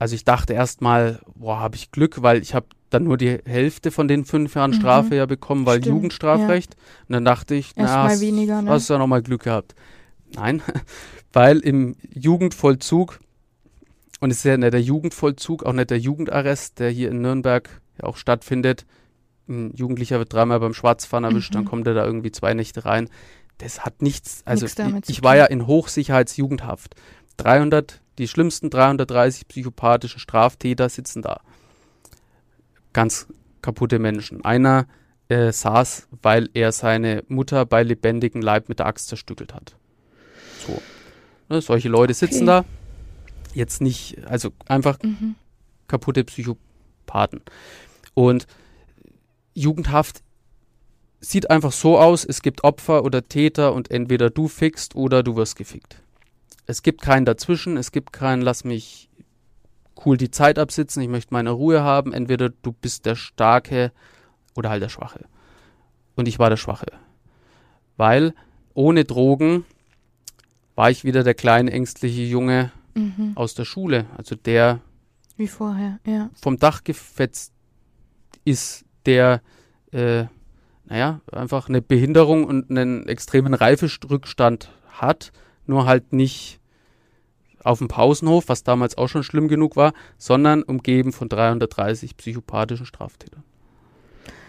Also 0.00 0.14
ich 0.14 0.24
dachte 0.24 0.54
erstmal, 0.54 1.20
boah, 1.34 1.60
habe 1.60 1.76
ich 1.76 1.90
Glück, 1.90 2.22
weil 2.22 2.40
ich 2.40 2.54
habe 2.54 2.64
dann 2.88 3.04
nur 3.04 3.18
die 3.18 3.38
Hälfte 3.44 3.90
von 3.90 4.08
den 4.08 4.24
fünf 4.24 4.54
Jahren 4.54 4.70
mhm. 4.70 4.76
Strafe 4.76 5.14
ja 5.14 5.26
bekommen, 5.26 5.66
weil 5.66 5.82
Stimmt, 5.82 5.94
Jugendstrafrecht. 5.94 6.74
Ja. 6.74 6.80
Und 7.06 7.12
dann 7.12 7.24
dachte 7.26 7.54
ich, 7.54 7.76
Erst 7.76 7.94
na, 7.94 8.04
hast, 8.04 8.20
weniger, 8.22 8.62
ne? 8.62 8.70
hast 8.70 8.88
du 8.88 8.94
ja 8.94 8.98
nochmal 8.98 9.20
Glück 9.20 9.42
gehabt. 9.42 9.74
Nein, 10.34 10.62
weil 11.34 11.58
im 11.58 11.96
Jugendvollzug, 12.14 13.20
und 14.20 14.30
es 14.30 14.38
ist 14.38 14.44
ja 14.44 14.56
nicht 14.56 14.72
der 14.72 14.80
Jugendvollzug, 14.80 15.64
auch 15.64 15.74
nicht 15.74 15.90
der 15.90 15.98
Jugendarrest, 15.98 16.78
der 16.78 16.88
hier 16.88 17.10
in 17.10 17.20
Nürnberg 17.20 17.68
ja 18.00 18.08
auch 18.08 18.16
stattfindet. 18.16 18.86
Ein 19.50 19.74
Jugendlicher 19.76 20.18
wird 20.18 20.32
dreimal 20.32 20.60
beim 20.60 20.72
Schwarzfahren 20.72 21.24
erwischt, 21.24 21.50
mhm. 21.50 21.58
dann 21.58 21.64
kommt 21.66 21.86
er 21.86 21.92
da 21.92 22.06
irgendwie 22.06 22.32
zwei 22.32 22.54
Nächte 22.54 22.86
rein. 22.86 23.10
Das 23.58 23.84
hat 23.84 24.00
nichts, 24.00 24.40
also 24.46 24.64
nichts 24.64 25.10
ich, 25.10 25.18
ich 25.18 25.22
war 25.22 25.36
ja 25.36 25.44
in 25.44 25.66
Hochsicherheitsjugendhaft. 25.66 26.94
300, 27.36 28.00
die 28.20 28.28
schlimmsten 28.28 28.68
330 28.68 29.48
psychopathischen 29.48 30.20
Straftäter 30.20 30.88
sitzen 30.90 31.22
da. 31.22 31.40
Ganz 32.92 33.26
kaputte 33.62 33.98
Menschen. 33.98 34.44
Einer 34.44 34.86
äh, 35.28 35.52
saß, 35.52 36.08
weil 36.22 36.50
er 36.52 36.70
seine 36.72 37.24
Mutter 37.28 37.64
bei 37.64 37.82
lebendigem 37.82 38.42
Leib 38.42 38.68
mit 38.68 38.78
der 38.78 38.86
Axt 38.86 39.08
zerstückelt 39.08 39.54
hat. 39.54 39.74
So. 40.66 40.82
Ne, 41.48 41.62
solche 41.62 41.88
Leute 41.88 42.12
sitzen 42.12 42.48
okay. 42.48 42.64
da. 42.64 43.54
Jetzt 43.54 43.80
nicht, 43.80 44.22
also 44.26 44.50
einfach 44.66 44.98
mhm. 45.02 45.34
kaputte 45.88 46.22
Psychopathen. 46.22 47.40
Und 48.12 48.46
Jugendhaft 49.54 50.22
sieht 51.20 51.50
einfach 51.50 51.72
so 51.72 51.98
aus, 51.98 52.24
es 52.24 52.42
gibt 52.42 52.64
Opfer 52.64 53.02
oder 53.02 53.26
Täter 53.26 53.72
und 53.72 53.90
entweder 53.90 54.28
du 54.28 54.46
fickst 54.46 54.94
oder 54.94 55.22
du 55.22 55.36
wirst 55.36 55.56
gefickt. 55.56 56.02
Es 56.70 56.82
gibt 56.82 57.02
keinen 57.02 57.24
dazwischen, 57.24 57.76
es 57.76 57.90
gibt 57.90 58.12
keinen, 58.12 58.42
lass 58.42 58.62
mich 58.62 59.10
cool 60.06 60.16
die 60.16 60.30
Zeit 60.30 60.56
absitzen, 60.56 61.02
ich 61.02 61.08
möchte 61.08 61.34
meine 61.34 61.50
Ruhe 61.50 61.82
haben, 61.82 62.12
entweder 62.12 62.48
du 62.48 62.70
bist 62.70 63.06
der 63.06 63.16
Starke 63.16 63.90
oder 64.54 64.70
halt 64.70 64.80
der 64.80 64.88
Schwache. 64.88 65.24
Und 66.14 66.28
ich 66.28 66.38
war 66.38 66.48
der 66.48 66.56
Schwache. 66.56 66.86
Weil 67.96 68.34
ohne 68.72 69.04
Drogen 69.04 69.64
war 70.76 70.92
ich 70.92 71.02
wieder 71.02 71.24
der 71.24 71.34
kleine 71.34 71.72
ängstliche 71.72 72.22
Junge 72.22 72.70
mhm. 72.94 73.32
aus 73.34 73.54
der 73.54 73.64
Schule, 73.64 74.06
also 74.16 74.36
der 74.36 74.78
wie 75.36 75.48
vorher, 75.48 75.98
ja. 76.06 76.30
vom 76.40 76.56
Dach 76.56 76.84
gefetzt 76.84 77.52
ist, 78.44 78.84
der 79.06 79.42
äh, 79.90 80.26
naja, 80.84 81.20
einfach 81.32 81.68
eine 81.68 81.82
Behinderung 81.82 82.44
und 82.44 82.70
einen 82.70 83.08
extremen 83.08 83.54
Reifestrückstand 83.54 84.70
hat, 84.92 85.32
nur 85.66 85.86
halt 85.86 86.12
nicht 86.12 86.59
auf 87.64 87.78
dem 87.78 87.88
Pausenhof, 87.88 88.48
was 88.48 88.62
damals 88.62 88.96
auch 88.96 89.08
schon 89.08 89.22
schlimm 89.22 89.48
genug 89.48 89.76
war, 89.76 89.92
sondern 90.18 90.62
umgeben 90.62 91.12
von 91.12 91.28
330 91.28 92.16
psychopathischen 92.16 92.86
Straftätern. 92.86 93.42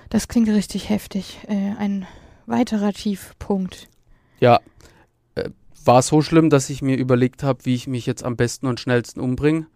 Das 0.09 0.28
klingt 0.28 0.49
richtig 0.49 0.89
heftig. 0.89 1.39
Äh, 1.47 1.74
ein 1.78 2.05
weiterer 2.45 2.93
Tiefpunkt. 2.93 3.88
Ja, 4.39 4.59
äh, 5.36 5.49
war 5.86 6.01
so 6.01 6.22
schlimm, 6.22 6.49
dass 6.49 6.70
ich 6.70 6.82
mir 6.82 6.97
überlegt 6.97 7.43
habe, 7.43 7.66
wie 7.66 7.76
ich 7.76 7.88
mich 7.88 8.05
jetzt 8.05 8.24
am 8.24 8.36
besten 8.36 8.68
und 8.68 8.80
schnellsten 8.80 9.20
umbringe. 9.20 9.68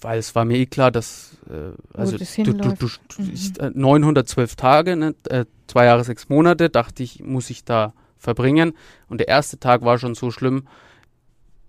Weil 0.00 0.18
es 0.18 0.34
war 0.34 0.44
mir 0.44 0.58
eh 0.58 0.66
klar, 0.66 0.90
dass 0.90 1.38
äh, 1.48 1.72
also 1.96 2.16
du, 2.18 2.54
du, 2.54 2.74
du, 2.74 2.86
mhm. 3.18 3.72
912 3.74 4.52
äh, 4.52 4.56
Tage, 4.56 4.96
ne, 4.96 5.14
äh, 5.28 5.44
zwei 5.66 5.86
Jahre, 5.86 6.04
sechs 6.04 6.28
Monate, 6.28 6.68
dachte 6.68 7.02
ich, 7.02 7.22
muss 7.22 7.50
ich 7.50 7.64
da 7.64 7.94
verbringen. 8.18 8.74
Und 9.08 9.18
der 9.18 9.28
erste 9.28 9.58
Tag 9.58 9.82
war 9.82 9.98
schon 9.98 10.14
so 10.14 10.30
schlimm, 10.30 10.66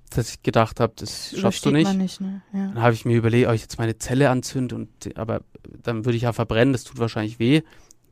dass 0.09 0.29
ich 0.29 0.43
gedacht 0.43 0.79
habe, 0.79 0.93
das, 0.95 1.31
das 1.31 1.39
schaffst 1.39 1.65
du 1.65 1.71
nicht. 1.71 1.91
nicht 1.93 2.21
ne? 2.21 2.41
ja. 2.53 2.67
Dann 2.67 2.81
habe 2.81 2.93
ich 2.93 3.05
mir 3.05 3.17
überlegt, 3.17 3.47
ob 3.47 3.55
ich 3.55 3.61
jetzt 3.61 3.77
meine 3.77 3.97
Zelle 3.97 4.29
anzünde, 4.29 4.75
und, 4.75 5.17
aber 5.17 5.41
dann 5.83 6.05
würde 6.05 6.15
ich 6.15 6.23
ja 6.23 6.33
verbrennen, 6.33 6.73
das 6.73 6.83
tut 6.83 6.99
wahrscheinlich 6.99 7.39
weh. 7.39 7.61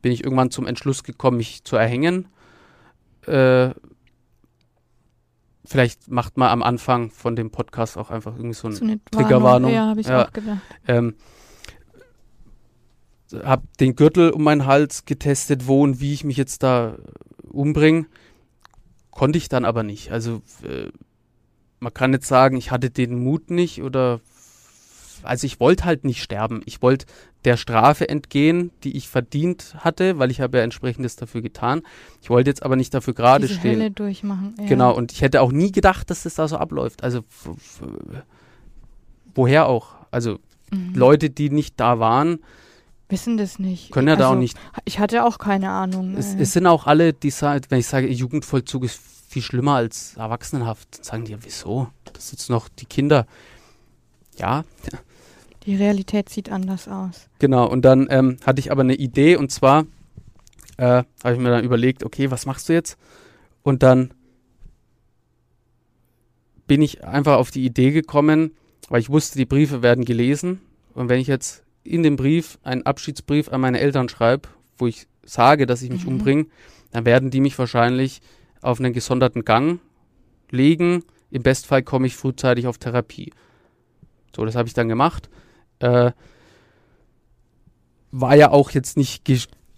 Bin 0.02 0.12
ich 0.12 0.24
irgendwann 0.24 0.50
zum 0.50 0.66
Entschluss 0.66 1.02
gekommen, 1.02 1.38
mich 1.38 1.64
zu 1.64 1.76
erhängen. 1.76 2.28
Äh, 3.26 3.70
vielleicht 5.64 6.10
macht 6.10 6.36
man 6.36 6.50
am 6.50 6.62
Anfang 6.62 7.10
von 7.10 7.36
dem 7.36 7.50
Podcast 7.50 7.96
auch 7.96 8.10
einfach 8.10 8.36
irgendwie 8.36 8.54
so 8.54 8.68
eine, 8.68 8.76
so 8.76 8.84
eine 8.84 9.00
Triggerwarnung. 9.10 9.72
Ja, 9.72 9.86
habe 9.86 10.00
ich 10.00 10.06
ja. 10.06 10.26
auch 10.26 10.32
gedacht. 10.32 10.60
Ähm, 10.86 11.14
hab 13.32 13.62
den 13.78 13.96
Gürtel 13.96 14.30
um 14.30 14.44
meinen 14.44 14.66
Hals 14.66 15.06
getestet, 15.06 15.66
wo 15.66 15.82
und 15.82 16.00
wie 16.00 16.12
ich 16.12 16.24
mich 16.24 16.36
jetzt 16.36 16.62
da 16.62 16.96
umbringe. 17.50 18.06
Konnte 19.10 19.38
ich 19.38 19.48
dann 19.48 19.64
aber 19.64 19.82
nicht. 19.82 20.10
Also 20.10 20.42
äh, 20.62 20.90
man 21.84 21.92
kann 21.92 22.14
jetzt 22.14 22.26
sagen, 22.26 22.56
ich 22.56 22.70
hatte 22.70 22.88
den 22.88 23.22
Mut 23.22 23.50
nicht 23.50 23.82
oder 23.82 24.20
also 25.22 25.46
ich 25.46 25.60
wollte 25.60 25.84
halt 25.84 26.04
nicht 26.04 26.22
sterben. 26.22 26.62
Ich 26.64 26.80
wollte 26.82 27.06
der 27.44 27.58
Strafe 27.58 28.08
entgehen, 28.08 28.70
die 28.82 28.96
ich 28.96 29.08
verdient 29.08 29.74
hatte, 29.78 30.18
weil 30.18 30.30
ich 30.30 30.40
habe 30.40 30.58
ja 30.58 30.64
entsprechendes 30.64 31.16
dafür 31.16 31.42
getan. 31.42 31.82
Ich 32.22 32.30
wollte 32.30 32.50
jetzt 32.50 32.62
aber 32.62 32.76
nicht 32.76 32.94
dafür 32.94 33.12
gerade 33.12 33.46
Diese 33.46 33.60
stehen. 33.60 33.80
Hölle 33.80 33.90
durchmachen. 33.90 34.54
Ja. 34.58 34.66
Genau, 34.66 34.94
und 34.94 35.12
ich 35.12 35.20
hätte 35.20 35.42
auch 35.42 35.52
nie 35.52 35.72
gedacht, 35.72 36.08
dass 36.08 36.22
das 36.22 36.34
da 36.34 36.48
so 36.48 36.56
abläuft. 36.56 37.04
Also 37.04 37.20
woher 39.34 39.66
auch? 39.66 39.94
Also 40.10 40.38
mhm. 40.70 40.94
Leute, 40.94 41.28
die 41.28 41.50
nicht 41.50 41.78
da 41.78 41.98
waren, 41.98 42.38
wissen 43.10 43.36
das 43.36 43.58
nicht. 43.58 43.92
Können 43.92 44.08
ja 44.08 44.14
also, 44.14 44.22
da 44.22 44.26
auch 44.28 44.30
also, 44.30 44.40
nicht. 44.40 44.56
Ich 44.86 44.98
hatte 44.98 45.24
auch 45.24 45.36
keine 45.36 45.68
Ahnung. 45.68 46.16
Es, 46.16 46.34
es 46.34 46.54
sind 46.54 46.66
auch 46.66 46.86
alle, 46.86 47.12
die 47.12 47.30
sagen, 47.30 47.62
wenn 47.68 47.80
ich 47.80 47.86
sage, 47.86 48.08
Jugendvollzug 48.08 48.84
ist 48.84 49.00
viel 49.34 49.42
schlimmer 49.42 49.74
als 49.74 50.16
Erwachsenenhaft, 50.16 51.04
sagen 51.04 51.24
die 51.24 51.32
ja, 51.32 51.38
wieso? 51.40 51.88
Das 52.12 52.28
sind 52.28 52.48
noch 52.50 52.68
die 52.68 52.86
Kinder. 52.86 53.26
Ja. 54.38 54.64
Die 55.66 55.74
Realität 55.74 56.28
sieht 56.28 56.52
anders 56.52 56.86
aus. 56.86 57.28
Genau, 57.40 57.66
und 57.68 57.84
dann 57.84 58.06
ähm, 58.10 58.36
hatte 58.46 58.60
ich 58.60 58.70
aber 58.70 58.82
eine 58.82 58.94
Idee 58.94 59.34
und 59.34 59.50
zwar 59.50 59.86
äh, 60.76 61.02
habe 61.24 61.34
ich 61.34 61.38
mir 61.38 61.50
dann 61.50 61.64
überlegt, 61.64 62.04
okay, 62.04 62.30
was 62.30 62.46
machst 62.46 62.68
du 62.68 62.74
jetzt? 62.74 62.96
Und 63.64 63.82
dann 63.82 64.14
bin 66.68 66.80
ich 66.80 67.04
einfach 67.04 67.36
auf 67.36 67.50
die 67.50 67.64
Idee 67.64 67.90
gekommen, 67.90 68.52
weil 68.88 69.00
ich 69.00 69.10
wusste, 69.10 69.36
die 69.36 69.46
Briefe 69.46 69.82
werden 69.82 70.04
gelesen. 70.04 70.60
Und 70.94 71.08
wenn 71.08 71.18
ich 71.18 71.26
jetzt 71.26 71.64
in 71.82 72.04
dem 72.04 72.14
Brief 72.14 72.56
einen 72.62 72.86
Abschiedsbrief 72.86 73.48
an 73.48 73.60
meine 73.60 73.80
Eltern 73.80 74.08
schreibe, 74.08 74.48
wo 74.78 74.86
ich 74.86 75.08
sage, 75.24 75.66
dass 75.66 75.82
ich 75.82 75.90
mich 75.90 76.04
mhm. 76.04 76.12
umbringe, 76.12 76.46
dann 76.92 77.04
werden 77.04 77.30
die 77.30 77.40
mich 77.40 77.58
wahrscheinlich 77.58 78.20
auf 78.64 78.80
einen 78.80 78.92
gesonderten 78.92 79.44
Gang 79.44 79.80
legen. 80.50 81.04
Im 81.30 81.42
Bestfall 81.42 81.82
komme 81.82 82.06
ich 82.06 82.16
frühzeitig 82.16 82.66
auf 82.66 82.78
Therapie. 82.78 83.32
So, 84.34 84.44
das 84.44 84.56
habe 84.56 84.68
ich 84.68 84.74
dann 84.74 84.88
gemacht. 84.88 85.28
Äh, 85.80 86.12
war 88.10 88.36
ja 88.36 88.50
auch 88.50 88.70
jetzt 88.70 88.96
nicht, 88.96 89.28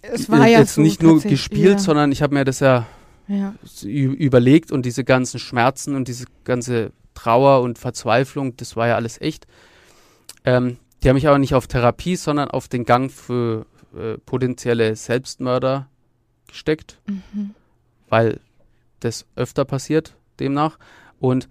es 0.02 0.30
war 0.30 0.46
ja 0.46 0.58
jetzt 0.58 0.74
so 0.74 0.82
nicht 0.82 1.02
nur 1.02 1.20
gespielt, 1.20 1.72
ja. 1.72 1.78
sondern 1.78 2.12
ich 2.12 2.22
habe 2.22 2.34
mir 2.34 2.44
das 2.44 2.60
ja, 2.60 2.86
ja, 3.28 3.54
überlegt 3.82 4.70
und 4.70 4.84
diese 4.84 5.04
ganzen 5.04 5.38
Schmerzen 5.38 5.94
und 5.94 6.08
diese 6.08 6.26
ganze 6.44 6.92
Trauer 7.14 7.62
und 7.62 7.78
Verzweiflung, 7.78 8.56
das 8.56 8.76
war 8.76 8.88
ja 8.88 8.96
alles 8.96 9.20
echt. 9.20 9.46
Ähm, 10.44 10.76
die 11.02 11.08
haben 11.08 11.14
mich 11.14 11.26
aber 11.26 11.38
nicht 11.38 11.54
auf 11.54 11.66
Therapie, 11.66 12.16
sondern 12.16 12.50
auf 12.50 12.68
den 12.68 12.84
Gang 12.84 13.10
für 13.10 13.66
äh, 13.96 14.18
potenzielle 14.18 14.94
Selbstmörder 14.96 15.88
gesteckt, 16.46 16.98
mhm. 17.06 17.54
weil 18.08 18.40
das 19.00 19.26
öfter 19.36 19.64
passiert 19.64 20.16
demnach. 20.38 20.78
Und 21.18 21.48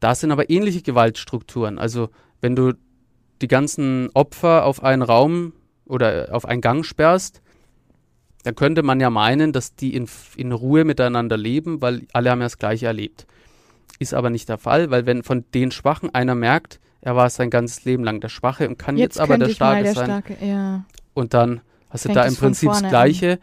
da 0.00 0.14
sind 0.14 0.30
aber 0.30 0.50
ähnliche 0.50 0.82
Gewaltstrukturen. 0.82 1.78
Also 1.78 2.10
wenn 2.40 2.56
du 2.56 2.74
die 3.42 3.48
ganzen 3.48 4.10
Opfer 4.14 4.64
auf 4.64 4.82
einen 4.82 5.02
Raum 5.02 5.52
oder 5.86 6.28
auf 6.32 6.44
einen 6.44 6.60
Gang 6.60 6.84
sperrst, 6.84 7.42
dann 8.44 8.54
könnte 8.54 8.82
man 8.82 9.00
ja 9.00 9.10
meinen, 9.10 9.52
dass 9.52 9.74
die 9.74 9.94
in, 9.94 10.08
in 10.36 10.52
Ruhe 10.52 10.84
miteinander 10.84 11.36
leben, 11.36 11.82
weil 11.82 12.06
alle 12.12 12.30
haben 12.30 12.40
ja 12.40 12.46
das 12.46 12.58
Gleiche 12.58 12.86
erlebt. 12.86 13.26
Ist 13.98 14.14
aber 14.14 14.30
nicht 14.30 14.48
der 14.48 14.58
Fall, 14.58 14.90
weil 14.90 15.06
wenn 15.06 15.22
von 15.22 15.44
den 15.52 15.70
Schwachen 15.70 16.14
einer 16.14 16.34
merkt, 16.34 16.78
er 17.00 17.16
war 17.16 17.28
sein 17.30 17.50
ganzes 17.50 17.84
Leben 17.84 18.04
lang 18.04 18.20
der 18.20 18.28
Schwache 18.28 18.68
und 18.68 18.78
kann 18.78 18.96
jetzt, 18.96 19.16
Jetzt, 19.16 19.20
aber 19.20 19.38
der 19.38 19.48
Starke 19.48 19.82
der 19.84 19.94
sein. 19.94 20.04
Starke, 20.06 20.36
ja. 20.44 20.84
Und 21.14 21.34
dann 21.34 21.60
hast 21.90 22.04
du 22.04 22.08
Fängt 22.08 22.16
da 22.16 22.26
es 22.26 22.34
im 22.34 22.38
Prinzip 22.38 22.68
das 22.68 22.80
vorne 22.80 22.86
an. 22.88 22.90
Gleiche. 22.90 23.38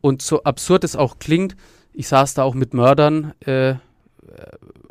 Und 0.00 0.22
so 0.22 0.42
absurd 0.44 0.84
es 0.84 0.96
auch 0.96 1.18
klingt, 1.18 1.56
ich 1.92 2.08
saß 2.08 2.34
da 2.34 2.42
auch 2.42 2.54
mit 2.54 2.74
Mördern 2.74 3.32
äh, 3.40 3.74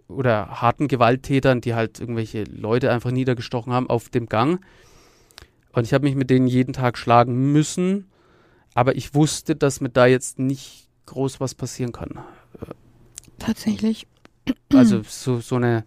oder 0.07 0.61
harten 0.61 0.87
Gewalttätern, 0.87 1.61
die 1.61 1.73
halt 1.73 1.99
irgendwelche 1.99 2.43
Leute 2.43 2.91
einfach 2.91 3.11
niedergestochen 3.11 3.71
haben 3.71 3.89
auf 3.89 4.09
dem 4.09 4.27
Gang. 4.27 4.63
Und 5.71 5.83
ich 5.85 5.93
habe 5.93 6.05
mich 6.05 6.15
mit 6.15 6.29
denen 6.29 6.47
jeden 6.47 6.73
Tag 6.73 6.97
schlagen 6.97 7.51
müssen, 7.51 8.09
aber 8.73 8.95
ich 8.95 9.13
wusste, 9.13 9.55
dass 9.55 9.81
mir 9.81 9.89
da 9.89 10.07
jetzt 10.07 10.39
nicht 10.39 10.87
groß 11.05 11.39
was 11.39 11.55
passieren 11.55 11.91
kann. 11.91 12.19
Tatsächlich. 13.37 14.07
Also 14.73 15.01
so, 15.03 15.39
so 15.39 15.55
eine 15.55 15.85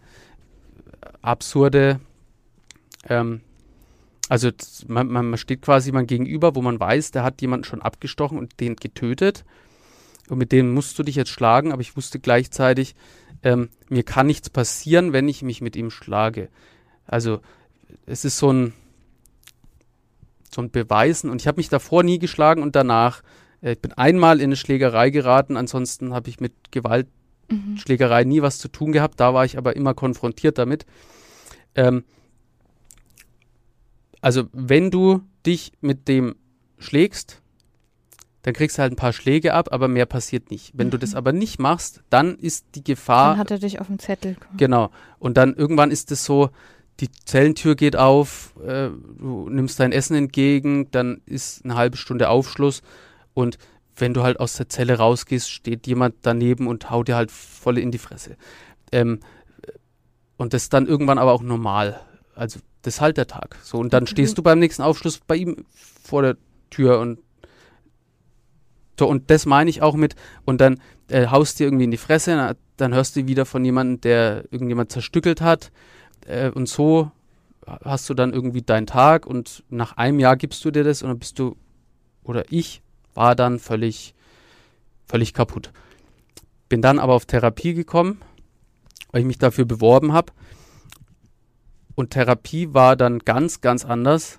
absurde, 1.20 2.00
ähm, 3.08 3.40
also 4.28 4.50
man, 4.86 5.08
man 5.08 5.36
steht 5.36 5.62
quasi 5.62 5.88
jemand 5.88 6.08
gegenüber, 6.08 6.54
wo 6.54 6.62
man 6.62 6.78
weiß, 6.78 7.10
der 7.10 7.24
hat 7.24 7.42
jemanden 7.42 7.64
schon 7.64 7.82
abgestochen 7.82 8.38
und 8.38 8.60
den 8.60 8.76
getötet. 8.76 9.44
Und 10.32 10.38
mit 10.38 10.50
dem 10.50 10.72
musst 10.72 10.98
du 10.98 11.02
dich 11.02 11.14
jetzt 11.14 11.30
schlagen, 11.30 11.72
aber 11.72 11.82
ich 11.82 11.94
wusste 11.94 12.18
gleichzeitig, 12.18 12.94
ähm, 13.42 13.68
mir 13.90 14.02
kann 14.02 14.26
nichts 14.26 14.48
passieren, 14.48 15.12
wenn 15.12 15.28
ich 15.28 15.42
mich 15.42 15.60
mit 15.60 15.76
ihm 15.76 15.90
schlage. 15.90 16.48
Also 17.04 17.40
es 18.06 18.24
ist 18.24 18.38
so 18.38 18.50
ein, 18.50 18.72
so 20.50 20.62
ein 20.62 20.70
Beweisen 20.70 21.28
und 21.28 21.42
ich 21.42 21.46
habe 21.46 21.58
mich 21.58 21.68
davor 21.68 22.02
nie 22.02 22.18
geschlagen 22.18 22.62
und 22.62 22.74
danach. 22.76 23.22
Äh, 23.60 23.72
ich 23.72 23.80
bin 23.80 23.92
einmal 23.92 24.40
in 24.40 24.46
eine 24.46 24.56
Schlägerei 24.56 25.10
geraten, 25.10 25.58
ansonsten 25.58 26.14
habe 26.14 26.30
ich 26.30 26.40
mit 26.40 26.54
Gewalt 26.70 27.08
Mhm. 27.52 27.76
Schlägerei 27.76 28.24
nie 28.24 28.40
was 28.40 28.58
zu 28.58 28.68
tun 28.68 28.92
gehabt, 28.92 29.20
da 29.20 29.34
war 29.34 29.44
ich 29.44 29.58
aber 29.58 29.76
immer 29.76 29.92
konfrontiert 29.92 30.56
damit. 30.56 30.86
Ähm, 31.74 32.04
also 34.22 34.44
wenn 34.52 34.90
du 34.90 35.20
dich 35.44 35.72
mit 35.82 36.08
dem 36.08 36.36
schlägst, 36.78 37.41
dann 38.42 38.54
kriegst 38.54 38.76
du 38.78 38.82
halt 38.82 38.92
ein 38.92 38.96
paar 38.96 39.12
Schläge 39.12 39.54
ab, 39.54 39.68
aber 39.72 39.86
mehr 39.88 40.06
passiert 40.06 40.50
nicht. 40.50 40.72
Wenn 40.74 40.90
du 40.90 40.98
das 40.98 41.10
Mhm. 41.12 41.16
aber 41.16 41.32
nicht 41.32 41.58
machst, 41.58 42.02
dann 42.10 42.36
ist 42.36 42.66
die 42.74 42.82
Gefahr, 42.84 43.30
Dann 43.32 43.38
hat 43.38 43.50
er 43.50 43.58
dich 43.58 43.80
auf 43.80 43.86
dem 43.86 43.98
Zettel. 43.98 44.36
genau, 44.56 44.90
und 45.18 45.36
dann 45.36 45.54
irgendwann 45.54 45.90
ist 45.90 46.10
es 46.10 46.24
so, 46.24 46.50
die 47.00 47.08
Zellentür 47.24 47.74
geht 47.74 47.96
auf, 47.96 48.54
äh, 48.64 48.90
du 49.18 49.48
nimmst 49.48 49.80
dein 49.80 49.92
Essen 49.92 50.14
entgegen, 50.16 50.90
dann 50.90 51.20
ist 51.26 51.64
eine 51.64 51.74
halbe 51.76 51.96
Stunde 51.96 52.28
Aufschluss 52.28 52.82
und 53.34 53.58
wenn 53.96 54.14
du 54.14 54.22
halt 54.22 54.40
aus 54.40 54.54
der 54.56 54.68
Zelle 54.68 54.98
rausgehst, 54.98 55.50
steht 55.50 55.86
jemand 55.86 56.14
daneben 56.22 56.66
und 56.66 56.90
haut 56.90 57.08
dir 57.08 57.16
halt 57.16 57.30
voll 57.30 57.78
in 57.78 57.90
die 57.90 57.98
Fresse. 57.98 58.36
Ähm, 58.90 59.20
und 60.36 60.52
das 60.54 60.64
ist 60.64 60.72
dann 60.72 60.86
irgendwann 60.86 61.18
aber 61.18 61.32
auch 61.32 61.42
normal. 61.42 62.00
Also 62.34 62.58
das 62.82 62.94
ist 62.94 63.00
halt 63.00 63.16
der 63.16 63.26
Tag. 63.26 63.56
So, 63.62 63.78
und 63.78 63.92
dann 63.92 64.04
Mhm. 64.04 64.08
stehst 64.08 64.38
du 64.38 64.42
beim 64.42 64.58
nächsten 64.58 64.82
Aufschluss 64.82 65.20
bei 65.26 65.36
ihm 65.36 65.64
vor 66.02 66.22
der 66.22 66.36
Tür 66.70 66.98
und 67.00 67.18
so, 68.98 69.08
und 69.08 69.30
das 69.30 69.46
meine 69.46 69.70
ich 69.70 69.82
auch 69.82 69.94
mit, 69.94 70.16
und 70.44 70.60
dann 70.60 70.80
äh, 71.08 71.28
haust 71.28 71.58
dir 71.58 71.64
irgendwie 71.64 71.84
in 71.84 71.90
die 71.90 71.96
Fresse, 71.96 72.34
na, 72.36 72.54
dann 72.76 72.94
hörst 72.94 73.16
du 73.16 73.26
wieder 73.26 73.46
von 73.46 73.64
jemandem, 73.64 74.00
der 74.00 74.44
irgendjemand 74.50 74.92
zerstückelt 74.92 75.40
hat. 75.40 75.70
Äh, 76.26 76.50
und 76.50 76.68
so 76.68 77.10
hast 77.66 78.10
du 78.10 78.14
dann 78.14 78.32
irgendwie 78.32 78.62
deinen 78.62 78.86
Tag 78.86 79.26
und 79.26 79.62
nach 79.68 79.96
einem 79.96 80.18
Jahr 80.18 80.36
gibst 80.36 80.64
du 80.64 80.70
dir 80.70 80.84
das 80.84 81.02
und 81.02 81.08
dann 81.08 81.18
bist 81.18 81.38
du, 81.38 81.56
oder 82.24 82.44
ich 82.50 82.82
war 83.14 83.34
dann 83.34 83.58
völlig, 83.58 84.14
völlig 85.06 85.32
kaputt. 85.32 85.70
Bin 86.68 86.82
dann 86.82 86.98
aber 86.98 87.14
auf 87.14 87.26
Therapie 87.26 87.74
gekommen, 87.74 88.20
weil 89.10 89.20
ich 89.20 89.26
mich 89.26 89.38
dafür 89.38 89.64
beworben 89.64 90.12
habe. 90.12 90.32
Und 91.94 92.10
Therapie 92.10 92.72
war 92.72 92.96
dann 92.96 93.18
ganz, 93.18 93.60
ganz 93.60 93.84
anders. 93.84 94.38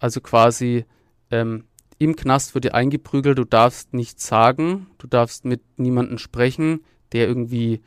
Also 0.00 0.20
quasi 0.20 0.86
ähm, 1.30 1.64
im 1.98 2.16
Knast 2.16 2.54
wird 2.54 2.64
dir 2.64 2.74
eingeprügelt, 2.74 3.38
du 3.38 3.44
darfst 3.44 3.94
nichts 3.94 4.26
sagen, 4.26 4.86
du 4.98 5.06
darfst 5.06 5.44
mit 5.44 5.62
niemandem 5.78 6.18
sprechen, 6.18 6.80
der 7.12 7.26
irgendwie 7.26 7.80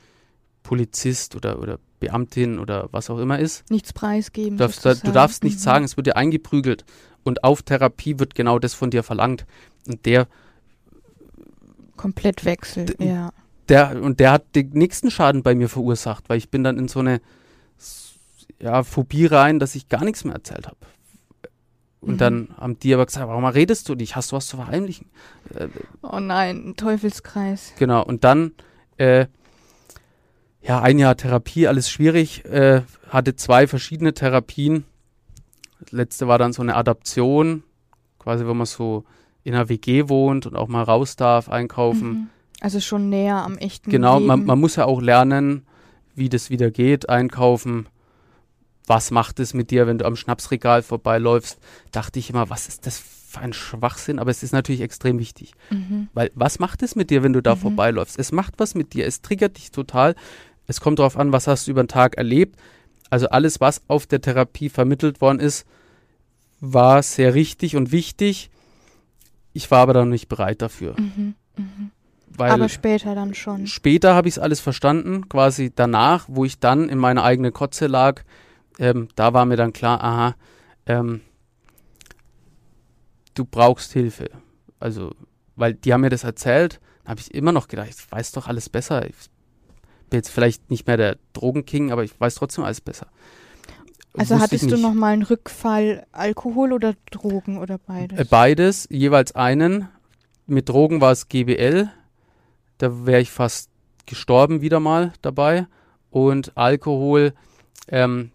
Polizist 0.63 1.35
oder, 1.35 1.59
oder 1.59 1.79
Beamtin 1.99 2.59
oder 2.59 2.89
was 2.91 3.09
auch 3.09 3.19
immer 3.19 3.39
ist. 3.39 3.69
Nichts 3.69 3.93
preisgeben. 3.93 4.57
Du 4.57 4.63
darfst, 4.63 4.85
da, 4.85 4.93
du 4.93 5.11
darfst 5.11 5.43
nichts 5.43 5.61
Mhm. 5.61 5.65
sagen, 5.65 5.85
es 5.85 5.97
wird 5.97 6.07
dir 6.07 6.17
eingeprügelt. 6.17 6.85
Und 7.23 7.43
auf 7.43 7.61
Therapie 7.63 8.17
wird 8.19 8.33
genau 8.35 8.59
das 8.59 8.73
von 8.73 8.89
dir 8.89 9.03
verlangt. 9.03 9.45
Und 9.87 10.05
der, 10.05 10.27
Komplett 11.97 12.45
wechselt, 12.45 12.95
ja. 13.01 13.31
der, 13.67 14.01
und 14.01 14.21
der 14.21 14.31
hat 14.31 14.55
den 14.55 14.69
nächsten 14.69 15.11
Schaden 15.11 15.43
bei 15.43 15.53
mir 15.53 15.67
verursacht, 15.67 16.29
weil 16.29 16.37
ich 16.37 16.49
bin 16.49 16.63
dann 16.63 16.77
in 16.77 16.87
so 16.87 16.99
eine 16.99 17.19
ja, 18.61 18.83
Phobie 18.83 19.25
rein, 19.25 19.59
dass 19.59 19.75
ich 19.75 19.89
gar 19.89 20.05
nichts 20.05 20.23
mehr 20.23 20.33
erzählt 20.35 20.67
habe. 20.67 20.77
Und 22.01 22.13
Mhm. 22.13 22.17
dann 22.17 22.49
haben 22.57 22.79
die 22.79 22.93
aber 22.93 23.05
gesagt, 23.05 23.27
warum 23.27 23.43
redest 23.45 23.89
du 23.89 23.95
nicht? 23.95 24.15
Hast 24.15 24.31
du 24.31 24.37
was 24.37 24.47
zu 24.47 24.55
verheimlichen? 24.55 25.07
Äh, 25.53 25.67
Oh 26.01 26.19
nein, 26.19 26.69
ein 26.69 26.75
Teufelskreis. 26.77 27.73
Genau, 27.77 28.03
und 28.03 28.23
dann, 28.23 28.53
äh, 28.97 29.25
ja, 30.61 30.81
ein 30.81 30.99
Jahr 30.99 31.15
Therapie, 31.17 31.67
alles 31.67 31.89
schwierig, 31.89 32.45
äh, 32.45 32.81
hatte 33.09 33.35
zwei 33.35 33.67
verschiedene 33.67 34.13
Therapien. 34.13 34.85
Das 35.81 35.91
letzte 35.91 36.27
war 36.27 36.37
dann 36.37 36.53
so 36.53 36.61
eine 36.61 36.75
Adaption, 36.75 37.63
quasi, 38.17 38.45
wo 38.45 38.53
man 38.53 38.65
so 38.65 39.05
in 39.43 39.53
einer 39.55 39.69
WG 39.69 40.09
wohnt 40.09 40.45
und 40.45 40.55
auch 40.55 40.67
mal 40.67 40.83
raus 40.83 41.15
darf, 41.15 41.49
einkaufen. 41.49 42.09
Mhm. 42.09 42.27
Also 42.61 42.81
schon 42.81 43.07
näher 43.09 43.37
am 43.37 43.57
echten 43.57 43.89
Genau, 43.89 44.15
Leben. 44.15 44.27
man, 44.27 44.45
man 44.45 44.59
muss 44.59 44.75
ja 44.75 44.85
auch 44.85 45.01
lernen, 45.01 45.65
wie 46.15 46.27
das 46.27 46.49
wieder 46.49 46.71
geht, 46.71 47.07
einkaufen. 47.09 47.87
Was 48.89 49.11
macht 49.11 49.39
es 49.39 49.53
mit 49.53 49.69
dir, 49.69 49.85
wenn 49.85 49.99
du 49.99 50.05
am 50.05 50.15
Schnapsregal 50.15 50.81
vorbeiläufst? 50.81 51.59
Dachte 51.91 52.17
ich 52.17 52.31
immer, 52.31 52.49
was 52.49 52.67
ist 52.67 52.87
das 52.87 52.97
für 52.97 53.39
ein 53.39 53.53
Schwachsinn? 53.53 54.17
Aber 54.17 54.31
es 54.31 54.41
ist 54.41 54.51
natürlich 54.51 54.81
extrem 54.81 55.19
wichtig. 55.19 55.53
Mhm. 55.69 56.07
Weil 56.15 56.31
was 56.33 56.57
macht 56.57 56.81
es 56.81 56.95
mit 56.95 57.11
dir, 57.11 57.21
wenn 57.21 57.33
du 57.33 57.41
da 57.43 57.53
Mhm. 57.53 57.59
vorbeiläufst? 57.59 58.17
Es 58.17 58.31
macht 58.31 58.55
was 58.57 58.73
mit 58.73 58.93
dir, 58.93 59.05
es 59.05 59.21
triggert 59.21 59.57
dich 59.57 59.69
total. 59.69 60.15
Es 60.65 60.81
kommt 60.81 60.97
darauf 60.97 61.17
an, 61.17 61.31
was 61.31 61.45
hast 61.45 61.67
du 61.67 61.71
über 61.71 61.83
den 61.83 61.87
Tag 61.87 62.17
erlebt. 62.17 62.59
Also 63.11 63.29
alles, 63.29 63.61
was 63.61 63.83
auf 63.87 64.07
der 64.07 64.21
Therapie 64.21 64.69
vermittelt 64.69 65.21
worden 65.21 65.39
ist, 65.39 65.67
war 66.59 67.03
sehr 67.03 67.35
richtig 67.35 67.75
und 67.75 67.91
wichtig. 67.91 68.49
Ich 69.53 69.69
war 69.69 69.81
aber 69.81 69.93
dann 69.93 70.09
nicht 70.09 70.29
bereit 70.29 70.63
dafür. 70.63 70.95
Mhm. 70.99 71.35
Mhm. 71.57 71.91
Aber 72.39 72.69
später 72.69 73.13
dann 73.13 73.35
schon. 73.35 73.67
später 73.67 74.15
habe 74.15 74.27
ich 74.29 74.35
es 74.35 74.39
alles 74.39 74.61
verstanden, 74.61 75.29
quasi 75.29 75.71
danach, 75.75 76.25
wo 76.27 76.43
ich 76.43 76.59
dann 76.59 76.89
in 76.89 76.97
meiner 76.97 77.23
eigenen 77.23 77.53
Kotze 77.53 77.85
lag, 77.85 78.23
ähm, 78.79 79.09
da 79.15 79.33
war 79.33 79.45
mir 79.45 79.57
dann 79.57 79.73
klar, 79.73 80.03
aha, 80.03 80.35
ähm, 80.85 81.21
du 83.35 83.45
brauchst 83.45 83.93
Hilfe. 83.93 84.31
Also, 84.79 85.11
weil 85.55 85.73
die 85.73 85.93
haben 85.93 86.01
mir 86.01 86.09
das 86.09 86.23
erzählt, 86.23 86.79
habe 87.05 87.19
ich 87.19 87.33
immer 87.33 87.51
noch 87.51 87.67
gedacht, 87.67 87.89
ich 87.89 88.11
weiß 88.11 88.31
doch 88.31 88.47
alles 88.47 88.69
besser. 88.69 89.05
Ich 89.05 89.15
bin 90.09 90.17
jetzt 90.17 90.29
vielleicht 90.29 90.71
nicht 90.71 90.87
mehr 90.87 90.97
der 90.97 91.17
Drogenking, 91.33 91.91
aber 91.91 92.03
ich 92.03 92.19
weiß 92.19 92.35
trotzdem 92.35 92.63
alles 92.63 92.81
besser. 92.81 93.07
Also 94.17 94.35
Wusste 94.35 94.43
hattest 94.43 94.71
du 94.71 94.77
nochmal 94.77 95.13
einen 95.13 95.23
Rückfall 95.23 96.05
Alkohol 96.11 96.73
oder 96.73 96.95
Drogen 97.11 97.59
oder 97.59 97.77
beides? 97.77 98.17
Äh, 98.17 98.25
Beides, 98.25 98.87
jeweils 98.89 99.35
einen. 99.35 99.87
Mit 100.47 100.69
Drogen 100.69 100.99
war 100.99 101.11
es 101.11 101.27
GBL. 101.27 101.89
Da 102.79 103.05
wäre 103.05 103.21
ich 103.21 103.29
fast 103.29 103.69
gestorben 104.05 104.61
wieder 104.61 104.79
mal 104.79 105.13
dabei. 105.21 105.67
Und 106.09 106.57
Alkohol 106.57 107.33
ähm, 107.87 108.31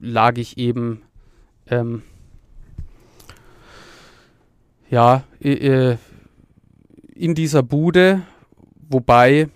lag 0.00 0.36
ich 0.38 0.58
eben 0.58 1.02
ähm, 1.66 2.02
ja 4.90 5.22
äh, 5.40 5.96
in 7.14 7.34
dieser 7.34 7.62
Bude, 7.62 8.22
wobei 8.88 9.48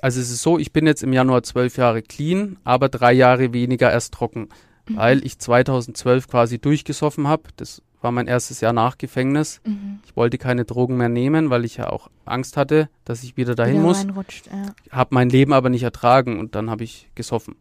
also 0.00 0.18
es 0.20 0.30
ist 0.30 0.42
so, 0.42 0.58
ich 0.58 0.72
bin 0.72 0.86
jetzt 0.86 1.04
im 1.04 1.12
Januar 1.12 1.44
zwölf 1.44 1.76
Jahre 1.76 2.02
clean, 2.02 2.56
aber 2.64 2.88
drei 2.88 3.12
Jahre 3.12 3.52
weniger 3.52 3.90
erst 3.92 4.14
trocken 4.14 4.48
Mhm. 4.88 4.96
weil 4.96 5.24
ich 5.24 5.38
2012 5.38 6.26
quasi 6.26 6.58
durchgesoffen 6.58 7.28
habe. 7.28 7.44
Das 7.56 7.82
war 8.00 8.10
mein 8.10 8.26
erstes 8.26 8.60
Jahr 8.60 8.72
nach 8.72 8.98
Gefängnis. 8.98 9.60
Mhm. 9.64 10.00
Ich 10.04 10.16
wollte 10.16 10.38
keine 10.38 10.64
Drogen 10.64 10.96
mehr 10.96 11.08
nehmen, 11.08 11.50
weil 11.50 11.64
ich 11.64 11.76
ja 11.76 11.88
auch 11.90 12.10
Angst 12.24 12.56
hatte, 12.56 12.88
dass 13.04 13.22
ich 13.22 13.36
wieder 13.36 13.54
dahin 13.54 13.74
Wieder 13.74 13.82
muss. 13.84 14.04
ja. 14.50 14.66
Habe 14.90 15.14
mein 15.14 15.28
Leben 15.28 15.52
aber 15.52 15.68
nicht 15.68 15.84
ertragen 15.84 16.40
und 16.40 16.56
dann 16.56 16.68
habe 16.68 16.82
ich 16.82 17.08
gesoffen. 17.14 17.54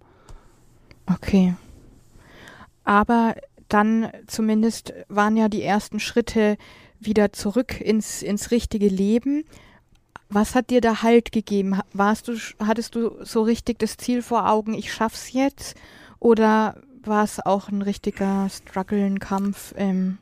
Okay. 1.16 1.55
Aber 2.84 3.36
dann 3.68 4.12
zumindest 4.28 4.93
waren 5.07 5.38
ja 5.38 5.47
die 5.49 5.64
ersten 5.64 5.99
Schritte 5.99 6.57
wieder 6.99 7.34
zurück 7.34 7.80
ins, 7.80 8.22
ins 8.22 8.51
richtige 8.51 8.88
Leben. 8.88 9.45
Was 10.30 10.55
hat 10.55 10.70
dir 10.70 10.82
da 10.82 11.01
Halt 11.01 11.32
gegeben? 11.32 11.80
Warst 11.93 12.28
du, 12.28 12.38
hattest 12.59 12.95
du 12.95 13.24
so 13.24 13.41
richtig 13.41 13.80
das 13.80 13.97
Ziel 13.97 14.22
vor 14.22 14.49
Augen, 14.49 14.74
ich 14.74 14.93
schaff's 14.93 15.34
jetzt? 15.34 15.76
Oder 16.20 16.82
war 17.03 17.24
es 17.24 17.39
auch 17.39 17.70
ein 17.70 17.82
richtiger 17.82 18.47
Struggle, 18.49 19.05
ein 19.05 19.20
Kampf? 19.20 19.74
Ähm, 19.78 20.20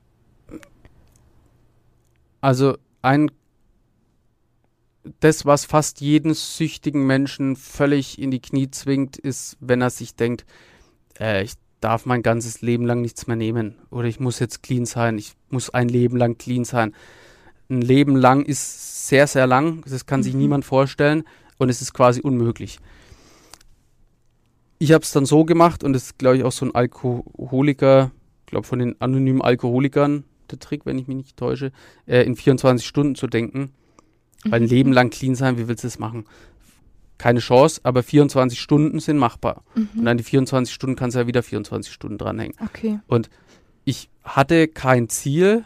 Also 2.42 2.78
ein 3.02 3.32
das, 5.20 5.46
was 5.46 5.66
fast 5.66 6.02
jeden 6.02 6.34
süchtigen 6.34 7.06
Menschen 7.06 7.56
völlig 7.56 8.20
in 8.20 8.32
die 8.32 8.42
Knie 8.42 8.70
zwingt, 8.70 9.18
ist, 9.18 9.58
wenn 9.60 9.82
er 9.82 9.90
sich 9.90 10.16
denkt, 10.16 10.46
äh, 11.20 11.44
ich 11.44 11.54
darf 11.82 12.06
mein 12.06 12.22
ganzes 12.24 12.62
Leben 12.62 12.86
lang 12.86 13.02
nichts 13.02 13.28
mehr 13.28 13.36
nehmen 13.38 13.76
oder 13.90 14.08
ich 14.08 14.20
muss 14.20 14.40
jetzt 14.40 14.64
clean 14.64 14.86
sein, 14.86 15.18
ich 15.18 15.34
muss 15.50 15.70
ein 15.70 15.88
Leben 15.90 16.18
lang 16.18 16.38
clean 16.38 16.66
sein. 16.66 16.94
Ein 17.70 17.82
Leben 17.82 18.16
lang 18.16 18.44
ist 18.46 19.08
sehr, 19.08 19.28
sehr 19.28 19.48
lang, 19.48 19.84
das 19.88 20.06
kann 20.06 20.24
sich 20.24 20.34
Mhm. 20.34 20.40
niemand 20.40 20.66
vorstellen 20.66 21.24
und 21.58 21.70
es 21.70 21.82
ist 21.82 21.94
quasi 21.94 22.22
unmöglich. 22.22 22.80
Ich 24.80 24.92
habe 24.94 25.04
es 25.04 25.12
dann 25.12 25.26
so 25.26 25.44
gemacht 25.46 25.84
und 25.84 25.94
das 25.94 26.04
ist, 26.04 26.18
glaube 26.20 26.38
ich, 26.38 26.44
auch 26.44 26.52
so 26.52 26.66
ein 26.66 26.74
Alkoholiker, 26.74 28.12
glaube 28.46 28.66
von 28.66 28.80
den 28.80 29.00
anonymen 29.02 29.42
Alkoholikern 29.42 30.24
der 30.50 30.60
Trick, 30.60 30.86
wenn 30.86 30.98
ich 30.98 31.08
mich 31.08 31.18
nicht 31.18 31.38
täusche, 31.38 31.72
äh, 32.08 32.24
in 32.24 32.36
24 32.36 32.88
Stunden 32.88 33.16
zu 33.16 33.28
denken. 33.28 33.72
Weil 34.46 34.62
ein 34.62 34.64
Mhm. 34.64 34.70
Leben 34.70 34.94
lang 34.94 35.10
clean 35.10 35.36
sein, 35.36 35.58
wie 35.58 35.68
willst 35.68 35.84
du 35.84 35.88
das 35.88 36.00
machen? 36.00 36.26
Keine 37.20 37.40
Chance, 37.42 37.82
aber 37.84 38.02
24 38.02 38.60
Stunden 38.60 39.00
sind 39.00 39.18
machbar. 39.18 39.64
Und 39.76 39.94
Mhm. 39.96 40.08
an 40.08 40.18
die 40.18 40.24
24 40.24 40.74
Stunden 40.74 40.96
kannst 40.96 41.14
du 41.16 41.20
ja 41.20 41.28
wieder 41.28 41.44
24 41.44 41.94
Stunden 41.94 42.18
dranhängen. 42.18 42.56
Okay. 42.60 43.00
Ich 43.86 44.10
hatte 44.24 44.68
kein 44.68 45.10
Ziel, 45.10 45.66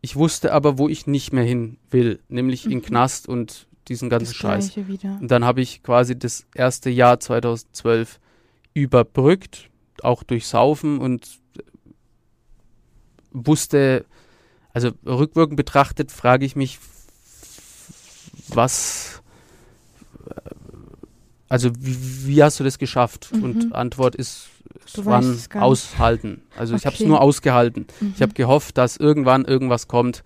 ich 0.00 0.16
wusste 0.16 0.52
aber, 0.52 0.78
wo 0.78 0.88
ich 0.88 1.06
nicht 1.06 1.32
mehr 1.32 1.44
hin 1.44 1.78
will, 1.90 2.20
nämlich 2.28 2.64
in 2.64 2.70
Mhm. 2.70 2.74
den 2.76 2.82
Knast 2.82 3.28
und 3.28 3.66
diesen 3.88 4.08
ganzen 4.08 4.26
Das 4.26 4.36
Scheiß. 4.36 4.76
Wieder. 4.76 5.18
Und 5.20 5.30
dann 5.30 5.44
habe 5.44 5.60
ich 5.60 5.82
quasi 5.82 6.16
das 6.18 6.46
erste 6.54 6.90
Jahr 6.90 7.18
2012 7.20 8.20
überbrückt, 8.74 9.70
auch 10.02 10.22
durch 10.22 10.46
Saufen 10.46 10.98
und 10.98 11.40
äh, 11.58 11.62
wusste, 13.32 14.04
also 14.72 14.90
rückwirkend 15.04 15.56
betrachtet, 15.56 16.12
frage 16.12 16.44
ich 16.46 16.54
mich, 16.54 16.78
was, 18.48 19.22
also 21.48 21.70
wie, 21.78 22.26
wie 22.26 22.42
hast 22.42 22.60
du 22.60 22.64
das 22.64 22.78
geschafft? 22.78 23.30
Mhm. 23.32 23.42
Und 23.42 23.74
Antwort 23.74 24.14
ist, 24.14 24.48
es 24.84 24.96
nicht. 24.96 25.56
aushalten. 25.56 26.42
Also 26.56 26.74
ich 26.74 26.84
habe 26.86 26.94
es 26.94 27.00
Okay. 27.00 27.08
nur 27.08 27.20
ausgehalten. 27.20 27.86
Mhm. 28.00 28.12
Ich 28.16 28.22
habe 28.22 28.34
gehofft, 28.34 28.76
dass 28.78 28.96
irgendwann 28.96 29.44
irgendwas 29.44 29.88
kommt. 29.88 30.22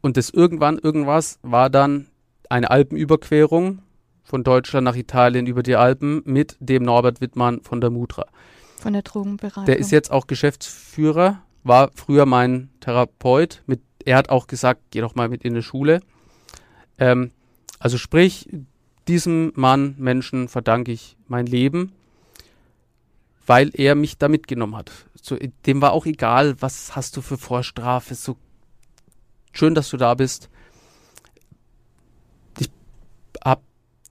Und 0.00 0.16
das 0.16 0.30
irgendwann 0.30 0.78
irgendwas 0.78 1.38
war 1.42 1.70
dann 1.70 2.06
eine 2.48 2.70
Alpenüberquerung 2.70 3.80
von 4.22 4.44
Deutschland 4.44 4.84
nach 4.84 4.96
Italien 4.96 5.46
über 5.46 5.62
die 5.62 5.76
Alpen 5.76 6.22
mit 6.24 6.56
dem 6.60 6.82
Norbert 6.84 7.20
Wittmann 7.20 7.62
von 7.62 7.80
der 7.80 7.90
Mutra. 7.90 8.26
von 8.80 8.92
der 8.92 9.02
Drogenberatung. 9.02 9.64
Der 9.66 9.78
ist 9.78 9.90
jetzt 9.90 10.10
auch 10.10 10.26
Geschäftsführer, 10.26 11.42
war 11.64 11.90
früher 11.94 12.26
mein 12.26 12.70
Therapeut. 12.80 13.62
Mit, 13.66 13.80
er 14.04 14.16
hat 14.16 14.28
auch 14.30 14.46
gesagt, 14.46 14.82
geh 14.90 15.00
doch 15.00 15.14
mal 15.14 15.28
mit 15.28 15.42
in 15.44 15.54
die 15.54 15.62
Schule. 15.62 16.00
Ähm, 16.98 17.32
also 17.80 17.98
sprich, 17.98 18.48
diesem 19.08 19.52
Mann, 19.54 19.94
Menschen 19.98 20.48
verdanke 20.48 20.92
ich 20.92 21.16
mein 21.26 21.46
Leben, 21.46 21.92
weil 23.46 23.70
er 23.74 23.94
mich 23.94 24.18
da 24.18 24.28
mitgenommen 24.28 24.76
hat. 24.76 24.92
So, 25.20 25.36
dem 25.66 25.80
war 25.80 25.92
auch 25.92 26.06
egal, 26.06 26.60
was 26.60 26.94
hast 26.94 27.16
du 27.16 27.22
für 27.22 27.38
Vorstrafe. 27.38 28.14
So 28.14 28.36
schön, 29.52 29.74
dass 29.74 29.88
du 29.88 29.96
da 29.96 30.14
bist. 30.14 30.50
Ich 32.58 32.70
habe 33.44 33.62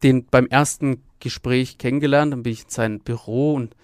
den 0.03 0.25
beim 0.25 0.47
ersten 0.47 1.03
Gespräch 1.19 1.77
kennengelernt, 1.77 2.33
dann 2.33 2.43
bin 2.43 2.53
ich 2.53 2.63
in 2.63 2.69
sein 2.69 2.99
Büro 2.99 3.53
und 3.53 3.75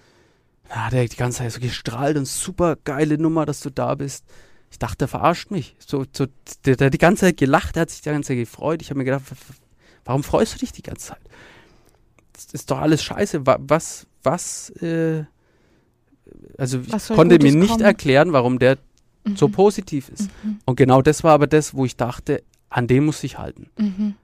da 0.68 0.86
hat 0.86 0.92
er 0.94 1.06
die 1.06 1.16
ganze 1.16 1.38
Zeit 1.38 1.52
so 1.52 1.60
gestrahlt 1.60 2.16
und 2.16 2.26
super 2.26 2.76
geile 2.84 3.18
Nummer, 3.18 3.46
dass 3.46 3.60
du 3.60 3.70
da 3.70 3.94
bist. 3.94 4.24
Ich 4.70 4.78
dachte, 4.78 4.98
der 4.98 5.08
verarscht 5.08 5.50
mich. 5.50 5.76
So, 5.78 6.04
so, 6.12 6.26
der, 6.64 6.76
hat 6.86 6.94
die 6.94 6.98
ganze 6.98 7.26
Zeit 7.26 7.36
gelacht, 7.36 7.76
der 7.76 7.82
hat 7.82 7.90
sich 7.90 8.02
die 8.02 8.08
ganze 8.08 8.28
Zeit 8.28 8.38
gefreut. 8.38 8.82
Ich 8.82 8.90
habe 8.90 8.98
mir 8.98 9.04
gedacht, 9.04 9.22
warum 10.04 10.22
freust 10.22 10.54
du 10.54 10.58
dich 10.58 10.72
die 10.72 10.82
ganze 10.82 11.08
Zeit? 11.08 11.20
Das 12.32 12.46
ist 12.46 12.70
doch 12.70 12.78
alles 12.78 13.02
scheiße. 13.02 13.46
Wa- 13.46 13.58
Was, 13.60 14.06
was, 14.22 14.70
äh, 14.82 15.24
also 16.58 16.80
ich 16.80 16.92
Was 16.92 17.08
konnte 17.08 17.34
mir 17.36 17.38
Gutes 17.50 17.54
nicht 17.54 17.70
kommen? 17.70 17.82
erklären, 17.84 18.32
warum 18.32 18.58
der 18.58 18.78
Mhm. 19.26 19.36
so 19.36 19.48
positiv 19.48 20.10
ist. 20.10 20.28
Mhm. 20.42 20.58
Und 20.66 20.76
genau 20.76 21.00
das 21.00 21.24
war 21.24 21.32
aber 21.32 21.46
das, 21.46 21.72
wo 21.74 21.84
ich 21.86 21.96
dachte, 21.96 22.42
an 22.68 22.86
dem 22.86 23.06
muss 23.06 23.24
ich 23.24 23.38
halten. 23.38 23.70
Mhm. 23.78 24.14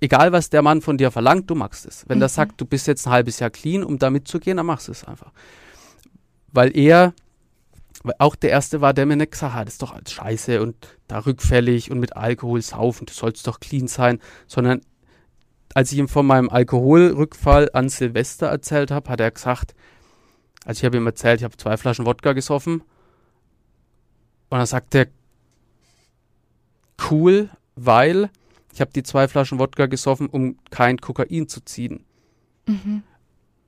Egal, 0.00 0.32
was 0.32 0.50
der 0.50 0.62
Mann 0.62 0.80
von 0.82 0.98
dir 0.98 1.10
verlangt, 1.10 1.48
du 1.50 1.54
machst 1.54 1.86
es. 1.86 2.04
Wenn 2.08 2.18
der 2.20 2.28
Mhm. 2.28 2.32
sagt, 2.32 2.60
du 2.60 2.64
bist 2.64 2.86
jetzt 2.86 3.06
ein 3.06 3.12
halbes 3.12 3.38
Jahr 3.40 3.50
clean, 3.50 3.82
um 3.84 3.98
da 3.98 4.10
mitzugehen, 4.10 4.56
dann 4.56 4.66
machst 4.66 4.86
du 4.88 4.92
es 4.92 5.02
einfach. 5.04 5.32
Weil 6.52 6.76
er, 6.76 7.14
auch 8.18 8.34
der 8.34 8.50
Erste 8.50 8.80
war, 8.80 8.94
der 8.94 9.06
mir 9.06 9.16
nicht 9.16 9.32
gesagt 9.32 9.54
hat, 9.54 9.66
das 9.66 9.74
ist 9.74 9.82
doch 9.82 9.92
alles 9.92 10.12
scheiße 10.12 10.60
und 10.60 10.74
da 11.08 11.20
rückfällig 11.20 11.90
und 11.90 12.00
mit 12.00 12.16
Alkohol 12.16 12.62
saufen, 12.62 13.06
du 13.06 13.12
sollst 13.12 13.46
doch 13.46 13.60
clean 13.60 13.86
sein, 13.86 14.18
sondern 14.46 14.80
als 15.74 15.92
ich 15.92 15.98
ihm 15.98 16.08
von 16.08 16.26
meinem 16.26 16.50
Alkoholrückfall 16.50 17.70
an 17.72 17.88
Silvester 17.88 18.48
erzählt 18.48 18.90
habe, 18.90 19.08
hat 19.08 19.20
er 19.20 19.30
gesagt, 19.30 19.74
also 20.64 20.80
ich 20.80 20.84
habe 20.84 20.96
ihm 20.96 21.06
erzählt, 21.06 21.40
ich 21.40 21.44
habe 21.44 21.56
zwei 21.56 21.76
Flaschen 21.76 22.06
Wodka 22.06 22.32
gesoffen 22.32 22.82
und 24.50 24.58
dann 24.58 24.66
sagt 24.66 24.94
er, 24.94 25.06
cool, 27.10 27.50
weil 27.74 28.30
ich 28.72 28.80
habe 28.80 28.92
die 28.92 29.02
zwei 29.02 29.28
Flaschen 29.28 29.58
Wodka 29.58 29.86
gesoffen, 29.86 30.28
um 30.28 30.56
kein 30.70 30.98
Kokain 30.98 31.48
zu 31.48 31.64
ziehen. 31.64 32.04
Mhm. 32.66 33.02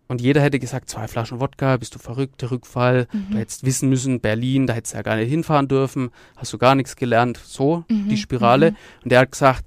Und 0.06 0.20
jeder 0.20 0.42
hätte 0.42 0.58
gesagt, 0.58 0.90
zwei 0.90 1.08
Flaschen 1.08 1.40
Wodka, 1.40 1.76
bist 1.78 1.94
du 1.94 1.98
verrückt, 1.98 2.42
der 2.42 2.50
Rückfall, 2.50 3.06
du 3.10 3.16
Mhm. 3.18 3.36
hättest 3.38 3.64
wissen 3.64 3.88
müssen, 3.88 4.20
Berlin, 4.20 4.66
da 4.66 4.74
hättest 4.74 4.92
du 4.92 4.98
ja 4.98 5.02
gar 5.02 5.16
nicht 5.16 5.30
hinfahren 5.30 5.66
dürfen, 5.66 6.10
hast 6.36 6.52
du 6.52 6.58
gar 6.58 6.74
nichts 6.74 6.94
gelernt, 6.96 7.40
so 7.42 7.84
Mhm. 7.88 8.08
die 8.10 8.16
Spirale. 8.18 8.72
Mhm. 8.72 8.76
Und 9.04 9.12
der 9.12 9.20
hat 9.20 9.32
gesagt, 9.32 9.64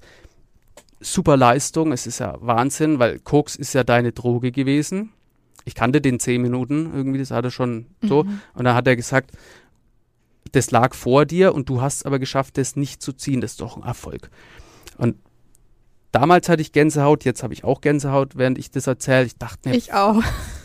super 1.00 1.36
Leistung, 1.36 1.90
es 1.92 2.06
ist 2.06 2.20
ja 2.20 2.36
Wahnsinn, 2.40 2.98
weil 2.98 3.18
Koks 3.18 3.56
ist 3.56 3.72
ja 3.72 3.82
deine 3.84 4.12
Droge 4.12 4.52
gewesen. 4.52 5.10
Ich 5.64 5.74
kannte 5.74 6.00
den 6.00 6.18
zehn 6.20 6.40
Minuten, 6.40 6.92
irgendwie, 6.94 7.18
das 7.18 7.30
hat 7.30 7.44
er 7.44 7.50
schon 7.50 7.86
so. 8.02 8.22
Mhm. 8.24 8.40
Und 8.54 8.64
dann 8.64 8.74
hat 8.74 8.86
er 8.86 8.96
gesagt, 8.96 9.32
das 10.52 10.70
lag 10.70 10.94
vor 10.94 11.26
dir 11.26 11.52
und 11.54 11.68
du 11.68 11.82
hast 11.82 12.06
aber 12.06 12.18
geschafft, 12.18 12.56
das 12.58 12.74
nicht 12.76 13.02
zu 13.02 13.12
ziehen. 13.12 13.40
Das 13.40 13.52
ist 13.52 13.60
doch 13.60 13.76
ein 13.76 13.82
Erfolg. 13.82 14.30
Und 14.96 15.16
damals 16.12 16.48
hatte 16.48 16.62
ich 16.62 16.72
Gänsehaut, 16.72 17.24
jetzt 17.24 17.42
habe 17.42 17.54
ich 17.54 17.64
auch 17.64 17.80
Gänsehaut, 17.80 18.36
während 18.36 18.58
ich 18.58 18.70
das 18.70 18.86
erzähle. 18.86 19.24
Ich 19.26 19.36
dachte 19.36 19.68
mir, 19.68 19.74
Ich 19.76 19.92
auch. 19.92 20.22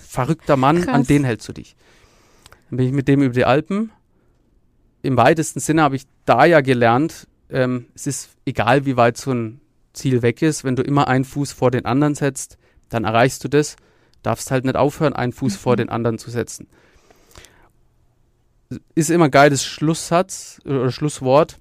verrückter 0.07 0.57
Mann, 0.57 0.77
an 0.77 0.83
Krass. 1.01 1.07
den 1.07 1.23
hältst 1.23 1.47
du 1.49 1.53
dich. 1.53 1.75
Dann 2.69 2.77
bin 2.77 2.87
ich 2.87 2.93
mit 2.93 3.07
dem 3.07 3.21
über 3.21 3.33
die 3.33 3.45
Alpen. 3.45 3.91
Im 5.01 5.17
weitesten 5.17 5.59
Sinne 5.59 5.81
habe 5.83 5.95
ich 5.95 6.03
da 6.25 6.45
ja 6.45 6.61
gelernt, 6.61 7.27
ähm, 7.49 7.87
es 7.93 8.07
ist 8.07 8.29
egal, 8.45 8.85
wie 8.85 8.95
weit 8.97 9.17
so 9.17 9.31
ein 9.31 9.59
Ziel 9.93 10.21
weg 10.21 10.41
ist, 10.41 10.63
wenn 10.63 10.75
du 10.75 10.81
immer 10.81 11.07
einen 11.07 11.25
Fuß 11.25 11.51
vor 11.51 11.69
den 11.71 11.85
anderen 11.85 12.15
setzt, 12.15 12.57
dann 12.89 13.03
erreichst 13.03 13.43
du 13.43 13.47
das. 13.47 13.75
Darfst 14.23 14.49
halt 14.51 14.63
nicht 14.65 14.77
aufhören, 14.77 15.13
einen 15.13 15.33
Fuß 15.33 15.55
vor 15.57 15.73
Mhm. 15.73 15.77
den 15.77 15.89
anderen 15.89 16.17
zu 16.17 16.31
setzen. 16.31 16.67
Ist 18.95 19.09
immer 19.11 19.25
ein 19.25 19.31
geiles 19.31 19.63
Schlusssatz 19.63 20.59
oder 20.65 20.89
Schlusswort. 20.91 21.57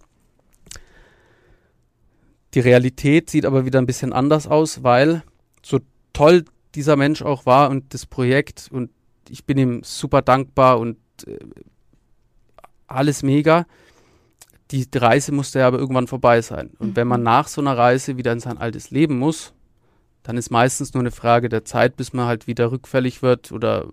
Die 2.55 2.61
Realität 2.61 3.31
sieht 3.31 3.47
aber 3.47 3.65
wieder 3.65 3.79
ein 3.81 3.87
bisschen 3.87 4.13
anders 4.13 4.47
aus, 4.47 4.83
weil 4.83 5.23
so 5.63 5.81
toll 6.13 6.45
dieser 6.75 6.97
Mensch 6.97 7.23
auch 7.23 7.47
war 7.47 7.71
und 7.71 7.95
das 7.95 8.07
Projekt 8.07 8.69
und 8.71 8.91
ich 9.29 9.45
bin 9.45 9.59
ihm 9.59 9.83
super 9.85 10.21
dankbar 10.23 10.79
und 10.79 10.97
äh, 11.27 11.39
alles 12.87 13.23
mega. 13.23 13.67
Die 14.71 14.87
Reise 14.95 15.33
musste 15.33 15.61
ja 15.61 15.67
aber 15.69 15.79
irgendwann 15.79 16.07
vorbei 16.07 16.41
sein. 16.43 16.71
Und 16.79 16.97
wenn 16.97 17.07
man 17.09 17.21
Mhm. 17.21 17.25
nach 17.25 17.49
so 17.49 17.61
einer 17.61 17.77
Reise 17.77 18.17
wieder 18.17 18.33
in 18.33 18.41
sein 18.41 18.59
altes 18.59 18.91
Leben 18.91 19.19
muss, 19.19 19.53
dann 20.23 20.37
ist 20.37 20.51
meistens 20.51 20.95
nur 20.95 21.03
eine 21.03 21.11
Frage 21.11 21.49
der 21.49 21.65
Zeit, 21.65 21.97
bis 21.97 22.13
man 22.13 22.27
halt 22.27 22.47
wieder 22.47 22.71
rückfällig 22.71 23.23
wird 23.23 23.53
oder 23.53 23.89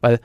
weil 0.00 0.20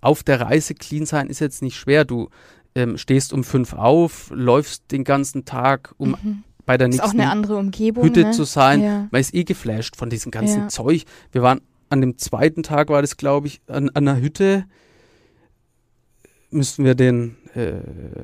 auf 0.00 0.22
der 0.22 0.40
Reise 0.42 0.74
clean 0.74 1.06
sein 1.06 1.28
ist 1.28 1.40
jetzt 1.40 1.62
nicht 1.62 1.76
schwer. 1.76 2.04
Du 2.04 2.28
ähm, 2.74 2.96
stehst 2.98 3.32
um 3.32 3.44
fünf 3.44 3.72
auf, 3.72 4.30
läufst 4.34 4.90
den 4.92 5.04
ganzen 5.04 5.44
Tag, 5.46 5.94
um 5.98 6.10
Mhm. 6.22 6.44
Bei 6.66 6.76
der 6.76 6.88
Ist 6.88 7.00
auch 7.00 7.04
nächsten 7.04 7.20
eine 7.20 7.30
andere 7.30 7.56
Umgebung. 7.56 8.04
Hütte 8.04 8.24
ne? 8.24 8.30
zu 8.32 8.44
sein. 8.44 8.82
Ja. 8.82 9.08
Man 9.10 9.20
ist 9.20 9.34
eh 9.34 9.44
geflasht 9.44 9.96
von 9.96 10.10
diesem 10.10 10.32
ganzen 10.32 10.62
Ja. 10.62 10.68
Zeug. 10.68 11.04
Wir 11.32 11.42
waren 11.42 11.60
an 11.88 12.00
dem 12.00 12.18
zweiten 12.18 12.64
Tag, 12.64 12.88
war 12.88 13.00
das, 13.00 13.16
glaube 13.16 13.46
ich, 13.46 13.60
an, 13.68 13.88
an 13.90 14.08
einer 14.08 14.20
Hütte. 14.20 14.64
Müssten 16.50 16.84
wir 16.84 16.96
den 16.96 17.36
äh, 17.54 17.74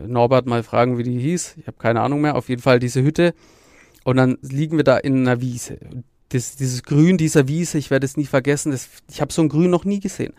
Norbert 0.07 0.47
mal 0.47 0.62
fragen, 0.64 0.99
wie 0.99 1.05
die 1.05 1.18
hieß. 1.18 1.55
Ich 1.59 1.66
habe 1.68 1.76
keine 1.78 2.01
Ahnung 2.01 2.20
mehr. 2.20 2.34
Auf 2.34 2.49
jeden 2.49 2.62
Fall 2.62 2.80
diese 2.80 3.03
Hütte. 3.03 3.34
Und 4.05 4.16
dann 4.16 4.38
liegen 4.43 4.76
wir 4.76 4.84
da 4.84 4.97
in 4.99 5.20
einer 5.20 5.40
Wiese. 5.40 5.78
Das, 6.30 6.57
dieses 6.57 6.82
Grün 6.82 7.18
dieser 7.18 7.47
Wiese, 7.47 7.78
ich 7.78 7.90
werde 7.90 8.07
es 8.07 8.16
nie 8.16 8.24
vergessen. 8.26 8.72
Das, 8.72 8.88
ich 9.09 9.20
habe 9.20 9.32
so 9.32 9.43
ein 9.43 9.49
Grün 9.49 9.70
noch 9.70 9.84
nie 9.84 10.01
gesehen. 10.01 10.34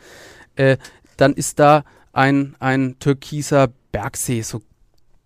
Äh, 0.55 0.77
dann 1.17 1.33
ist 1.33 1.59
da 1.59 1.85
ein, 2.11 2.55
ein 2.59 2.97
türkiser 2.99 3.69
Bergsee, 3.91 4.41
so 4.41 4.61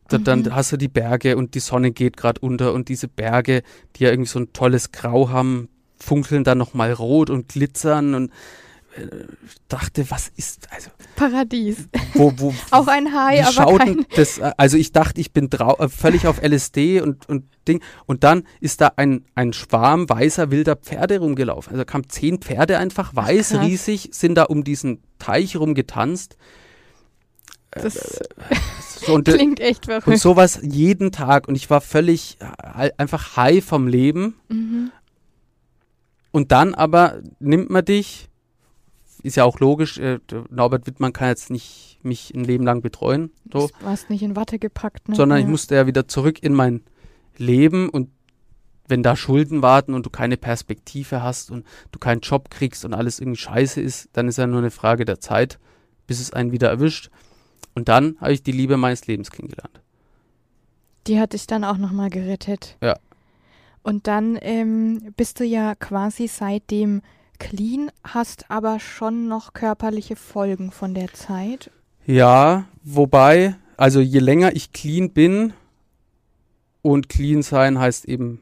da, 0.09 0.17
dann 0.17 0.41
Mhm. 0.41 0.55
hast 0.55 0.71
du 0.71 0.77
die 0.77 0.87
Berge 0.87 1.37
und 1.37 1.53
die 1.55 1.59
Sonne 1.59 1.91
geht 1.91 2.17
gerade 2.17 2.39
unter 2.41 2.73
und 2.73 2.89
diese 2.89 3.07
Berge, 3.07 3.63
die 3.95 4.03
ja 4.03 4.09
irgendwie 4.09 4.29
so 4.29 4.39
ein 4.39 4.53
tolles 4.53 4.91
Grau 4.91 5.29
haben, 5.29 5.69
funkeln 5.99 6.43
dann 6.43 6.57
nochmal 6.57 6.93
rot 6.93 7.29
und 7.29 7.47
glitzern 7.49 8.13
und 8.13 8.31
äh, 8.95 9.25
dachte, 9.67 10.09
was 10.09 10.31
ist, 10.35 10.67
also. 10.71 10.89
Paradies. 11.15 11.87
Wo, 12.13 12.33
wo, 12.37 12.53
Auch 12.71 12.87
ein 12.87 13.13
Hai, 13.13 13.43
aber 13.45 13.77
kein. 13.77 14.05
das, 14.15 14.39
also 14.39 14.77
ich 14.77 14.91
dachte, 14.91 15.21
ich 15.21 15.33
bin 15.33 15.49
äh, 15.51 15.89
völlig 15.89 16.25
auf 16.27 16.41
LSD 16.41 17.01
und, 17.01 17.27
und 17.29 17.45
Ding. 17.67 17.81
Und 18.05 18.23
dann 18.23 18.43
ist 18.59 18.81
da 18.81 18.93
ein, 18.95 19.25
ein 19.35 19.53
Schwarm 19.53 20.09
weißer 20.09 20.51
wilder 20.51 20.75
Pferde 20.75 21.19
rumgelaufen. 21.19 21.73
Also 21.73 21.85
kamen 21.85 22.09
zehn 22.09 22.39
Pferde 22.39 22.77
einfach, 22.77 23.15
weiß, 23.15 23.59
riesig, 23.61 24.09
sind 24.13 24.35
da 24.35 24.43
um 24.43 24.63
diesen 24.63 25.03
Teich 25.19 25.55
rumgetanzt. 25.57 26.37
Das 27.83 28.19
So, 29.07 29.13
und, 29.13 29.27
äh, 29.27 29.33
klingt 29.33 29.59
echt 29.59 29.87
und 29.87 30.01
verrückt. 30.03 30.19
sowas 30.19 30.59
jeden 30.61 31.11
Tag. 31.11 31.47
Und 31.47 31.55
ich 31.55 31.69
war 31.69 31.81
völlig 31.81 32.37
äh, 32.39 32.91
einfach 32.97 33.37
high 33.37 33.63
vom 33.63 33.87
Leben. 33.87 34.35
Mhm. 34.49 34.91
Und 36.31 36.51
dann 36.51 36.73
aber 36.75 37.21
nimmt 37.39 37.69
man 37.69 37.85
dich, 37.85 38.29
ist 39.23 39.37
ja 39.37 39.43
auch 39.43 39.59
logisch, 39.59 39.97
äh, 39.97 40.19
Norbert 40.49 40.87
Wittmann 40.87 41.13
kann 41.13 41.29
jetzt 41.29 41.49
nicht 41.49 41.99
mich 42.03 42.33
ein 42.33 42.43
Leben 42.43 42.63
lang 42.63 42.81
betreuen, 42.81 43.31
so, 43.51 43.67
Du 43.67 43.85
warst 43.85 44.09
nicht 44.09 44.21
in 44.21 44.35
Watte 44.35 44.59
gepackt, 44.59 45.09
ne? 45.09 45.15
sondern 45.15 45.39
ja. 45.39 45.43
ich 45.43 45.49
musste 45.49 45.75
ja 45.75 45.87
wieder 45.87 46.07
zurück 46.07 46.43
in 46.43 46.53
mein 46.53 46.83
Leben 47.37 47.89
und 47.89 48.09
wenn 48.87 49.03
da 49.03 49.15
Schulden 49.15 49.61
warten 49.61 49.93
und 49.93 50.05
du 50.05 50.09
keine 50.09 50.37
Perspektive 50.37 51.21
hast 51.23 51.51
und 51.51 51.65
du 51.91 51.99
keinen 51.99 52.21
Job 52.21 52.49
kriegst 52.49 52.85
und 52.85 52.93
alles 52.93 53.19
irgendwie 53.19 53.39
scheiße 53.39 53.81
ist, 53.81 54.09
dann 54.13 54.27
ist 54.27 54.37
ja 54.37 54.47
nur 54.47 54.59
eine 54.59 54.71
Frage 54.71 55.03
der 55.05 55.19
Zeit, 55.19 55.59
bis 56.05 56.21
es 56.21 56.31
einen 56.31 56.51
wieder 56.51 56.69
erwischt. 56.69 57.09
Und 57.75 57.89
dann 57.89 58.17
habe 58.19 58.33
ich 58.33 58.43
die 58.43 58.51
Liebe 58.51 58.77
meines 58.77 59.07
Lebens 59.07 59.31
kennengelernt. 59.31 59.81
Die 61.07 61.19
hat 61.19 61.33
dich 61.33 61.47
dann 61.47 61.63
auch 61.63 61.77
nochmal 61.77 62.09
gerettet. 62.09 62.77
Ja. 62.81 62.97
Und 63.83 64.07
dann 64.07 64.37
ähm, 64.41 65.13
bist 65.15 65.39
du 65.39 65.45
ja 65.45 65.75
quasi 65.75 66.27
seitdem 66.27 67.01
clean, 67.39 67.91
hast 68.03 68.49
aber 68.49 68.79
schon 68.79 69.27
noch 69.27 69.53
körperliche 69.53 70.15
Folgen 70.15 70.71
von 70.71 70.93
der 70.93 71.13
Zeit. 71.13 71.71
Ja, 72.05 72.65
wobei, 72.83 73.55
also 73.77 73.99
je 73.99 74.19
länger 74.19 74.55
ich 74.55 74.71
clean 74.71 75.11
bin 75.11 75.53
und 76.81 77.09
clean 77.09 77.43
sein 77.43 77.79
heißt 77.79 78.05
eben 78.05 78.39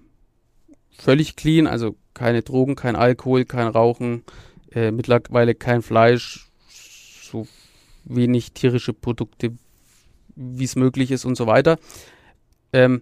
völlig 0.92 1.36
clean, 1.36 1.68
also 1.68 1.96
keine 2.14 2.42
Drogen, 2.42 2.76
kein 2.76 2.96
Alkohol, 2.96 3.46
kein 3.46 3.68
Rauchen, 3.68 4.24
äh, 4.72 4.92
mittlerweile 4.92 5.56
kein 5.56 5.82
Fleisch, 5.82 6.45
wenig 8.06 8.54
tierische 8.54 8.94
Produkte, 8.94 9.54
wie 10.36 10.64
es 10.64 10.76
möglich 10.76 11.12
ist 11.12 11.26
und 11.26 11.36
so 11.36 11.48
weiter. 11.48 11.78
Ähm, 12.74 13.02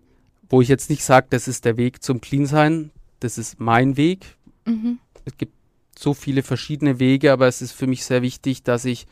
wo 0.49 0.61
ich 0.61 0.67
jetzt 0.67 0.89
nicht 0.89 1.03
sage, 1.03 1.27
das 1.29 1.47
ist 1.47 1.65
der 1.65 1.77
Weg 1.77 2.03
zum 2.03 2.21
Clean 2.21 2.45
sein, 2.45 2.91
das 3.19 3.37
ist 3.37 3.59
mein 3.59 3.97
Weg, 3.97 4.37
Mhm. 4.65 4.99
es 5.25 5.37
gibt 5.37 5.53
so 5.97 6.13
viele 6.13 6.41
verschiedene 6.43 6.99
Wege, 6.99 7.31
aber 7.31 7.47
es 7.47 7.61
ist 7.61 7.73
für 7.73 7.87
mich 7.87 8.05
sehr 8.05 8.21
wichtig, 8.21 8.63
dass 8.63 8.85
ich 8.85 9.07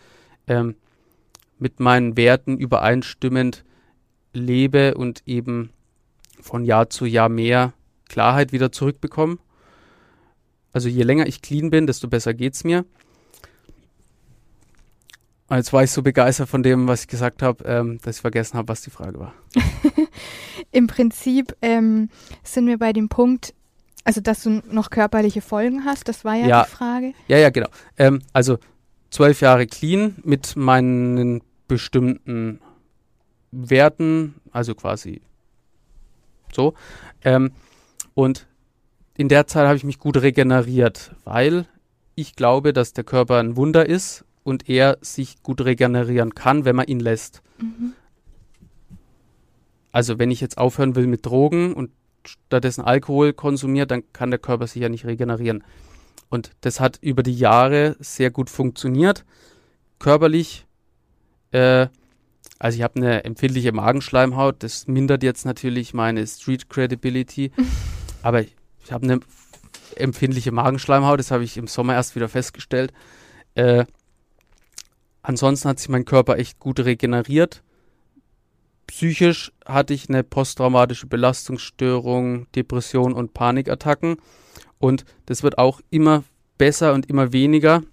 ähm, 0.48 0.76
mit 1.60 1.80
meinen 1.80 2.18
Werten 2.18 2.58
übereinstimmend 2.58 3.64
lebe 4.34 4.96
und 4.96 5.24
eben 5.26 5.72
von 6.40 6.64
Jahr 6.64 6.90
zu 6.90 7.06
Jahr 7.06 7.30
mehr 7.30 7.74
Klarheit 8.10 8.52
wieder 8.52 8.72
zurückbekomme. 8.72 9.38
Also 10.74 10.90
je 10.90 11.04
länger 11.04 11.28
ich 11.28 11.42
clean 11.42 11.70
bin, 11.70 11.86
desto 11.86 12.08
besser 12.08 12.34
geht's 12.34 12.64
mir. 12.64 12.86
Und 15.52 15.58
Jetzt 15.58 15.74
war 15.74 15.84
ich 15.84 15.92
so 15.92 16.02
begeistert 16.02 16.48
von 16.48 16.64
dem, 16.64 16.88
was 16.88 17.02
ich 17.02 17.08
gesagt 17.10 17.42
habe, 17.42 17.66
ähm, 17.66 18.00
dass 18.02 18.16
ich 18.16 18.22
vergessen 18.22 18.58
habe, 18.58 18.70
was 18.70 18.84
die 18.84 18.90
Frage 18.90 19.20
war. 19.20 19.34
Im 20.72 20.88
Prinzip 20.88 21.54
ähm, 21.62 22.08
sind 22.42 22.68
wir 22.68 22.78
bei 22.78 22.94
dem 22.94 23.10
Punkt, 23.10 23.54
also 24.06 24.22
dass 24.22 24.44
du 24.44 24.62
noch 24.72 24.90
körperliche 24.92 25.42
Folgen 25.42 25.84
hast, 25.84 26.08
das 26.08 26.24
war 26.24 26.36
ja, 26.36 26.48
Ja. 26.48 26.64
die 26.64 26.70
Frage. 26.70 27.14
Ja, 27.28 27.38
ja, 27.38 27.50
genau. 27.50 27.68
Ähm, 27.98 28.22
also 28.32 28.60
zwölf 29.10 29.42
Jahre 29.42 29.68
clean 29.68 30.16
mit 30.24 30.56
meinen 30.56 31.42
bestimmten 31.68 32.62
Werten, 33.52 34.36
also 34.54 34.74
quasi 34.74 35.20
so. 36.54 36.76
Ähm, 37.26 37.52
und 38.14 38.48
in 39.18 39.28
der 39.28 39.48
Zeit 39.48 39.66
habe 39.68 39.76
ich 39.76 39.84
mich 39.84 40.00
gut 40.00 40.16
regeneriert, 40.16 41.14
weil 41.26 41.66
ich 42.16 42.38
glaube, 42.38 42.72
dass 42.72 42.94
der 42.94 43.04
Körper 43.04 43.40
ein 43.40 43.58
Wunder 43.58 43.86
ist 43.86 44.24
und 44.44 44.70
er 44.70 44.98
sich 45.02 45.42
gut 45.44 45.62
regenerieren 45.62 46.36
kann, 46.36 46.66
wenn 46.66 46.76
man 46.76 46.88
ihn 46.88 47.00
lässt. 47.00 47.42
Mhm. 47.60 47.94
Also 49.92 50.20
wenn 50.20 50.32
ich 50.32 50.42
jetzt 50.42 50.58
aufhören 50.58 50.96
will 50.96 51.08
mit 51.08 51.26
Drogen 51.26 51.74
und 51.74 51.92
stattdessen 52.26 52.82
Alkohol 52.82 53.34
konsumiert, 53.34 53.92
dann 53.92 54.04
kann 54.14 54.30
der 54.30 54.40
Körper 54.40 54.68
sich 54.68 54.82
ja 54.82 54.90
nicht 54.90 55.06
regenerieren. 55.06 55.64
Und 56.30 56.52
das 56.62 56.80
hat 56.80 56.98
über 57.02 57.24
die 57.24 57.36
Jahre 57.36 57.98
sehr 58.00 58.32
gut 58.32 58.50
funktioniert. 58.50 59.26
Körperlich, 60.00 60.66
äh, 61.52 61.88
also 62.58 62.78
ich 62.78 62.84
habe 62.84 62.96
eine 62.96 63.26
empfindliche 63.26 63.72
Magenschleimhaut, 63.72 64.64
das 64.64 64.88
mindert 64.88 65.24
jetzt 65.24 65.46
natürlich 65.46 65.94
meine 65.94 66.26
Street 66.26 66.70
Credibility, 66.70 67.52
aber 68.22 68.42
ich, 68.42 68.56
ich 68.84 68.92
habe 68.92 69.04
eine 69.04 69.20
empfindliche 69.96 70.52
Magenschleimhaut, 70.52 71.20
das 71.20 71.32
habe 71.32 71.44
ich 71.44 71.58
im 71.58 71.68
Sommer 71.68 71.96
erst 71.96 72.16
wieder 72.16 72.30
festgestellt. 72.30 72.94
Äh, 73.56 73.86
ansonsten 75.24 75.70
hat 75.70 75.80
sich 75.80 75.90
mein 75.90 76.06
Körper 76.06 76.38
echt 76.38 76.60
gut 76.60 76.80
regeneriert. 76.80 77.64
Psychisch 78.88 79.52
hatte 79.66 79.94
ich 79.94 80.10
eine 80.10 80.24
posttraumatische 80.24 81.08
Belastungsstörung, 81.08 82.48
Depression 82.54 83.14
und 83.14 83.34
Panikattacken. 83.34 84.18
Und 84.80 85.06
das 85.28 85.44
wird 85.44 85.58
auch 85.58 85.80
immer 85.90 86.24
besser 86.58 86.94
und 86.94 87.10
immer 87.10 87.32
weniger. 87.32 87.84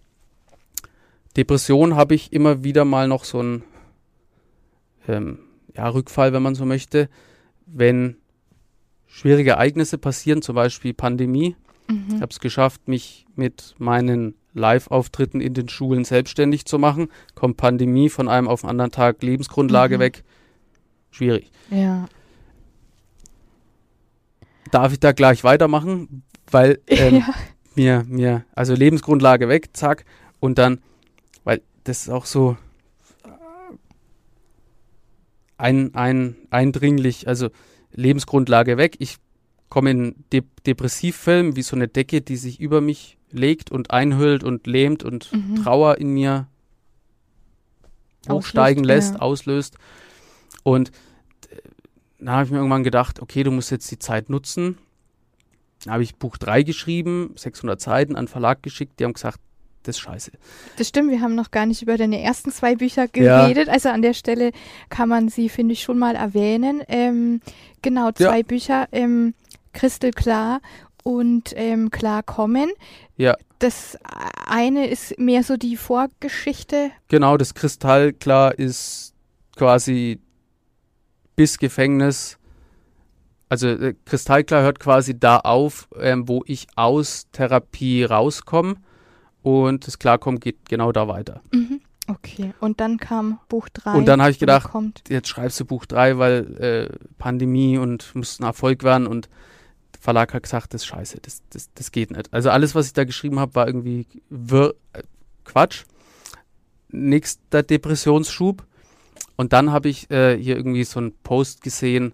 Depression 1.36 1.94
habe 1.94 2.14
ich 2.14 2.32
immer 2.32 2.64
wieder 2.64 2.84
mal 2.84 3.06
noch 3.06 3.24
so 3.24 3.38
einen 3.38 3.62
ähm, 5.06 5.38
ja, 5.76 5.88
Rückfall, 5.88 6.32
wenn 6.32 6.42
man 6.42 6.54
so 6.54 6.64
möchte, 6.64 7.08
wenn 7.66 8.16
schwierige 9.06 9.50
Ereignisse 9.52 9.98
passieren, 9.98 10.42
zum 10.42 10.54
Beispiel 10.56 10.94
Pandemie. 10.94 11.56
Ich 11.88 11.94
Mhm. 11.94 12.20
habe 12.20 12.30
es 12.30 12.40
geschafft, 12.40 12.86
mich 12.88 13.24
mit 13.34 13.74
meinen 13.78 14.34
Live-Auftritten 14.58 15.40
in 15.40 15.54
den 15.54 15.68
Schulen 15.68 16.04
selbstständig 16.04 16.66
zu 16.66 16.78
machen. 16.78 17.08
Kommt 17.34 17.56
Pandemie 17.56 18.08
von 18.10 18.28
einem 18.28 18.48
auf 18.48 18.60
den 18.62 18.70
anderen 18.70 18.90
Tag, 18.90 19.22
Lebensgrundlage 19.22 19.96
Mhm. 19.96 20.00
weg. 20.00 20.24
Schwierig. 21.10 21.50
Ja. 21.70 22.06
Darf 24.70 24.92
ich 24.92 25.00
da 25.00 25.12
gleich 25.12 25.44
weitermachen? 25.44 26.22
Weil 26.50 26.80
ähm, 26.88 27.16
ja. 27.16 27.34
mir, 27.74 28.04
mir, 28.06 28.44
also 28.54 28.74
Lebensgrundlage 28.74 29.48
weg, 29.48 29.70
zack, 29.72 30.04
und 30.40 30.58
dann, 30.58 30.80
weil 31.44 31.62
das 31.84 32.02
ist 32.02 32.08
auch 32.10 32.26
so 32.26 32.56
äh, 33.24 33.28
ein, 35.56 35.94
ein, 35.94 36.36
eindringlich, 36.50 37.26
also 37.28 37.48
Lebensgrundlage 37.92 38.76
weg. 38.76 38.96
Ich 38.98 39.16
komme 39.68 39.90
in 39.90 40.14
De 40.32 40.42
Depressivfilm 40.66 41.56
wie 41.56 41.62
so 41.62 41.76
eine 41.76 41.88
Decke, 41.88 42.20
die 42.20 42.36
sich 42.36 42.60
über 42.60 42.80
mich 42.80 43.17
legt 43.30 43.70
und 43.70 43.90
einhüllt 43.90 44.42
und 44.44 44.66
lähmt 44.66 45.02
und 45.04 45.32
Mhm. 45.32 45.56
Trauer 45.62 45.98
in 45.98 46.10
mir 46.14 46.46
hochsteigen 48.28 48.84
Auslöst, 48.84 48.86
lässt, 48.86 49.14
ja. 49.14 49.20
auslöst. 49.20 49.74
Und 50.62 50.90
äh, 51.50 51.56
dann 52.18 52.30
habe 52.34 52.44
ich 52.44 52.50
mir 52.50 52.58
irgendwann 52.58 52.84
gedacht, 52.84 53.20
okay, 53.20 53.42
du 53.42 53.50
musst 53.50 53.70
jetzt 53.70 53.90
die 53.90 53.98
Zeit 53.98 54.28
nutzen. 54.28 54.78
Dann 55.84 55.94
habe 55.94 56.02
ich 56.02 56.16
Buch 56.16 56.36
3 56.36 56.62
geschrieben, 56.62 57.32
600 57.36 57.80
Seiten, 57.80 58.16
an 58.16 58.24
den 58.24 58.28
Verlag 58.28 58.62
geschickt. 58.62 58.98
Die 58.98 59.04
haben 59.04 59.12
gesagt, 59.12 59.38
das 59.84 59.96
ist 59.96 60.00
scheiße. 60.00 60.32
Das 60.76 60.88
stimmt, 60.88 61.10
wir 61.10 61.20
haben 61.20 61.34
noch 61.36 61.50
gar 61.50 61.64
nicht 61.64 61.80
über 61.82 61.96
deine 61.96 62.20
ersten 62.20 62.50
zwei 62.50 62.74
Bücher 62.74 63.06
Ja. 63.14 63.42
geredet. 63.46 63.68
Also 63.68 63.88
an 63.88 64.02
der 64.02 64.12
Stelle 64.14 64.50
kann 64.90 65.08
man 65.08 65.28
sie, 65.28 65.48
finde 65.48 65.72
ich, 65.74 65.82
schon 65.82 65.98
mal 65.98 66.16
erwähnen. 66.16 66.82
Ähm, 66.88 67.40
genau, 67.80 68.10
zwei 68.12 68.42
Bücher, 68.42 68.88
ähm, 68.92 69.34
Klar 70.16 70.60
und 71.02 71.52
ähm, 71.56 71.90
Klar 71.90 72.22
kommen. 72.22 72.70
Ja. 73.16 73.36
Das 73.58 73.98
eine 74.46 74.86
ist 74.88 75.18
mehr 75.18 75.42
so 75.42 75.56
die 75.56 75.76
Vorgeschichte. 75.76 76.90
Genau, 77.08 77.36
das 77.36 77.54
Kristallklar 77.54 78.58
ist 78.58 79.14
quasi 79.56 80.20
bis 81.34 81.58
Gefängnis. 81.58 82.38
Also 83.48 83.68
äh, 83.68 83.94
Kristallklar 84.04 84.62
hört 84.62 84.78
quasi 84.78 85.18
da 85.18 85.38
auf, 85.38 85.88
ähm, 85.98 86.28
wo 86.28 86.42
ich 86.46 86.66
aus 86.76 87.26
Therapie 87.32 88.04
rauskomme. 88.04 88.76
Und 89.42 89.86
das 89.86 89.98
Klarkommen 89.98 90.40
geht 90.40 90.68
genau 90.68 90.92
da 90.92 91.08
weiter. 91.08 91.40
Mhm. 91.52 91.80
Okay, 92.08 92.54
und 92.60 92.80
dann 92.80 92.96
kam 92.96 93.38
Buch 93.48 93.68
3. 93.68 93.92
Und 93.92 94.06
dann 94.06 94.22
habe 94.22 94.30
ich 94.30 94.38
gedacht, 94.38 94.70
jetzt 95.08 95.28
schreibst 95.28 95.60
du 95.60 95.66
Buch 95.66 95.84
3, 95.84 96.16
weil 96.16 96.56
äh, 96.58 96.98
Pandemie 97.18 97.76
und 97.76 98.14
muss 98.14 98.40
ein 98.40 98.44
Erfolg 98.44 98.82
werden 98.82 99.06
und 99.06 99.28
Verlag 100.00 100.32
hat 100.34 100.42
gesagt, 100.44 100.74
das 100.74 100.82
ist 100.82 100.86
scheiße, 100.86 101.18
das, 101.22 101.42
das, 101.50 101.72
das 101.74 101.92
geht 101.92 102.10
nicht. 102.10 102.32
Also 102.32 102.50
alles, 102.50 102.74
was 102.74 102.86
ich 102.86 102.92
da 102.92 103.04
geschrieben 103.04 103.40
habe, 103.40 103.54
war 103.54 103.66
irgendwie 103.66 104.06
wirr, 104.30 104.74
äh, 104.92 105.02
Quatsch. 105.44 105.84
Nächster 106.90 107.62
Depressionsschub. 107.62 108.64
Und 109.36 109.52
dann 109.52 109.72
habe 109.72 109.88
ich 109.88 110.10
äh, 110.10 110.36
hier 110.36 110.56
irgendwie 110.56 110.84
so 110.84 111.00
einen 111.00 111.12
Post 111.22 111.62
gesehen, 111.62 112.12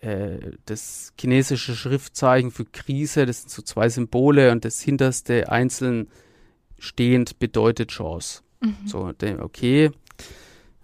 äh, 0.00 0.38
das 0.66 1.12
chinesische 1.18 1.74
Schriftzeichen 1.74 2.50
für 2.50 2.64
Krise, 2.64 3.26
das 3.26 3.42
sind 3.42 3.50
so 3.50 3.62
zwei 3.62 3.88
Symbole 3.88 4.50
und 4.52 4.64
das 4.64 4.80
hinterste 4.80 5.50
einzeln 5.50 6.08
stehend 6.78 7.38
bedeutet 7.38 7.90
Chance. 7.90 8.42
Mhm. 8.60 8.76
So, 8.86 9.12
okay, 9.40 9.90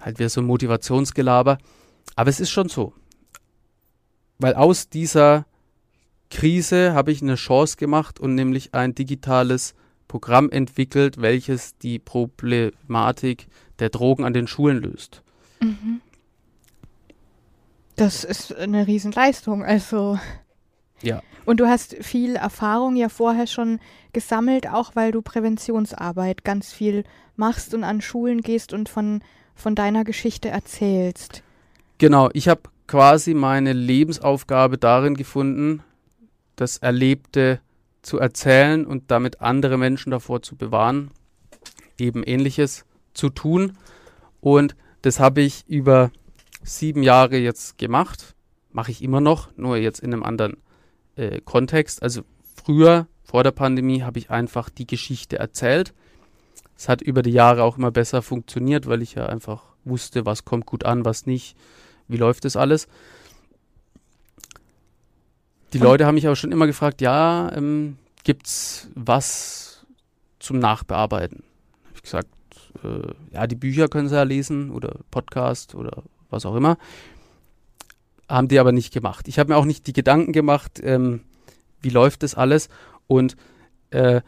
halt 0.00 0.18
wieder 0.18 0.28
so 0.28 0.40
ein 0.40 0.46
Motivationsgelaber. 0.46 1.58
Aber 2.16 2.30
es 2.30 2.40
ist 2.40 2.50
schon 2.50 2.68
so. 2.68 2.92
Weil 4.38 4.54
aus 4.54 4.88
dieser 4.88 5.46
Krise 6.32 6.94
habe 6.94 7.12
ich 7.12 7.20
eine 7.20 7.34
Chance 7.34 7.76
gemacht 7.76 8.18
und 8.18 8.34
nämlich 8.34 8.74
ein 8.74 8.94
digitales 8.94 9.74
Programm 10.08 10.50
entwickelt, 10.50 11.20
welches 11.20 11.76
die 11.76 11.98
Problematik 11.98 13.46
der 13.78 13.90
Drogen 13.90 14.24
an 14.24 14.32
den 14.32 14.46
Schulen 14.46 14.78
löst. 14.78 15.22
Mhm. 15.60 16.00
Das 17.96 18.24
ist 18.24 18.56
eine 18.56 18.86
Riesenleistung, 18.86 19.62
also. 19.62 20.18
Ja. 21.02 21.22
Und 21.44 21.60
du 21.60 21.68
hast 21.68 21.96
viel 22.00 22.36
Erfahrung 22.36 22.96
ja 22.96 23.10
vorher 23.10 23.46
schon 23.46 23.78
gesammelt, 24.14 24.66
auch 24.68 24.96
weil 24.96 25.12
du 25.12 25.20
Präventionsarbeit 25.20 26.44
ganz 26.44 26.72
viel 26.72 27.04
machst 27.36 27.74
und 27.74 27.84
an 27.84 28.00
Schulen 28.00 28.40
gehst 28.40 28.72
und 28.72 28.88
von, 28.88 29.22
von 29.54 29.74
deiner 29.74 30.04
Geschichte 30.04 30.48
erzählst. 30.48 31.42
Genau, 31.98 32.30
ich 32.32 32.48
habe 32.48 32.62
quasi 32.86 33.34
meine 33.34 33.74
Lebensaufgabe 33.74 34.78
darin 34.78 35.14
gefunden, 35.14 35.82
das 36.56 36.78
Erlebte 36.78 37.60
zu 38.02 38.18
erzählen 38.18 38.86
und 38.86 39.10
damit 39.10 39.40
andere 39.40 39.78
Menschen 39.78 40.10
davor 40.10 40.42
zu 40.42 40.56
bewahren, 40.56 41.10
eben 41.98 42.22
ähnliches 42.22 42.84
zu 43.14 43.30
tun. 43.30 43.76
Und 44.40 44.74
das 45.02 45.20
habe 45.20 45.40
ich 45.40 45.64
über 45.68 46.10
sieben 46.62 47.02
Jahre 47.02 47.38
jetzt 47.38 47.78
gemacht. 47.78 48.34
Mache 48.70 48.90
ich 48.90 49.02
immer 49.02 49.20
noch, 49.20 49.50
nur 49.56 49.76
jetzt 49.76 50.00
in 50.00 50.12
einem 50.12 50.22
anderen 50.22 50.56
äh, 51.16 51.40
Kontext. 51.40 52.02
Also 52.02 52.22
früher, 52.64 53.06
vor 53.22 53.44
der 53.44 53.50
Pandemie, 53.52 54.02
habe 54.02 54.18
ich 54.18 54.30
einfach 54.30 54.68
die 54.68 54.86
Geschichte 54.86 55.38
erzählt. 55.38 55.94
Es 56.76 56.88
hat 56.88 57.02
über 57.02 57.22
die 57.22 57.30
Jahre 57.30 57.62
auch 57.62 57.78
immer 57.78 57.90
besser 57.90 58.22
funktioniert, 58.22 58.86
weil 58.86 59.02
ich 59.02 59.14
ja 59.14 59.26
einfach 59.26 59.62
wusste, 59.84 60.26
was 60.26 60.44
kommt 60.44 60.66
gut 60.66 60.84
an, 60.84 61.04
was 61.04 61.26
nicht, 61.26 61.56
wie 62.08 62.16
läuft 62.16 62.44
das 62.44 62.56
alles. 62.56 62.88
Die 65.72 65.78
Leute 65.78 66.06
haben 66.06 66.16
mich 66.16 66.26
aber 66.26 66.36
schon 66.36 66.52
immer 66.52 66.66
gefragt, 66.66 67.00
ja, 67.00 67.50
ähm, 67.54 67.96
es 68.44 68.88
was 68.94 69.86
zum 70.38 70.58
Nachbearbeiten? 70.58 71.42
Habe 71.84 71.96
ich 71.96 72.02
gesagt, 72.02 72.28
äh, 72.84 73.34
ja, 73.34 73.46
die 73.46 73.54
Bücher 73.54 73.88
können 73.88 74.08
sie 74.08 74.14
ja 74.14 74.22
lesen 74.22 74.70
oder 74.70 74.96
Podcast 75.10 75.74
oder 75.74 76.02
was 76.30 76.44
auch 76.44 76.56
immer. 76.56 76.76
Haben 78.28 78.48
die 78.48 78.58
aber 78.58 78.72
nicht 78.72 78.92
gemacht. 78.92 79.28
Ich 79.28 79.38
habe 79.38 79.52
mir 79.52 79.56
auch 79.56 79.64
nicht 79.64 79.86
die 79.86 79.92
Gedanken 79.92 80.32
gemacht, 80.32 80.80
ähm, 80.82 81.22
wie 81.80 81.90
läuft 81.90 82.22
das 82.22 82.34
alles. 82.34 82.68
Und 83.06 83.36
äh, 83.90 84.20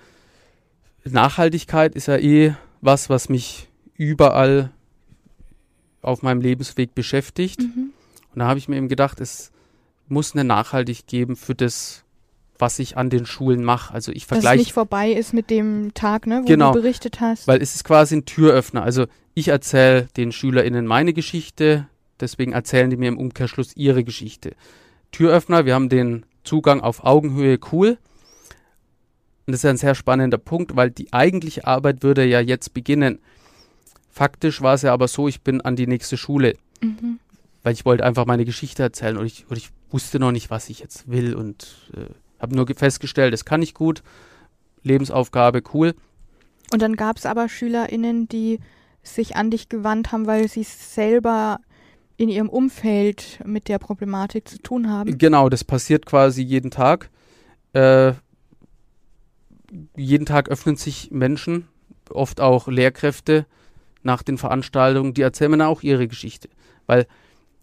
Nachhaltigkeit 1.04 1.94
ist 1.94 2.06
ja 2.06 2.16
eh 2.16 2.54
was, 2.80 3.10
was 3.10 3.28
mich 3.28 3.68
überall 3.96 4.70
auf 6.02 6.22
meinem 6.22 6.40
Lebensweg 6.40 6.94
beschäftigt. 6.94 7.60
Mhm. 7.60 7.92
Und 8.34 8.38
da 8.38 8.46
habe 8.46 8.58
ich 8.58 8.68
mir 8.68 8.76
eben 8.76 8.88
gedacht, 8.88 9.20
es 9.20 9.52
muss 10.08 10.34
eine 10.34 10.44
Nachhaltigkeit 10.44 11.06
geben 11.06 11.36
für 11.36 11.54
das, 11.54 12.04
was 12.58 12.78
ich 12.78 12.96
an 12.96 13.10
den 13.10 13.26
Schulen 13.26 13.64
mache. 13.64 13.92
Also 13.92 14.12
ich 14.12 14.26
vergleiche. 14.26 14.56
Dass 14.56 14.60
es 14.62 14.66
nicht 14.68 14.74
vorbei 14.74 15.10
ist 15.12 15.32
mit 15.32 15.50
dem 15.50 15.92
Tag, 15.94 16.26
ne, 16.26 16.42
wo 16.42 16.46
genau, 16.46 16.72
du 16.72 16.80
berichtet 16.80 17.20
hast. 17.20 17.48
Weil 17.48 17.62
es 17.62 17.74
ist 17.74 17.84
quasi 17.84 18.16
ein 18.16 18.24
Türöffner. 18.24 18.82
Also 18.82 19.06
ich 19.34 19.48
erzähle 19.48 20.08
den 20.16 20.32
SchülerInnen 20.32 20.86
meine 20.86 21.12
Geschichte, 21.12 21.88
Deswegen 22.20 22.52
erzählen 22.52 22.90
die 22.90 22.96
mir 22.96 23.08
im 23.08 23.18
Umkehrschluss 23.18 23.76
ihre 23.76 24.04
Geschichte. 24.04 24.54
Türöffner, 25.10 25.66
wir 25.66 25.74
haben 25.74 25.88
den 25.88 26.24
Zugang 26.44 26.80
auf 26.80 27.04
Augenhöhe, 27.04 27.58
cool. 27.72 27.98
Und 29.46 29.52
das 29.52 29.56
ist 29.56 29.66
ein 29.66 29.76
sehr 29.76 29.94
spannender 29.94 30.38
Punkt, 30.38 30.76
weil 30.76 30.90
die 30.90 31.12
eigentliche 31.12 31.66
Arbeit 31.66 32.02
würde 32.02 32.24
ja 32.24 32.40
jetzt 32.40 32.72
beginnen. 32.72 33.18
Faktisch 34.10 34.62
war 34.62 34.74
es 34.74 34.82
ja 34.82 34.92
aber 34.92 35.08
so, 35.08 35.28
ich 35.28 35.42
bin 35.42 35.60
an 35.60 35.76
die 35.76 35.86
nächste 35.86 36.16
Schule, 36.16 36.54
mhm. 36.80 37.18
Weil 37.64 37.72
ich 37.72 37.84
wollte 37.84 38.04
einfach 38.04 38.26
meine 38.26 38.44
Geschichte 38.44 38.84
erzählen 38.84 39.16
und 39.16 39.26
ich, 39.26 39.46
und 39.48 39.56
ich 39.56 39.70
wusste 39.90 40.20
noch 40.20 40.30
nicht, 40.30 40.50
was 40.50 40.68
ich 40.68 40.78
jetzt 40.78 41.10
will 41.10 41.34
und 41.34 41.90
äh, 41.96 42.12
habe 42.38 42.54
nur 42.54 42.66
festgestellt, 42.76 43.32
das 43.32 43.44
kann 43.44 43.62
ich 43.62 43.74
gut, 43.74 44.02
Lebensaufgabe, 44.82 45.62
cool. 45.72 45.94
Und 46.72 46.82
dann 46.82 46.94
gab 46.94 47.16
es 47.16 47.26
aber 47.26 47.48
SchülerInnen, 47.48 48.28
die 48.28 48.60
sich 49.02 49.34
an 49.36 49.50
dich 49.50 49.68
gewandt 49.68 50.12
haben, 50.12 50.26
weil 50.26 50.46
sie 50.48 50.62
selber 50.62 51.58
in 52.16 52.28
ihrem 52.28 52.48
Umfeld 52.48 53.40
mit 53.44 53.68
der 53.68 53.78
Problematik 53.78 54.46
zu 54.46 54.58
tun 54.58 54.90
haben. 54.90 55.16
Genau, 55.18 55.48
das 55.48 55.64
passiert 55.64 56.06
quasi 56.06 56.42
jeden 56.42 56.70
Tag. 56.70 57.10
Äh, 57.72 58.12
jeden 59.96 60.26
Tag 60.26 60.48
öffnen 60.50 60.76
sich 60.76 61.10
Menschen, 61.10 61.66
oft 62.10 62.40
auch 62.40 62.68
Lehrkräfte 62.68 63.46
nach 64.02 64.22
den 64.22 64.36
Veranstaltungen, 64.36 65.14
die 65.14 65.22
erzählen 65.22 65.50
mir 65.50 65.66
auch 65.66 65.82
ihre 65.82 66.06
Geschichte. 66.06 66.48
Weil 66.86 67.06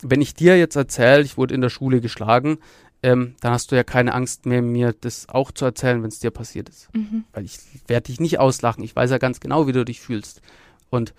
wenn 0.02 0.22
ich 0.22 0.34
dir 0.34 0.58
jetzt 0.58 0.76
erzähle, 0.76 1.24
ich 1.24 1.38
wurde 1.38 1.54
in 1.54 1.62
der 1.62 1.70
Schule 1.70 2.02
geschlagen, 2.02 2.58
ähm, 3.04 3.36
dann 3.42 3.54
hast 3.54 3.72
du 3.72 3.76
ja 3.76 3.84
keine 3.84 4.14
Angst 4.14 4.46
mehr, 4.46 4.62
mir 4.62 4.94
das 4.94 5.28
auch 5.28 5.52
zu 5.52 5.66
erzählen, 5.66 6.04
wenn 6.04 6.10
es 6.10 6.20
dir 6.20 6.32
passiert 6.32 6.70
ist. 6.70 6.90
Mhm. 6.94 7.24
Weil 7.34 7.46
ich 7.46 7.58
werde 7.88 8.08
dich 8.08 8.20
nicht 8.20 8.40
auslachen. 8.40 8.84
Ich 8.84 8.96
weiß 8.96 9.10
ja 9.10 9.18
ganz 9.18 9.40
genau, 9.40 9.68
wie 9.68 9.72
du 9.72 9.84
dich 9.84 10.02
fühlst. 10.02 10.42
Und 10.90 11.14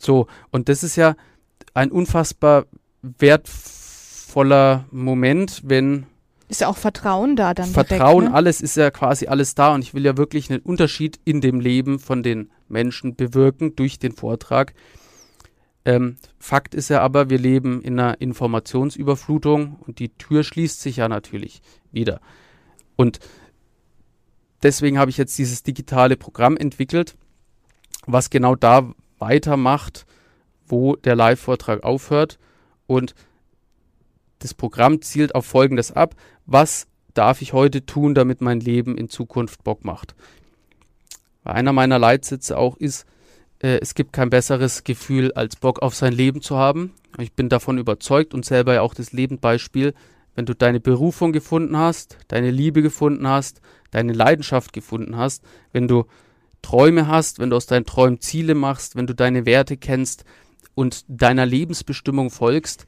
so, 0.00 0.26
und 0.50 0.68
das 0.68 0.82
ist 0.82 0.96
ja, 0.96 1.14
ein 1.74 1.90
unfassbar 1.90 2.66
wertvoller 3.02 4.84
Moment, 4.90 5.62
wenn 5.64 6.06
ist 6.48 6.60
ja 6.60 6.68
auch 6.68 6.76
Vertrauen 6.76 7.34
da 7.34 7.54
dann. 7.54 7.70
Vertrauen, 7.70 8.18
direkt, 8.18 8.32
ne? 8.32 8.34
alles 8.34 8.60
ist 8.60 8.76
ja 8.76 8.90
quasi 8.90 9.26
alles 9.26 9.54
da 9.54 9.74
und 9.74 9.80
ich 9.80 9.94
will 9.94 10.04
ja 10.04 10.18
wirklich 10.18 10.50
einen 10.50 10.60
Unterschied 10.60 11.18
in 11.24 11.40
dem 11.40 11.60
Leben 11.60 11.98
von 11.98 12.22
den 12.22 12.50
Menschen 12.68 13.16
bewirken 13.16 13.74
durch 13.74 13.98
den 13.98 14.12
Vortrag. 14.12 14.74
Ähm, 15.84 16.16
Fakt 16.38 16.74
ist 16.74 16.90
ja 16.90 17.00
aber, 17.00 17.28
wir 17.30 17.38
leben 17.38 17.82
in 17.82 17.98
einer 17.98 18.20
Informationsüberflutung 18.20 19.76
und 19.86 19.98
die 19.98 20.10
Tür 20.10 20.44
schließt 20.44 20.80
sich 20.80 20.96
ja 20.96 21.08
natürlich 21.08 21.60
wieder. 21.90 22.20
Und 22.96 23.18
deswegen 24.62 24.98
habe 24.98 25.10
ich 25.10 25.16
jetzt 25.16 25.36
dieses 25.38 25.62
digitale 25.62 26.16
Programm 26.16 26.56
entwickelt, 26.56 27.16
was 28.06 28.30
genau 28.30 28.54
da 28.54 28.92
weitermacht, 29.18 30.06
wo 30.66 30.96
der 30.96 31.16
Live-Vortrag 31.16 31.82
aufhört. 31.82 32.38
Und 32.86 33.14
das 34.38 34.54
Programm 34.54 35.02
zielt 35.02 35.34
auf 35.34 35.46
Folgendes 35.46 35.92
ab. 35.92 36.14
Was 36.46 36.86
darf 37.14 37.42
ich 37.42 37.52
heute 37.52 37.86
tun, 37.86 38.14
damit 38.14 38.40
mein 38.40 38.60
Leben 38.60 38.96
in 38.96 39.08
Zukunft 39.08 39.64
Bock 39.64 39.84
macht? 39.84 40.14
Weil 41.42 41.54
einer 41.54 41.72
meiner 41.72 41.98
Leitsätze 41.98 42.56
auch 42.56 42.76
ist, 42.76 43.06
äh, 43.62 43.78
es 43.80 43.94
gibt 43.94 44.12
kein 44.12 44.30
besseres 44.30 44.84
Gefühl, 44.84 45.32
als 45.32 45.56
Bock 45.56 45.82
auf 45.82 45.94
sein 45.94 46.12
Leben 46.12 46.42
zu 46.42 46.56
haben. 46.56 46.92
Ich 47.18 47.32
bin 47.32 47.48
davon 47.48 47.78
überzeugt 47.78 48.34
und 48.34 48.44
selber 48.44 48.74
ja 48.74 48.82
auch 48.82 48.94
das 48.94 49.12
Lebendbeispiel, 49.12 49.94
wenn 50.34 50.46
du 50.46 50.54
deine 50.54 50.80
Berufung 50.80 51.32
gefunden 51.32 51.76
hast, 51.76 52.16
deine 52.28 52.50
Liebe 52.50 52.82
gefunden 52.82 53.28
hast, 53.28 53.60
deine 53.90 54.12
Leidenschaft 54.12 54.72
gefunden 54.72 55.16
hast, 55.16 55.44
wenn 55.72 55.88
du 55.88 56.04
Träume 56.62 57.06
hast, 57.06 57.38
wenn 57.38 57.50
du 57.50 57.56
aus 57.56 57.66
deinen 57.66 57.84
Träumen 57.84 58.20
Ziele 58.20 58.54
machst, 58.54 58.96
wenn 58.96 59.06
du 59.06 59.14
deine 59.14 59.46
Werte 59.46 59.76
kennst, 59.76 60.24
und 60.74 61.04
deiner 61.08 61.46
Lebensbestimmung 61.46 62.30
folgst, 62.30 62.86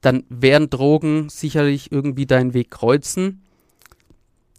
dann 0.00 0.24
werden 0.28 0.70
Drogen 0.70 1.28
sicherlich 1.28 1.92
irgendwie 1.92 2.26
deinen 2.26 2.54
Weg 2.54 2.70
kreuzen. 2.70 3.42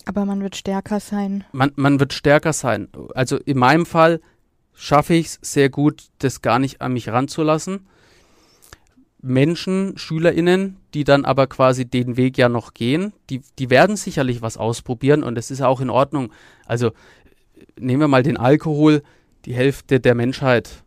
Aber 0.05 0.25
man 0.25 0.41
wird 0.41 0.55
stärker 0.55 0.99
sein. 0.99 1.45
Man, 1.51 1.71
man 1.75 1.99
wird 1.99 2.13
stärker 2.13 2.53
sein. 2.53 2.89
Also 3.15 3.37
in 3.37 3.57
meinem 3.57 3.85
Fall 3.85 4.21
schaffe 4.81 5.13
ich 5.13 5.27
es 5.27 5.39
sehr 5.43 5.69
gut, 5.69 6.05
das 6.17 6.41
gar 6.41 6.57
nicht 6.57 6.81
an 6.81 6.93
mich 6.93 7.07
ranzulassen. 7.07 7.85
Menschen, 9.21 9.95
SchülerInnen, 9.95 10.77
die 10.95 11.03
dann 11.03 11.23
aber 11.23 11.45
quasi 11.45 11.85
den 11.85 12.17
Weg 12.17 12.35
ja 12.39 12.49
noch 12.49 12.73
gehen, 12.73 13.13
die, 13.29 13.41
die 13.59 13.69
werden 13.69 13.95
sicherlich 13.95 14.41
was 14.41 14.57
ausprobieren 14.57 15.21
und 15.21 15.35
das 15.35 15.51
ist 15.51 15.59
ja 15.59 15.67
auch 15.67 15.81
in 15.81 15.91
Ordnung. 15.91 16.33
Also 16.65 16.93
nehmen 17.79 17.99
wir 18.01 18.07
mal 18.07 18.23
den 18.23 18.37
Alkohol, 18.37 19.03
die 19.45 19.53
Hälfte 19.53 19.99
der 19.99 20.15
Menschheit 20.15 20.83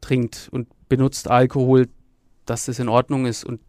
trinkt 0.00 0.48
und 0.50 0.68
benutzt 0.88 1.28
Alkohol, 1.28 1.88
dass 2.46 2.64
das 2.64 2.78
in 2.78 2.88
Ordnung 2.88 3.26
ist 3.26 3.44
und 3.44 3.60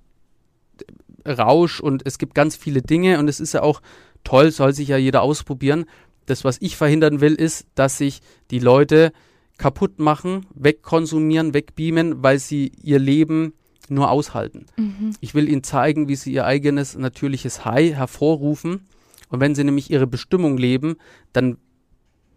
Rausch 1.28 1.82
und 1.82 2.06
es 2.06 2.20
gibt 2.20 2.36
ganz 2.36 2.56
viele 2.56 2.82
Dinge 2.82 3.20
und 3.20 3.28
es 3.28 3.42
ist 3.42 3.54
ja 3.54 3.64
auch 3.64 3.82
toll, 4.24 4.50
soll 4.52 4.72
sich 4.72 4.88
ja 4.88 4.98
jeder 4.98 5.24
ausprobieren. 5.24 5.84
Das, 6.26 6.46
was 6.46 6.58
ich 6.62 6.78
verhindern 6.78 7.20
will, 7.20 7.34
ist, 7.34 7.68
dass 7.76 7.98
sich 7.98 8.22
die 8.50 8.60
Leute 8.60 9.12
kaputt 9.58 10.00
machen, 10.00 10.46
wegkonsumieren, 10.54 11.54
wegbeamen, 11.54 12.24
weil 12.24 12.40
sie 12.40 12.72
ihr 12.82 13.00
Leben 13.00 13.54
nur 13.90 14.12
aushalten. 14.12 14.66
Mhm. 14.76 15.16
Ich 15.22 15.34
will 15.34 15.50
ihnen 15.50 15.64
zeigen, 15.64 16.08
wie 16.08 16.16
sie 16.16 16.34
ihr 16.34 16.46
eigenes 16.46 16.98
natürliches 16.98 17.66
High 17.66 17.96
hervorrufen. 17.96 18.88
Und 19.30 19.40
wenn 19.40 19.56
sie 19.56 19.64
nämlich 19.64 19.90
ihre 19.90 20.08
Bestimmung 20.08 20.58
leben, 20.58 20.98
dann 21.34 21.58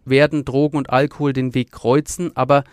werden 0.05 0.45
Drogen 0.45 0.77
und 0.77 0.89
Alkohol 0.89 1.33
den 1.33 1.53
Weg 1.53 1.71
kreuzen, 1.71 2.35
aber 2.35 2.63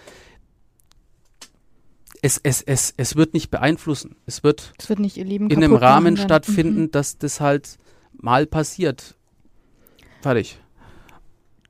es, 2.22 2.40
es, 2.42 2.62
es, 2.62 2.94
es 2.96 3.16
wird 3.16 3.34
nicht 3.34 3.50
beeinflussen. 3.50 4.16
Es 4.26 4.42
wird, 4.42 4.72
es 4.78 4.88
wird 4.88 4.98
nicht 4.98 5.16
ihr 5.16 5.24
Leben 5.24 5.50
in 5.50 5.62
einem 5.62 5.74
Rahmen 5.74 6.16
stattfinden, 6.16 6.82
mhm. 6.82 6.90
dass 6.90 7.18
das 7.18 7.40
halt 7.40 7.78
mal 8.12 8.46
passiert. 8.46 9.16
Fertig. 10.20 10.58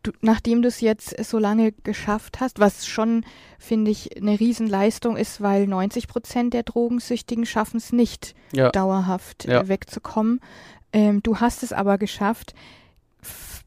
Du, 0.02 0.12
nachdem 0.20 0.62
du 0.62 0.68
es 0.68 0.80
jetzt 0.80 1.14
so 1.24 1.38
lange 1.38 1.72
geschafft 1.72 2.40
hast, 2.40 2.58
was 2.60 2.86
schon, 2.86 3.24
finde 3.58 3.90
ich, 3.90 4.16
eine 4.16 4.38
Riesenleistung 4.38 5.16
ist, 5.16 5.40
weil 5.40 5.66
90 5.66 6.08
Prozent 6.08 6.54
der 6.54 6.62
Drogensüchtigen 6.62 7.46
schaffen 7.46 7.78
es 7.78 7.92
nicht, 7.92 8.34
Ja. 8.52 8.70
dauerhaft 8.70 9.44
Ja. 9.44 9.60
äh, 9.62 9.68
wegzukommen. 9.68 10.40
Ähm, 10.92 11.22
du 11.22 11.36
hast 11.38 11.62
es 11.62 11.72
aber 11.72 11.98
geschafft. 11.98 12.54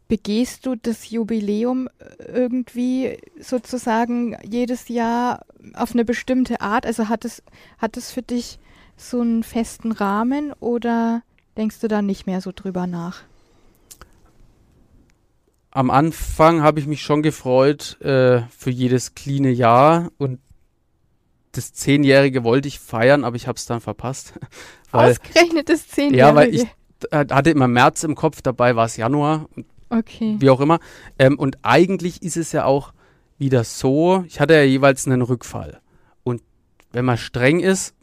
Begehst 0.07 0.65
du 0.65 0.75
das 0.75 1.09
Jubiläum 1.09 1.88
äh, 1.99 2.23
irgendwie 2.34 3.17
sozusagen 3.39 4.36
jedes 4.43 4.89
Jahr 4.89 5.45
auf 5.73 5.93
eine 5.93 6.03
bestimmte 6.03 6.59
Art? 6.59 6.86
Also 6.86 7.07
hat 7.07 7.23
es, 7.23 7.41
hat 7.77 7.95
es 7.95 8.11
für 8.11 8.21
dich 8.21 8.59
so 8.97 9.21
einen 9.21 9.43
festen 9.43 9.93
Rahmen 9.93 10.51
oder 10.59 11.23
denkst 11.55 11.79
du 11.79 11.88
da 11.88 12.01
nicht 12.01 12.25
mehr 12.27 12.41
so 12.41 12.51
drüber 12.53 12.88
nach? 12.88 13.21
Am 15.72 15.89
Anfang 15.89 16.61
habe 16.61 16.80
ich 16.80 16.88
mich 16.88 17.01
schon 17.01 17.22
gefreut 17.24 17.99
äh, 18.01 18.41
für 18.57 18.69
jedes 18.69 19.15
cleane 19.15 19.51
Jahr 19.51 20.11
und 20.17 20.39
das 21.53 21.74
Zehnjährige 21.74 22.43
wollte 22.43 22.67
ich 22.67 22.80
feiern, 22.80 23.24
aber 23.24 23.36
ich 23.36 23.47
habe 23.47 23.57
es 23.57 23.65
dann 23.65 23.82
verpasst. 23.82 24.34
weil, 24.91 25.11
Ausgerechnet 25.11 25.69
das 25.69 25.88
Zehnjährige. 25.88 26.17
ja, 26.17 26.36
weil 26.36 26.53
ich 26.53 26.67
hatte 27.13 27.49
immer 27.49 27.67
März 27.67 28.03
im 28.03 28.15
Kopf, 28.15 28.41
dabei 28.41 28.76
war 28.76 28.86
es 28.86 28.97
Januar, 28.97 29.47
Okay. 29.89 30.36
wie 30.39 30.49
auch 30.49 30.61
immer. 30.61 30.80
Ähm, 31.19 31.38
und 31.38 31.57
eigentlich 31.63 32.22
ist 32.22 32.38
es 32.38 32.51
ja 32.51 32.65
auch 32.65 32.93
wieder 33.38 33.63
so, 33.63 34.24
ich 34.28 34.39
hatte 34.39 34.53
ja 34.53 34.63
jeweils 34.63 35.07
einen 35.07 35.22
Rückfall. 35.22 35.82
Und 36.24 36.41
wenn 36.91 37.05
man 37.05 37.17
streng 37.17 37.59
ist, 37.59 37.95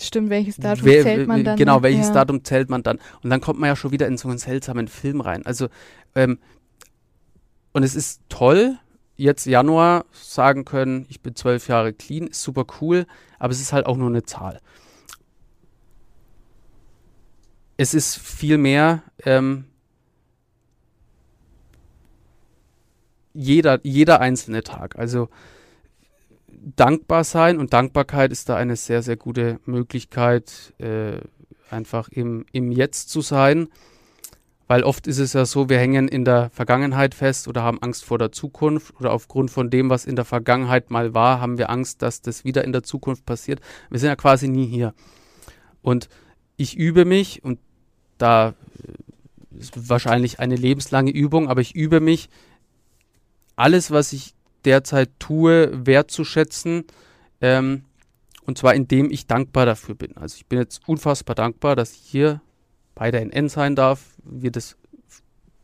Stimmt, 0.00 0.28
welches 0.30 0.56
Datum 0.56 0.84
wer- 0.86 1.02
zählt 1.02 1.28
man 1.28 1.44
dann? 1.44 1.56
Genau, 1.56 1.82
welches 1.82 2.08
ja. 2.08 2.14
Datum 2.14 2.42
zählt 2.44 2.68
man 2.68 2.82
dann? 2.82 2.98
Und 3.22 3.30
dann 3.30 3.40
kommt 3.40 3.60
man 3.60 3.68
ja 3.68 3.76
schon 3.76 3.92
wieder 3.92 4.06
in 4.06 4.18
so 4.18 4.28
einen 4.28 4.38
seltsamen 4.38 4.88
Film 4.88 5.20
rein. 5.20 5.46
Also, 5.46 5.68
ähm, 6.14 6.38
und 7.72 7.82
es 7.84 7.94
ist 7.94 8.20
toll, 8.28 8.78
jetzt 9.16 9.46
Januar 9.46 10.04
sagen 10.12 10.64
können, 10.64 11.06
ich 11.08 11.20
bin 11.20 11.36
zwölf 11.36 11.68
Jahre 11.68 11.92
clean, 11.92 12.26
ist 12.26 12.42
super 12.42 12.66
cool, 12.80 13.06
aber 13.38 13.52
es 13.52 13.60
ist 13.60 13.72
halt 13.72 13.86
auch 13.86 13.96
nur 13.96 14.08
eine 14.08 14.24
Zahl. 14.24 14.60
Es 17.76 17.94
ist 17.94 18.16
viel 18.16 18.58
mehr, 18.58 19.02
ähm, 19.24 19.64
jeder, 23.32 23.80
jeder 23.82 24.20
einzelne 24.20 24.62
Tag. 24.62 24.96
Also 24.96 25.28
dankbar 26.76 27.24
sein 27.24 27.58
und 27.58 27.72
Dankbarkeit 27.72 28.32
ist 28.32 28.48
da 28.48 28.56
eine 28.56 28.76
sehr, 28.76 29.02
sehr 29.02 29.16
gute 29.16 29.60
Möglichkeit, 29.64 30.74
äh, 30.78 31.18
einfach 31.70 32.08
im, 32.08 32.46
im 32.52 32.70
Jetzt 32.70 33.10
zu 33.10 33.20
sein. 33.20 33.68
Weil 34.66 34.82
oft 34.82 35.06
ist 35.06 35.18
es 35.18 35.34
ja 35.34 35.44
so, 35.44 35.68
wir 35.68 35.78
hängen 35.78 36.08
in 36.08 36.24
der 36.24 36.48
Vergangenheit 36.50 37.14
fest 37.14 37.48
oder 37.48 37.62
haben 37.62 37.82
Angst 37.82 38.04
vor 38.04 38.18
der 38.18 38.32
Zukunft 38.32 38.98
oder 38.98 39.12
aufgrund 39.12 39.50
von 39.50 39.68
dem, 39.68 39.90
was 39.90 40.06
in 40.06 40.16
der 40.16 40.24
Vergangenheit 40.24 40.90
mal 40.90 41.12
war, 41.12 41.40
haben 41.40 41.58
wir 41.58 41.68
Angst, 41.68 42.00
dass 42.00 42.22
das 42.22 42.44
wieder 42.44 42.64
in 42.64 42.72
der 42.72 42.82
Zukunft 42.82 43.26
passiert. 43.26 43.60
Wir 43.90 43.98
sind 43.98 44.08
ja 44.08 44.16
quasi 44.16 44.48
nie 44.48 44.66
hier. 44.66 44.94
Und 45.82 46.08
ich 46.56 46.76
übe 46.76 47.04
mich 47.04 47.44
und 47.44 47.58
da 48.16 48.54
äh, 49.52 49.58
ist 49.58 49.88
wahrscheinlich 49.88 50.40
eine 50.40 50.56
lebenslange 50.56 51.10
Übung, 51.10 51.48
aber 51.48 51.60
ich 51.60 51.74
übe 51.74 52.00
mich, 52.00 52.30
alles, 53.56 53.90
was 53.90 54.12
ich 54.12 54.34
derzeit 54.64 55.10
tue, 55.18 55.86
wertzuschätzen. 55.86 56.84
Ähm, 57.40 57.84
und 58.46 58.58
zwar 58.58 58.74
indem 58.74 59.10
ich 59.10 59.26
dankbar 59.26 59.66
dafür 59.66 59.94
bin. 59.94 60.16
Also 60.16 60.36
ich 60.36 60.46
bin 60.46 60.58
jetzt 60.58 60.82
unfassbar 60.86 61.34
dankbar, 61.34 61.76
dass 61.76 61.92
ich 61.92 62.00
hier 62.00 62.40
bei 62.94 63.10
der 63.10 63.22
NN 63.22 63.48
sein 63.48 63.74
darf, 63.74 64.04
wir 64.22 64.50
das 64.50 64.76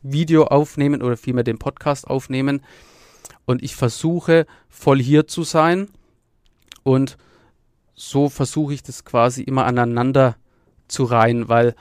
Video 0.01 0.45
aufnehmen 0.45 1.01
oder 1.01 1.15
vielmehr 1.15 1.43
den 1.43 1.59
Podcast 1.59 2.07
aufnehmen. 2.07 2.61
Und 3.45 3.61
ich 3.63 3.75
versuche 3.75 4.45
voll 4.69 4.99
hier 4.99 5.27
zu 5.27 5.43
sein. 5.43 5.89
Und 6.83 7.17
so 7.93 8.29
versuche 8.29 8.73
ich 8.73 8.81
das 8.81 9.05
quasi 9.05 9.43
immer 9.43 9.65
aneinander 9.65 10.35
zu 10.87 11.03
reihen, 11.03 11.47
weil 11.47 11.75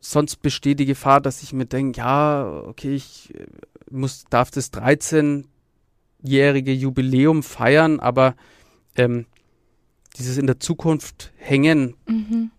sonst 0.00 0.36
besteht 0.42 0.80
die 0.80 0.86
Gefahr, 0.86 1.20
dass 1.20 1.42
ich 1.42 1.52
mir 1.52 1.66
denke, 1.66 1.98
ja, 1.98 2.62
okay, 2.66 2.94
ich 2.94 3.32
äh, 3.34 3.46
muss, 3.90 4.24
darf 4.28 4.50
das 4.50 4.70
13-jährige 6.24 6.72
Jubiläum 6.72 7.42
feiern, 7.42 8.00
aber 8.00 8.34
ähm, 8.96 9.26
dieses 10.16 10.38
in 10.38 10.46
der 10.46 10.60
Zukunft 10.60 11.32
hängen 11.36 11.94
Mhm. 12.06 12.50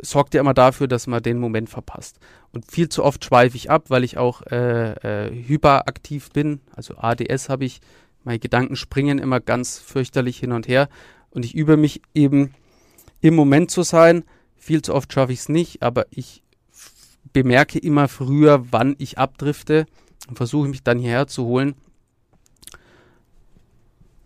sorgt 0.00 0.34
ja 0.34 0.40
immer 0.40 0.54
dafür, 0.54 0.88
dass 0.88 1.06
man 1.06 1.22
den 1.22 1.38
Moment 1.38 1.70
verpasst. 1.70 2.18
Und 2.52 2.70
viel 2.70 2.88
zu 2.88 3.04
oft 3.04 3.24
schweife 3.24 3.56
ich 3.56 3.70
ab, 3.70 3.90
weil 3.90 4.04
ich 4.04 4.18
auch 4.18 4.42
äh, 4.50 5.26
äh, 5.26 5.46
hyperaktiv 5.46 6.30
bin. 6.30 6.60
Also 6.74 6.96
ADS 6.96 7.48
habe 7.48 7.64
ich, 7.64 7.80
meine 8.24 8.38
Gedanken 8.38 8.76
springen 8.76 9.18
immer 9.18 9.40
ganz 9.40 9.78
fürchterlich 9.78 10.38
hin 10.38 10.52
und 10.52 10.68
her. 10.68 10.88
Und 11.30 11.44
ich 11.44 11.54
übe 11.54 11.76
mich 11.76 12.00
eben 12.14 12.54
im 13.20 13.34
Moment 13.34 13.70
zu 13.70 13.82
sein. 13.82 14.24
Viel 14.56 14.82
zu 14.82 14.94
oft 14.94 15.12
schaffe 15.12 15.32
ich 15.32 15.40
es 15.40 15.48
nicht, 15.48 15.82
aber 15.82 16.06
ich 16.10 16.42
bemerke 17.32 17.78
immer 17.78 18.08
früher, 18.08 18.66
wann 18.72 18.94
ich 18.98 19.18
abdrifte 19.18 19.86
und 20.28 20.36
versuche 20.36 20.68
mich 20.68 20.82
dann 20.82 20.98
hierher 20.98 21.26
zu 21.26 21.44
holen. 21.44 21.74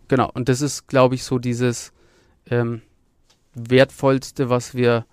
Genau, 0.09 0.31
und 0.33 0.49
das 0.49 0.61
ist, 0.63 0.89
glaube 0.89 1.15
ich, 1.15 1.25
so 1.25 1.39
dieses 1.39 1.93
ähm, 2.51 2.83
Wertvollste, 3.55 4.49
was 4.51 4.75
wir 4.75 5.07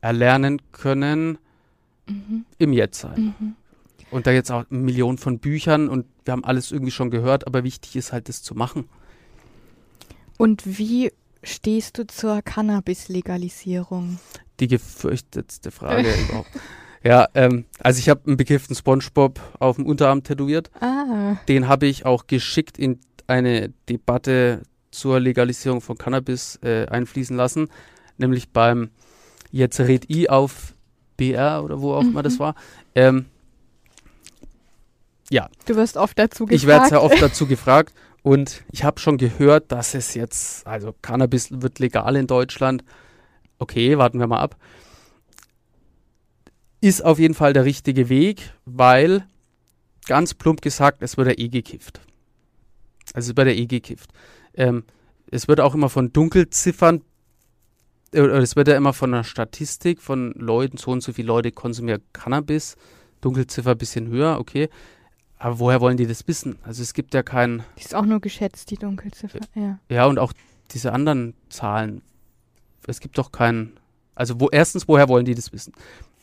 erlernen 0.00 0.60
können 0.72 1.38
Mhm. 2.06 2.44
im 2.58 2.72
Jetzt 2.72 3.00
sein. 3.00 3.34
Mhm. 3.38 3.54
Und 4.10 4.26
da 4.26 4.32
jetzt 4.32 4.50
auch 4.50 4.64
Millionen 4.70 5.18
von 5.18 5.38
Büchern 5.38 5.88
und 5.88 6.06
wir 6.24 6.32
haben 6.32 6.44
alles 6.44 6.72
irgendwie 6.72 6.90
schon 6.90 7.10
gehört, 7.10 7.46
aber 7.46 7.62
wichtig 7.62 7.94
ist 7.94 8.12
halt, 8.12 8.28
das 8.28 8.42
zu 8.42 8.56
machen. 8.56 8.88
Und 10.36 10.78
wie 10.78 11.12
stehst 11.44 11.98
du 11.98 12.06
zur 12.06 12.42
Cannabis-Legalisierung? 12.42 14.18
Die 14.58 14.66
gefürchtetste 14.66 15.70
Frage 15.70 16.12
überhaupt. 16.28 16.48
Ja, 17.04 17.28
ähm, 17.34 17.64
also 17.78 17.98
ich 17.98 18.08
habe 18.08 18.22
einen 18.26 18.36
bekifften 18.36 18.74
Spongebob 18.74 19.40
auf 19.58 19.76
dem 19.76 19.86
Unterarm 19.86 20.22
tätowiert. 20.22 20.70
Ah, 20.80 21.36
Den 21.48 21.68
habe 21.68 21.86
ich 21.86 22.04
auch 22.04 22.26
geschickt 22.26 22.78
in 22.78 22.98
eine 23.30 23.72
Debatte 23.88 24.62
zur 24.90 25.20
Legalisierung 25.20 25.80
von 25.80 25.96
Cannabis 25.96 26.58
äh, 26.62 26.86
einfließen 26.86 27.36
lassen, 27.36 27.68
nämlich 28.18 28.50
beim 28.50 28.90
Jetzt 29.52 29.80
red 29.80 30.10
I 30.10 30.28
auf 30.28 30.74
BR 31.16 31.64
oder 31.64 31.80
wo 31.80 31.94
auch 31.94 32.02
immer 32.02 32.22
das 32.22 32.34
Mhm. 32.34 32.38
war. 32.40 32.54
Ähm, 32.94 33.26
du 35.66 35.76
wirst 35.76 35.96
oft 35.96 36.18
dazu 36.18 36.46
gefragt. 36.46 36.62
Ich 36.62 36.66
werde 36.66 36.88
sehr 36.88 37.02
oft 37.02 37.20
dazu 37.20 37.46
gefragt 37.46 37.94
und 38.22 38.64
ich 38.72 38.84
habe 38.84 39.00
schon 39.00 39.16
gehört, 39.18 39.70
dass 39.72 39.94
es 39.94 40.14
jetzt, 40.14 40.66
also 40.66 40.94
Cannabis 41.02 41.48
wird 41.50 41.78
legal 41.78 42.16
in 42.16 42.26
Deutschland. 42.26 42.84
Okay, 43.58 43.98
warten 43.98 44.18
wir 44.18 44.26
mal 44.26 44.40
ab. 44.40 44.56
Ist 46.80 47.04
auf 47.04 47.18
jeden 47.18 47.34
Fall 47.34 47.52
der 47.52 47.64
richtige 47.64 48.08
Weg, 48.08 48.52
weil, 48.64 49.26
ganz 50.06 50.34
plump 50.34 50.62
gesagt, 50.62 51.02
es 51.02 51.16
wird 51.16 51.28
ja 51.28 51.34
eh 51.36 51.48
gekifft. 51.48 52.00
Also 53.14 53.30
es 53.32 53.36
wird 53.36 53.48
ja 53.48 53.54
eh 53.54 53.66
gekifft. 53.66 54.10
Ähm, 54.54 54.84
es 55.30 55.48
wird 55.48 55.60
auch 55.60 55.74
immer 55.74 55.88
von 55.88 56.12
Dunkelziffern, 56.12 57.02
äh, 58.12 58.20
oder 58.20 58.38
es 58.38 58.56
wird 58.56 58.68
ja 58.68 58.76
immer 58.76 58.92
von 58.92 59.14
einer 59.14 59.24
Statistik 59.24 60.00
von 60.00 60.32
Leuten, 60.32 60.76
so 60.76 60.90
und 60.90 61.02
so 61.02 61.12
viele 61.12 61.28
Leute 61.28 61.52
konsumieren 61.52 62.02
Cannabis. 62.12 62.76
Dunkelziffer 63.20 63.72
ein 63.72 63.78
bisschen 63.78 64.08
höher, 64.08 64.38
okay. 64.38 64.68
Aber 65.38 65.58
woher 65.58 65.80
wollen 65.80 65.96
die 65.96 66.06
das 66.06 66.26
wissen? 66.28 66.58
Also 66.62 66.82
es 66.82 66.94
gibt 66.94 67.14
ja 67.14 67.22
keinen, 67.22 67.62
Die 67.78 67.84
ist 67.84 67.94
auch 67.94 68.04
nur 68.04 68.20
geschätzt, 68.20 68.70
die 68.70 68.76
Dunkelziffer. 68.76 69.40
Ja. 69.54 69.78
ja 69.88 70.06
und 70.06 70.18
auch 70.18 70.32
diese 70.72 70.92
anderen 70.92 71.34
Zahlen. 71.48 72.02
Es 72.86 73.00
gibt 73.00 73.18
doch 73.18 73.32
keinen, 73.32 73.78
also 74.14 74.40
wo, 74.40 74.48
erstens, 74.50 74.88
woher 74.88 75.08
wollen 75.08 75.24
die 75.24 75.34
das 75.34 75.52
wissen? 75.52 75.72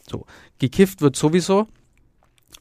So, 0.09 0.25
gekifft 0.59 1.01
wird 1.01 1.15
sowieso 1.15 1.67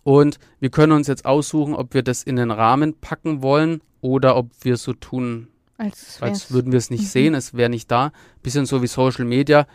und 0.03 0.39
wir 0.61 0.71
können 0.71 0.93
uns 0.93 1.09
jetzt 1.09 1.25
aussuchen, 1.25 1.75
ob 1.75 1.95
wir 1.95 2.03
das 2.03 2.23
in 2.23 2.37
den 2.37 2.51
Rahmen 2.51 2.95
packen 3.01 3.43
wollen 3.43 3.83
oder 4.07 4.37
ob 4.37 4.51
wir 4.63 4.77
so 4.77 4.93
tun, 4.93 5.49
Als, 5.79 6.23
als 6.23 6.53
würden 6.53 6.71
wir 6.73 6.79
es 6.79 6.91
nicht 6.91 7.03
Mhm. 7.03 7.09
sehen, 7.09 7.35
es 7.35 7.55
wäre 7.55 7.69
nicht 7.69 7.91
da. 7.91 8.13
Bisschen 8.43 8.65
so 8.65 8.81
wie 8.83 8.87
Social 8.87 9.25
Media 9.25 9.67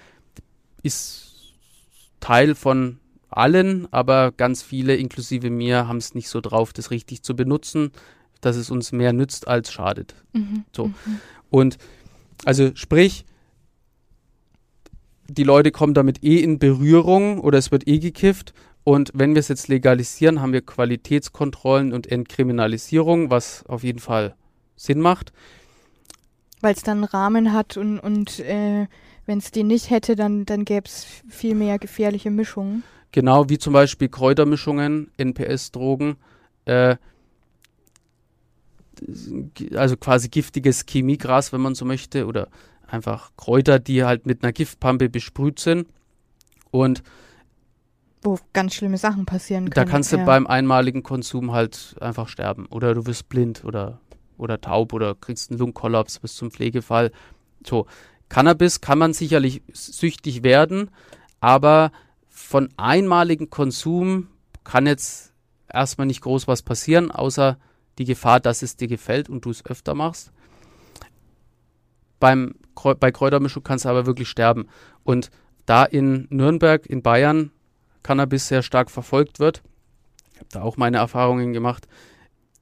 ist 0.84 1.54
Teil 2.22 2.56
von 2.56 2.98
allen, 3.30 3.88
aber 3.92 4.32
ganz 4.32 4.64
viele, 4.64 4.96
inklusive 4.96 5.50
mir, 5.50 5.88
haben 5.88 5.98
es 5.98 6.16
nicht 6.16 6.30
so 6.30 6.40
drauf, 6.42 6.72
das 6.74 6.92
richtig 6.92 7.24
zu 7.24 7.36
benutzen, 7.36 7.92
dass 8.40 8.56
es 8.56 8.72
uns 8.72 8.92
mehr 8.92 9.14
nützt 9.14 9.48
als 9.48 9.72
schadet. 9.72 10.16
Mhm. 10.34 10.64
So. 10.76 10.88
Mhm. 10.88 10.96
Und 11.50 11.78
also 12.46 12.72
sprich, 12.76 13.26
die 15.30 15.44
Leute 15.44 15.72
kommen 15.72 15.94
damit 15.94 16.24
eh 16.24 16.38
in 16.40 16.58
Berührung 16.58 17.40
oder 17.40 17.58
es 17.58 17.72
wird 17.72 17.88
eh 17.88 18.00
gekifft. 18.00 18.54
Und 18.84 19.12
wenn 19.14 19.36
wir 19.36 19.40
es 19.40 19.48
jetzt 19.48 19.68
legalisieren, 19.68 20.42
haben 20.42 20.54
wir 20.54 20.62
Qualitätskontrollen 20.62 21.94
und 21.94 22.12
Entkriminalisierung, 22.12 23.30
was 23.30 23.64
auf 23.68 23.84
jeden 23.84 24.00
Fall 24.00 24.36
Sinn 24.76 25.00
macht. 25.00 25.32
Weil 26.62 26.74
es 26.74 26.84
dann 26.84 26.98
einen 26.98 27.04
Rahmen 27.06 27.54
hat 27.54 27.78
und, 27.78 28.00
und 28.00 28.40
äh, 28.40 28.88
wenn 29.26 29.38
es 29.38 29.52
den 29.52 29.68
nicht 29.68 29.90
hätte, 29.90 30.16
dann, 30.16 30.46
dann 30.46 30.66
gäbe 30.66 30.86
es 30.86 31.06
viel 31.30 31.56
mehr 31.56 31.80
gefährliche 31.80 32.32
Mischungen. 32.32 32.84
Genau 33.12 33.50
wie 33.50 33.58
zum 33.58 33.74
Beispiel 33.74 34.10
Kräutermischungen, 34.10 35.12
NPS-Drogen. 35.18 36.16
äh, 36.66 36.96
also 39.76 39.98
quasi 39.98 40.30
giftiges 40.30 40.86
Chemiegras, 40.88 41.52
wenn 41.54 41.62
man 41.62 41.76
so 41.76 41.86
möchte, 41.86 42.28
oder 42.28 42.50
einfach 42.88 43.32
Kräuter, 43.36 43.80
die 43.80 44.04
halt 44.04 44.26
mit 44.26 44.44
einer 44.44 44.54
Giftpampe 44.54 45.10
besprüht 45.10 45.60
sind. 45.60 45.88
Und 46.70 47.04
wo 48.22 48.38
ganz 48.54 48.76
schlimme 48.76 48.98
Sachen 48.98 49.26
passieren 49.26 49.70
können. 49.70 49.86
Da 49.86 49.92
kannst 49.92 50.12
du 50.12 50.18
ja. 50.18 50.26
beim 50.26 50.46
einmaligen 50.48 51.04
Konsum 51.04 51.52
halt 51.52 51.96
einfach 52.00 52.28
sterben. 52.28 52.68
Oder 52.68 52.94
du 52.94 53.06
wirst 53.06 53.30
blind 53.30 53.64
oder, 53.66 54.00
oder 54.38 54.62
taub 54.62 54.94
oder 54.94 55.16
kriegst 55.16 55.50
einen 55.50 55.60
Lungenkollaps 55.60 56.20
bis 56.20 56.36
zum 56.36 56.52
Pflegefall. 56.52 57.12
So, 57.66 57.88
Cannabis 58.30 58.82
kann 58.82 59.00
man 59.00 59.14
sicherlich 59.14 59.62
süchtig 59.74 60.44
werden, 60.44 60.92
aber 61.40 61.92
von 62.30 62.70
einmaligen 62.78 63.50
Konsum 63.50 64.28
kann 64.64 64.86
jetzt 64.86 65.34
erstmal 65.68 66.08
nicht 66.08 66.22
groß 66.22 66.48
was 66.48 66.62
passieren, 66.62 67.12
außer 67.12 67.58
die 67.98 68.06
Gefahr, 68.06 68.40
dass 68.40 68.62
es 68.62 68.78
dir 68.78 68.88
gefällt 68.88 69.30
und 69.30 69.46
du 69.46 69.50
es 69.50 69.66
öfter 69.66 69.96
machst. 69.96 70.32
Beim, 72.20 72.56
bei 73.00 73.12
Kräutermischung 73.12 73.64
kannst 73.64 73.86
du 73.86 73.90
aber 73.90 74.06
wirklich 74.06 74.30
sterben. 74.30 74.68
Und 75.04 75.32
da 75.66 75.84
in 75.84 76.28
Nürnberg, 76.30 76.86
in 76.86 77.02
Bayern, 77.02 77.52
Cannabis 78.04 78.48
sehr 78.48 78.64
stark 78.64 78.92
verfolgt 78.92 79.40
wird, 79.40 79.62
ich 80.34 80.40
habe 80.40 80.50
da 80.52 80.62
auch 80.62 80.78
meine 80.78 80.98
Erfahrungen 80.98 81.54
gemacht, 81.54 81.88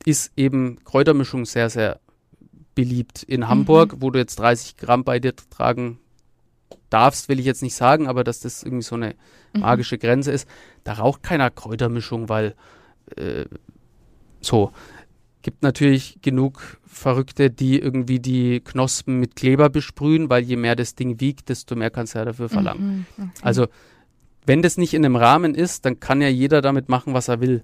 ist 0.05 0.31
eben 0.35 0.83
Kräutermischung 0.83 1.45
sehr, 1.45 1.69
sehr 1.69 1.99
beliebt. 2.75 3.23
In 3.23 3.47
Hamburg, 3.47 3.93
mhm. 3.93 4.01
wo 4.01 4.11
du 4.11 4.19
jetzt 4.19 4.39
30 4.39 4.77
Gramm 4.77 5.03
bei 5.03 5.19
dir 5.19 5.35
tragen 5.35 5.99
darfst, 6.89 7.29
will 7.29 7.39
ich 7.39 7.45
jetzt 7.45 7.61
nicht 7.61 7.75
sagen, 7.75 8.07
aber 8.07 8.23
dass 8.23 8.39
das 8.39 8.63
irgendwie 8.63 8.83
so 8.83 8.95
eine 8.95 9.15
mhm. 9.53 9.61
magische 9.61 9.97
Grenze 9.97 10.31
ist, 10.31 10.47
da 10.83 10.93
raucht 10.93 11.23
keiner 11.23 11.49
Kräutermischung, 11.49 12.29
weil 12.29 12.55
äh, 13.15 13.45
so. 14.41 14.71
Gibt 15.41 15.63
natürlich 15.63 16.21
genug 16.21 16.79
Verrückte, 16.85 17.49
die 17.49 17.79
irgendwie 17.79 18.19
die 18.19 18.59
Knospen 18.59 19.21
mit 19.21 19.37
Kleber 19.37 19.69
besprühen, 19.69 20.29
weil 20.29 20.43
je 20.43 20.57
mehr 20.57 20.75
das 20.75 20.95
Ding 20.95 21.21
wiegt, 21.21 21.47
desto 21.47 21.77
mehr 21.77 21.89
kannst 21.89 22.13
du 22.13 22.19
ja 22.19 22.25
dafür 22.25 22.49
verlangen. 22.49 23.05
Mhm, 23.17 23.25
okay. 23.25 23.31
Also 23.41 23.67
wenn 24.49 24.63
das 24.63 24.77
nicht 24.77 24.95
in 24.95 25.05
einem 25.05 25.15
Rahmen 25.15 25.53
ist, 25.53 25.85
dann 25.85 25.99
kann 25.99 26.23
ja 26.23 26.27
jeder 26.27 26.63
damit 26.63 26.89
machen, 26.89 27.13
was 27.13 27.27
er 27.27 27.39
will. 27.39 27.63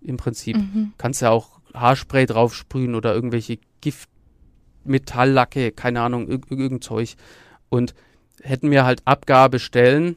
Im 0.00 0.16
Prinzip. 0.16 0.56
Mhm. 0.56 0.92
Kannst 0.98 1.22
ja 1.22 1.30
auch 1.30 1.60
Haarspray 1.72 2.26
drauf 2.26 2.56
sprühen 2.56 2.96
oder 2.96 3.14
irgendwelche 3.14 3.60
Giftmetalllacke, 3.80 5.70
keine 5.70 6.00
Ahnung, 6.00 6.26
irg 6.26 6.50
irgendein 6.50 6.80
Zeug. 6.80 7.14
Und 7.68 7.94
hätten 8.42 8.72
wir 8.72 8.84
halt 8.84 9.02
Abgabestellen, 9.04 10.16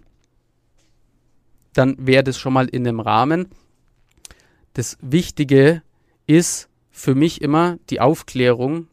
dann 1.74 1.96
wäre 2.00 2.24
das 2.24 2.40
schon 2.40 2.54
mal 2.54 2.68
in 2.68 2.84
dem 2.84 3.00
Rahmen. 3.00 3.50
Das 4.74 4.98
Wichtige 5.02 5.84
ist 6.26 6.68
für 6.90 7.14
mich 7.14 7.44
immer 7.44 7.78
die 7.92 8.02
Aufklärung. 8.02 8.88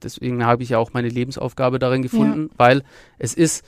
Deswegen 0.00 0.46
habe 0.46 0.62
ich 0.62 0.68
ja 0.68 0.78
auch 0.78 0.92
meine 0.92 1.08
Lebensaufgabe 1.08 1.80
darin 1.80 2.02
gefunden, 2.02 2.50
ja. 2.52 2.54
weil 2.56 2.84
es 3.18 3.34
ist 3.34 3.64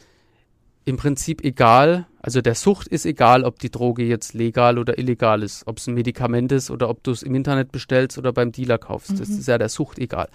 im 0.85 0.97
Prinzip 0.97 1.43
egal, 1.45 2.07
also 2.21 2.41
der 2.41 2.55
Sucht 2.55 2.89
ist 2.89 3.07
egal, 3.07 3.45
ob 3.45 3.59
die 3.59 3.71
Droge 3.71 4.05
jetzt 4.05 4.35
legal 4.35 4.79
oder 4.79 4.99
illegal 4.99 5.43
ist, 5.43 5.67
ob 5.67 5.79
es 5.79 5.87
ein 5.87 5.95
Medikament 5.95 6.53
ist 6.53 6.71
oder 6.71 6.89
ob 6.89 7.03
du 7.03 7.11
es 7.11 7.23
im 7.23 7.35
Internet 7.35 7.73
bestellst 7.73 8.19
oder 8.19 8.33
beim 8.33 8.53
Dealer 8.53 8.79
kaufst. 8.79 9.13
Mhm. 9.13 9.19
Das 9.19 9.29
ist 9.29 9.49
ja 9.49 9.59
der 9.59 9.69
Sucht 9.69 9.99
egal. 9.99 10.29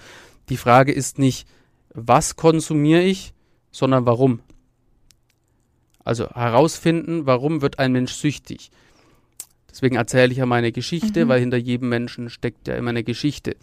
Die 0.50 0.58
Frage 0.58 0.92
ist 0.92 1.20
nicht, 1.20 1.48
was 1.94 2.36
konsumiere 2.36 3.02
ich, 3.02 3.34
sondern 3.72 4.06
warum. 4.06 4.40
Also 6.04 6.28
herausfinden, 6.30 7.26
warum 7.26 7.62
wird 7.62 7.78
ein 7.78 7.92
Mensch 7.92 8.14
süchtig. 8.14 8.72
Deswegen 9.70 9.96
erzähle 9.96 10.32
ich 10.32 10.40
ja 10.40 10.48
meine 10.48 10.72
Geschichte, 10.72 11.26
mhm. 11.26 11.30
weil 11.30 11.40
hinter 11.40 11.58
jedem 11.58 11.90
Menschen 11.90 12.30
steckt 12.30 12.68
ja 12.68 12.76
immer 12.76 12.90
eine 12.90 13.04
Geschichte. 13.04 13.56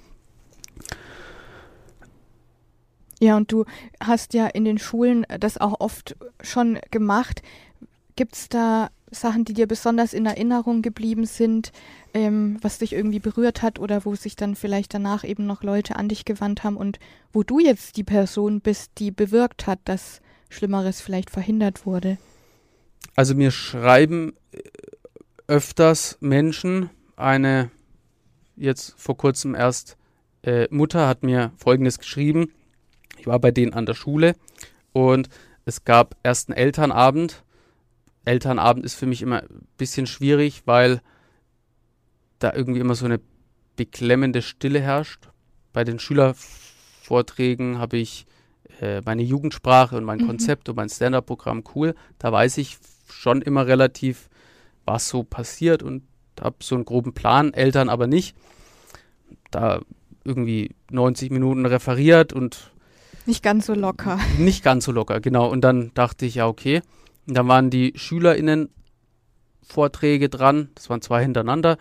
Ja, 3.20 3.36
und 3.36 3.50
du 3.50 3.64
hast 4.00 4.34
ja 4.34 4.46
in 4.46 4.64
den 4.64 4.78
Schulen 4.78 5.26
das 5.40 5.58
auch 5.58 5.80
oft 5.80 6.16
schon 6.42 6.78
gemacht. 6.90 7.42
Gibt 8.14 8.34
es 8.34 8.48
da 8.48 8.90
Sachen, 9.10 9.44
die 9.44 9.54
dir 9.54 9.66
besonders 9.66 10.12
in 10.12 10.26
Erinnerung 10.26 10.82
geblieben 10.82 11.26
sind, 11.26 11.72
ähm, 12.12 12.58
was 12.60 12.78
dich 12.78 12.92
irgendwie 12.92 13.20
berührt 13.20 13.62
hat 13.62 13.78
oder 13.78 14.04
wo 14.04 14.14
sich 14.14 14.36
dann 14.36 14.56
vielleicht 14.56 14.92
danach 14.94 15.24
eben 15.24 15.46
noch 15.46 15.62
Leute 15.62 15.96
an 15.96 16.08
dich 16.08 16.24
gewandt 16.24 16.64
haben 16.64 16.76
und 16.76 16.98
wo 17.32 17.42
du 17.42 17.58
jetzt 17.58 17.96
die 17.96 18.04
Person 18.04 18.60
bist, 18.60 18.92
die 18.98 19.10
bewirkt 19.10 19.66
hat, 19.66 19.78
dass 19.84 20.20
Schlimmeres 20.48 21.00
vielleicht 21.00 21.30
verhindert 21.30 21.86
wurde? 21.86 22.18
Also 23.14 23.34
mir 23.34 23.50
schreiben 23.50 24.34
äh, 24.52 24.58
öfters 25.46 26.18
Menschen, 26.20 26.90
eine 27.16 27.70
jetzt 28.56 28.94
vor 28.96 29.16
kurzem 29.16 29.54
erst 29.54 29.96
äh, 30.42 30.66
Mutter 30.70 31.06
hat 31.06 31.22
mir 31.22 31.52
Folgendes 31.56 31.98
geschrieben. 31.98 32.52
Ich 33.26 33.28
war 33.28 33.40
bei 33.40 33.50
denen 33.50 33.74
an 33.74 33.86
der 33.86 33.94
Schule 33.94 34.36
und 34.92 35.28
es 35.64 35.82
gab 35.82 36.14
erst 36.22 36.48
einen 36.48 36.56
Elternabend. 36.56 37.42
Elternabend 38.24 38.84
ist 38.84 38.94
für 38.94 39.06
mich 39.06 39.20
immer 39.20 39.42
ein 39.42 39.66
bisschen 39.76 40.06
schwierig, 40.06 40.62
weil 40.64 41.00
da 42.38 42.52
irgendwie 42.54 42.78
immer 42.78 42.94
so 42.94 43.04
eine 43.04 43.18
beklemmende 43.74 44.42
Stille 44.42 44.80
herrscht. 44.80 45.28
Bei 45.72 45.82
den 45.82 45.98
Schülervorträgen 45.98 47.78
habe 47.78 47.96
ich 47.96 48.26
äh, 48.80 49.00
meine 49.04 49.22
Jugendsprache 49.22 49.96
und 49.96 50.04
mein 50.04 50.20
mhm. 50.20 50.28
Konzept 50.28 50.68
und 50.68 50.76
mein 50.76 50.88
Stand-up-Programm 50.88 51.64
cool. 51.74 51.96
Da 52.20 52.30
weiß 52.30 52.58
ich 52.58 52.78
schon 53.10 53.42
immer 53.42 53.66
relativ, 53.66 54.30
was 54.84 55.08
so 55.08 55.24
passiert 55.24 55.82
und 55.82 56.04
habe 56.40 56.58
so 56.62 56.76
einen 56.76 56.84
groben 56.84 57.12
Plan, 57.12 57.52
Eltern 57.54 57.88
aber 57.88 58.06
nicht. 58.06 58.36
Da 59.50 59.80
irgendwie 60.22 60.76
90 60.92 61.32
Minuten 61.32 61.66
referiert 61.66 62.32
und 62.32 62.70
nicht 63.26 63.42
ganz 63.42 63.66
so 63.66 63.74
locker. 63.74 64.18
Nicht 64.38 64.62
ganz 64.62 64.84
so 64.84 64.92
locker, 64.92 65.20
genau. 65.20 65.48
Und 65.48 65.60
dann 65.62 65.92
dachte 65.94 66.26
ich, 66.26 66.36
ja, 66.36 66.46
okay. 66.46 66.82
Und 67.26 67.36
dann 67.36 67.48
waren 67.48 67.70
die 67.70 67.92
SchülerInnen 67.96 68.70
Vorträge 69.62 70.28
dran. 70.28 70.70
Das 70.74 70.88
waren 70.88 71.02
zwei 71.02 71.22
hintereinander, 71.22 71.76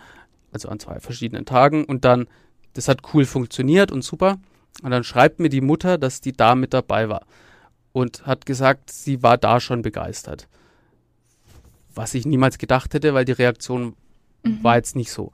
also 0.52 0.70
an 0.70 0.80
zwei 0.80 1.00
verschiedenen 1.00 1.46
Tagen. 1.46 1.86
Und 1.86 2.04
dann, 2.06 2.28
das 2.74 2.88
hat 2.88 3.02
cool 3.14 3.26
funktioniert 3.26 3.92
und 3.92 4.04
super. 4.04 4.38
Und 4.82 4.92
dann 4.92 5.04
schreibt 5.04 5.40
mir 5.40 5.50
die 5.50 5.62
Mutter, 5.62 5.98
dass 5.98 6.22
die 6.22 6.34
da 6.34 6.56
mit 6.56 6.74
dabei 6.74 7.10
war. 7.10 7.26
Und 7.94 8.26
hat 8.26 8.46
gesagt, 8.46 8.92
sie 8.92 9.24
war 9.24 9.38
da 9.38 9.60
schon 9.60 9.82
begeistert. 9.82 10.48
Was 11.94 12.14
ich 12.14 12.26
niemals 12.26 12.58
gedacht 12.58 12.94
hätte, 12.94 13.14
weil 13.14 13.24
die 13.24 13.32
Reaktion 13.32 13.96
mhm. 14.44 14.64
war 14.64 14.76
jetzt 14.76 14.96
nicht 14.96 15.12
so. 15.12 15.32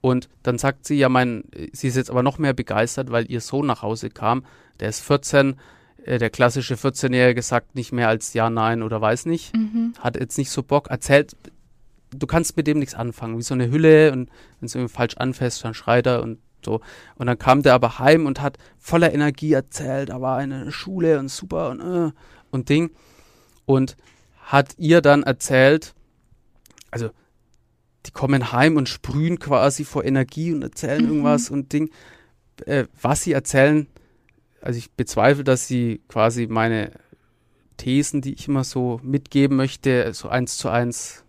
Und 0.00 0.28
dann 0.42 0.56
sagt 0.56 0.86
sie, 0.86 0.96
ja, 0.96 1.08
mein, 1.08 1.44
sie 1.72 1.88
ist 1.88 1.96
jetzt 1.96 2.10
aber 2.10 2.22
noch 2.22 2.38
mehr 2.38 2.54
begeistert, 2.54 3.10
weil 3.10 3.30
ihr 3.30 3.40
Sohn 3.40 3.66
nach 3.66 3.82
Hause 3.82 4.08
kam. 4.08 4.44
Der 4.80 4.88
ist 4.88 5.00
14. 5.00 5.56
Äh, 6.04 6.18
der 6.18 6.30
klassische 6.30 6.74
14-Jährige 6.74 7.42
sagt 7.42 7.74
nicht 7.74 7.92
mehr 7.92 8.08
als 8.08 8.32
ja, 8.32 8.50
nein 8.50 8.82
oder 8.82 9.00
weiß 9.00 9.26
nicht. 9.26 9.54
Mhm. 9.54 9.94
Hat 9.98 10.18
jetzt 10.18 10.38
nicht 10.38 10.50
so 10.50 10.62
Bock. 10.62 10.88
Erzählt, 10.88 11.36
du 12.10 12.26
kannst 12.26 12.56
mit 12.56 12.66
dem 12.66 12.78
nichts 12.78 12.94
anfangen. 12.94 13.38
Wie 13.38 13.42
so 13.42 13.54
eine 13.54 13.70
Hülle 13.70 14.12
und 14.12 14.30
wenn 14.58 14.66
es 14.66 14.74
irgendwie 14.74 14.92
falsch 14.92 15.16
anfasst, 15.16 15.64
dann 15.64 15.74
schreit 15.74 16.06
er 16.06 16.22
und 16.22 16.38
so. 16.64 16.80
Und 17.16 17.26
dann 17.26 17.38
kam 17.38 17.62
der 17.62 17.74
aber 17.74 17.98
heim 17.98 18.26
und 18.26 18.40
hat 18.40 18.58
voller 18.78 19.12
Energie 19.12 19.52
erzählt, 19.52 20.10
da 20.10 20.20
war 20.20 20.36
eine 20.36 20.70
Schule 20.72 21.18
und 21.18 21.28
super 21.28 21.70
und, 21.70 21.80
äh, 21.80 22.12
und 22.50 22.68
Ding. 22.68 22.90
Und 23.66 23.96
hat 24.40 24.74
ihr 24.78 25.00
dann 25.00 25.22
erzählt, 25.22 25.94
also 26.90 27.10
die 28.06 28.10
kommen 28.10 28.52
heim 28.52 28.76
und 28.76 28.88
sprühen 28.88 29.38
quasi 29.38 29.84
vor 29.84 30.04
Energie 30.04 30.52
und 30.52 30.62
erzählen 30.62 31.02
mhm. 31.02 31.08
irgendwas 31.08 31.50
und 31.50 31.72
Ding. 31.72 31.90
Äh, 32.66 32.84
was 33.00 33.22
sie 33.22 33.32
erzählen, 33.32 33.86
also 34.60 34.78
ich 34.78 34.90
bezweifle, 34.92 35.44
dass 35.44 35.66
sie 35.66 36.00
quasi 36.08 36.46
meine 36.46 36.92
Thesen, 37.76 38.20
die 38.20 38.34
ich 38.34 38.48
immer 38.48 38.64
so 38.64 39.00
mitgeben 39.02 39.56
möchte, 39.56 40.12
so 40.12 40.28
eins 40.28 40.56
zu 40.58 40.68
eins 40.68 41.24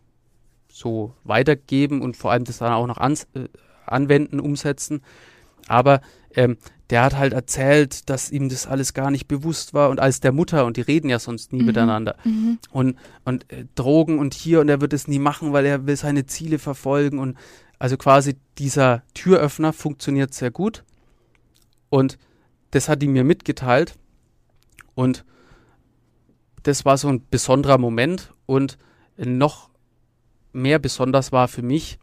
so 0.68 1.14
weitergeben 1.24 2.02
und 2.02 2.18
vor 2.18 2.32
allem 2.32 2.44
das 2.44 2.58
dann 2.58 2.74
auch 2.74 2.88
noch 2.88 2.98
an, 2.98 3.14
äh, 3.34 3.48
anwenden, 3.86 4.40
umsetzen. 4.40 5.02
Aber 5.68 6.02
ähm, 6.36 6.58
der 6.90 7.03
hat 7.03 7.16
halt 7.16 7.34
erzählt, 7.34 8.10
dass 8.10 8.32
ihm 8.32 8.49
das 8.49 8.68
alles 8.68 8.94
gar 8.94 9.12
nicht 9.12 9.28
bewusst 9.28 9.74
war 9.74 9.90
und 9.90 9.99
als 9.99 10.20
der 10.20 10.34
Mutter 10.34 10.66
und 10.66 10.76
die 10.76 10.82
reden 10.82 11.10
ja 11.10 11.20
sonst 11.20 11.53
nie 11.53 11.62
mhm. 11.62 11.68
miteinander 11.68 12.18
mhm. 12.26 12.60
und 12.72 12.98
und 13.24 13.52
äh, 13.52 13.66
Drogen 13.76 14.20
und 14.20 14.34
hier 14.34 14.60
und 14.60 14.68
er 14.68 14.82
wird 14.82 14.91
es 14.91 15.08
nie 15.08 15.20
machen, 15.20 15.53
weil 15.53 15.66
er 15.66 15.88
will 15.88 15.95
seine 15.95 16.26
Ziele 16.26 16.60
verfolgen 16.60 17.20
und 17.20 17.38
also 17.80 17.95
quasi 17.95 18.36
dieser 18.58 19.03
Türöffner 19.14 19.72
funktioniert 19.72 20.34
sehr 20.34 20.52
gut 20.52 20.84
und 21.90 22.18
das 22.72 22.89
hat 22.89 23.02
die 23.02 23.07
mir 23.07 23.23
mitgeteilt 23.23 23.95
und 24.95 25.26
das 26.64 26.85
war 26.85 26.98
so 26.98 27.07
ein 27.07 27.26
besonderer 27.30 27.77
Moment 27.77 28.34
und 28.45 28.77
noch 29.18 29.69
mehr 30.53 30.80
besonders 30.80 31.31
war 31.31 31.48
für 31.48 31.61
mich, 31.61 31.98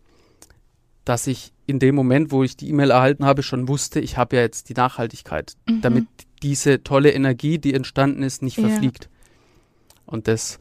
dass 1.04 1.26
ich 1.26 1.52
in 1.66 1.78
dem 1.78 1.94
Moment, 1.94 2.30
wo 2.32 2.42
ich 2.42 2.56
die 2.56 2.68
E-Mail 2.68 2.90
erhalten 2.90 3.24
habe, 3.24 3.42
schon 3.42 3.68
wusste, 3.68 4.00
ich 4.00 4.16
habe 4.16 4.36
ja 4.36 4.42
jetzt 4.42 4.68
die 4.68 4.74
Nachhaltigkeit, 4.74 5.54
mhm. 5.68 5.80
damit 5.80 6.06
diese 6.42 6.82
tolle 6.82 7.12
Energie, 7.12 7.58
die 7.58 7.74
entstanden 7.74 8.22
ist, 8.22 8.42
nicht 8.42 8.58
ja. 8.58 8.68
verfliegt. 8.68 9.08
Und 10.06 10.28
das, 10.28 10.58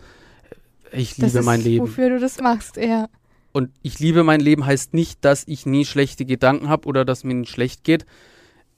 ich 0.92 1.18
liebe 1.18 1.32
das 1.32 1.46
mein 1.46 1.60
ist, 1.60 1.66
Leben. 1.66 1.86
Wofür 1.86 2.10
du 2.10 2.20
das 2.20 2.40
machst, 2.40 2.78
ja. 2.78 3.10
Und 3.54 3.72
ich 3.82 4.00
liebe 4.00 4.24
mein 4.24 4.40
Leben 4.40 4.66
heißt 4.66 4.94
nicht, 4.94 5.24
dass 5.24 5.44
ich 5.48 5.66
nie 5.66 5.86
schlechte 5.86 6.26
Gedanken 6.26 6.70
habe 6.70 6.88
oder 6.88 7.06
dass 7.06 7.24
mir 7.24 7.34
nicht 7.34 7.52
schlecht 7.52 7.84
geht. 7.84 8.06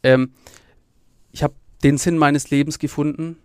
Ähm, 0.04 0.32
ich 1.32 1.44
habe 1.44 1.54
den 1.84 1.98
Sinn 1.98 2.18
meines 2.18 2.50
Lebens 2.50 2.80
gefunden 2.80 3.38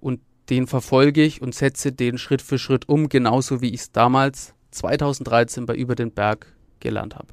und 0.00 0.20
den 0.50 0.66
verfolge 0.66 1.22
ich 1.22 1.42
und 1.42 1.54
setze 1.54 1.92
den 1.92 2.18
Schritt 2.18 2.42
für 2.42 2.58
Schritt 2.58 2.88
um, 2.88 3.08
genauso 3.08 3.60
wie 3.60 3.70
ich 3.70 3.80
es 3.82 3.92
damals 3.92 4.54
2013 4.72 5.66
bei 5.66 5.74
Über 5.74 5.94
den 5.94 6.12
Berg 6.12 6.46
gelernt 6.80 7.14
habe. 7.14 7.28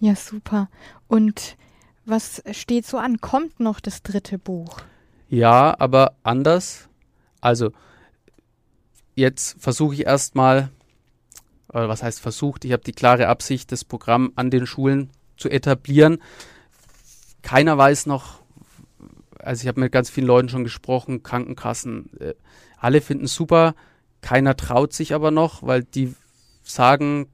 Ja, 0.00 0.14
super. 0.14 0.68
Und 1.08 1.56
was 2.04 2.42
steht 2.52 2.86
so 2.86 2.98
an? 2.98 3.20
Kommt 3.20 3.60
noch 3.60 3.80
das 3.80 4.02
dritte 4.02 4.38
Buch? 4.38 4.82
Ja, 5.28 5.74
aber 5.78 6.14
anders. 6.22 6.88
Also, 7.40 7.72
jetzt 9.14 9.60
versuche 9.60 9.94
ich 9.94 10.06
erstmal, 10.06 10.70
oder 11.68 11.88
was 11.88 12.02
heißt 12.02 12.20
versucht, 12.20 12.64
ich 12.64 12.72
habe 12.72 12.84
die 12.84 12.92
klare 12.92 13.28
Absicht, 13.28 13.72
das 13.72 13.84
Programm 13.84 14.32
an 14.36 14.50
den 14.50 14.66
Schulen 14.66 15.10
zu 15.36 15.48
etablieren. 15.48 16.22
Keiner 17.42 17.76
weiß 17.76 18.06
noch, 18.06 18.40
also 19.38 19.62
ich 19.62 19.68
habe 19.68 19.80
mit 19.80 19.92
ganz 19.92 20.10
vielen 20.10 20.26
Leuten 20.26 20.48
schon 20.48 20.64
gesprochen, 20.64 21.22
Krankenkassen, 21.22 22.10
äh, 22.20 22.34
alle 22.78 23.00
finden 23.00 23.26
super, 23.26 23.74
keiner 24.20 24.56
traut 24.56 24.92
sich 24.92 25.14
aber 25.14 25.30
noch, 25.30 25.62
weil 25.62 25.84
die 25.84 26.14
sagen, 26.62 27.28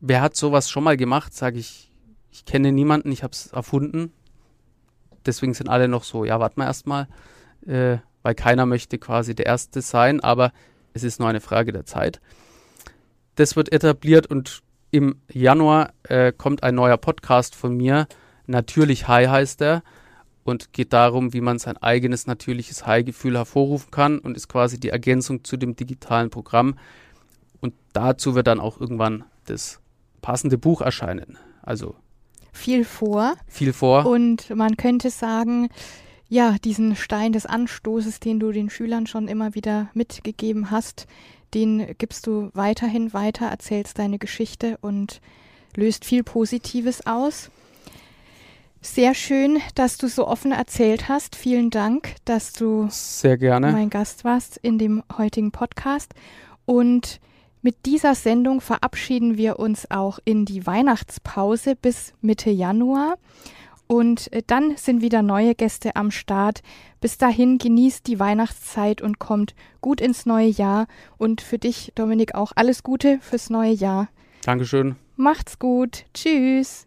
wer 0.00 0.20
hat 0.20 0.36
sowas 0.36 0.70
schon 0.70 0.84
mal 0.84 0.96
gemacht, 0.96 1.34
sage 1.34 1.58
ich, 1.58 1.90
ich 2.30 2.44
kenne 2.44 2.72
niemanden, 2.72 3.12
ich 3.12 3.22
habe 3.22 3.32
es 3.32 3.48
erfunden. 3.48 4.12
Deswegen 5.26 5.54
sind 5.54 5.68
alle 5.68 5.88
noch 5.88 6.04
so, 6.04 6.24
ja, 6.24 6.40
warten 6.40 6.60
wir 6.60 6.66
erstmal, 6.66 7.08
äh, 7.66 7.98
weil 8.22 8.34
keiner 8.34 8.66
möchte 8.66 8.98
quasi 8.98 9.34
der 9.34 9.46
Erste 9.46 9.82
sein, 9.82 10.20
aber 10.20 10.52
es 10.94 11.02
ist 11.02 11.20
nur 11.20 11.28
eine 11.28 11.40
Frage 11.40 11.72
der 11.72 11.84
Zeit. 11.84 12.20
Das 13.34 13.56
wird 13.56 13.72
etabliert 13.72 14.26
und 14.26 14.62
im 14.90 15.20
Januar 15.30 15.92
äh, 16.04 16.32
kommt 16.32 16.62
ein 16.62 16.74
neuer 16.74 16.96
Podcast 16.96 17.54
von 17.54 17.76
mir. 17.76 18.06
Natürlich 18.46 19.06
High 19.06 19.28
heißt 19.28 19.60
er 19.62 19.82
und 20.48 20.72
geht 20.72 20.92
darum, 20.92 21.32
wie 21.32 21.40
man 21.40 21.58
sein 21.58 21.76
eigenes 21.76 22.26
natürliches 22.26 22.86
High-Gefühl 22.86 23.36
hervorrufen 23.36 23.90
kann 23.90 24.18
und 24.18 24.36
ist 24.36 24.48
quasi 24.48 24.80
die 24.80 24.88
Ergänzung 24.88 25.44
zu 25.44 25.56
dem 25.56 25.76
digitalen 25.76 26.30
Programm. 26.30 26.78
Und 27.60 27.74
dazu 27.92 28.34
wird 28.34 28.46
dann 28.46 28.60
auch 28.60 28.80
irgendwann 28.80 29.24
das 29.44 29.80
passende 30.22 30.58
Buch 30.58 30.80
erscheinen. 30.80 31.38
Also 31.62 31.94
viel 32.52 32.84
vor. 32.84 33.34
Viel 33.46 33.72
vor. 33.72 34.06
Und 34.06 34.50
man 34.50 34.76
könnte 34.76 35.10
sagen, 35.10 35.68
ja, 36.28 36.56
diesen 36.64 36.96
Stein 36.96 37.32
des 37.32 37.46
Anstoßes, 37.46 38.20
den 38.20 38.40
du 38.40 38.52
den 38.52 38.70
Schülern 38.70 39.06
schon 39.06 39.28
immer 39.28 39.54
wieder 39.54 39.90
mitgegeben 39.94 40.70
hast, 40.70 41.06
den 41.54 41.94
gibst 41.98 42.26
du 42.26 42.50
weiterhin 42.54 43.12
weiter, 43.14 43.46
erzählst 43.46 43.98
deine 43.98 44.18
Geschichte 44.18 44.76
und 44.80 45.20
löst 45.74 46.04
viel 46.04 46.22
Positives 46.22 47.06
aus. 47.06 47.50
Sehr 48.80 49.14
schön, 49.14 49.58
dass 49.74 49.98
du 49.98 50.08
so 50.08 50.26
offen 50.26 50.52
erzählt 50.52 51.08
hast. 51.08 51.34
Vielen 51.34 51.70
Dank, 51.70 52.14
dass 52.24 52.52
du 52.52 52.86
sehr 52.90 53.36
gerne 53.36 53.72
mein 53.72 53.90
Gast 53.90 54.24
warst 54.24 54.56
in 54.56 54.78
dem 54.78 55.02
heutigen 55.16 55.50
Podcast. 55.50 56.14
Und 56.64 57.20
mit 57.60 57.86
dieser 57.86 58.14
Sendung 58.14 58.60
verabschieden 58.60 59.36
wir 59.36 59.58
uns 59.58 59.90
auch 59.90 60.20
in 60.24 60.44
die 60.44 60.66
Weihnachtspause 60.66 61.74
bis 61.74 62.14
Mitte 62.20 62.50
Januar. 62.50 63.16
Und 63.88 64.32
äh, 64.32 64.42
dann 64.46 64.76
sind 64.76 65.02
wieder 65.02 65.22
neue 65.22 65.54
Gäste 65.54 65.96
am 65.96 66.10
Start. 66.12 66.62
Bis 67.00 67.18
dahin 67.18 67.58
genießt 67.58 68.06
die 68.06 68.20
Weihnachtszeit 68.20 69.02
und 69.02 69.18
kommt 69.18 69.54
gut 69.80 70.00
ins 70.00 70.24
neue 70.24 70.48
Jahr. 70.48 70.86
Und 71.16 71.40
für 71.40 71.58
dich, 71.58 71.92
Dominik, 71.96 72.34
auch 72.34 72.52
alles 72.54 72.84
Gute 72.84 73.18
fürs 73.20 73.50
neue 73.50 73.72
Jahr. 73.72 74.08
Dankeschön. 74.42 74.96
Macht's 75.16 75.58
gut. 75.58 76.04
Tschüss. 76.14 76.86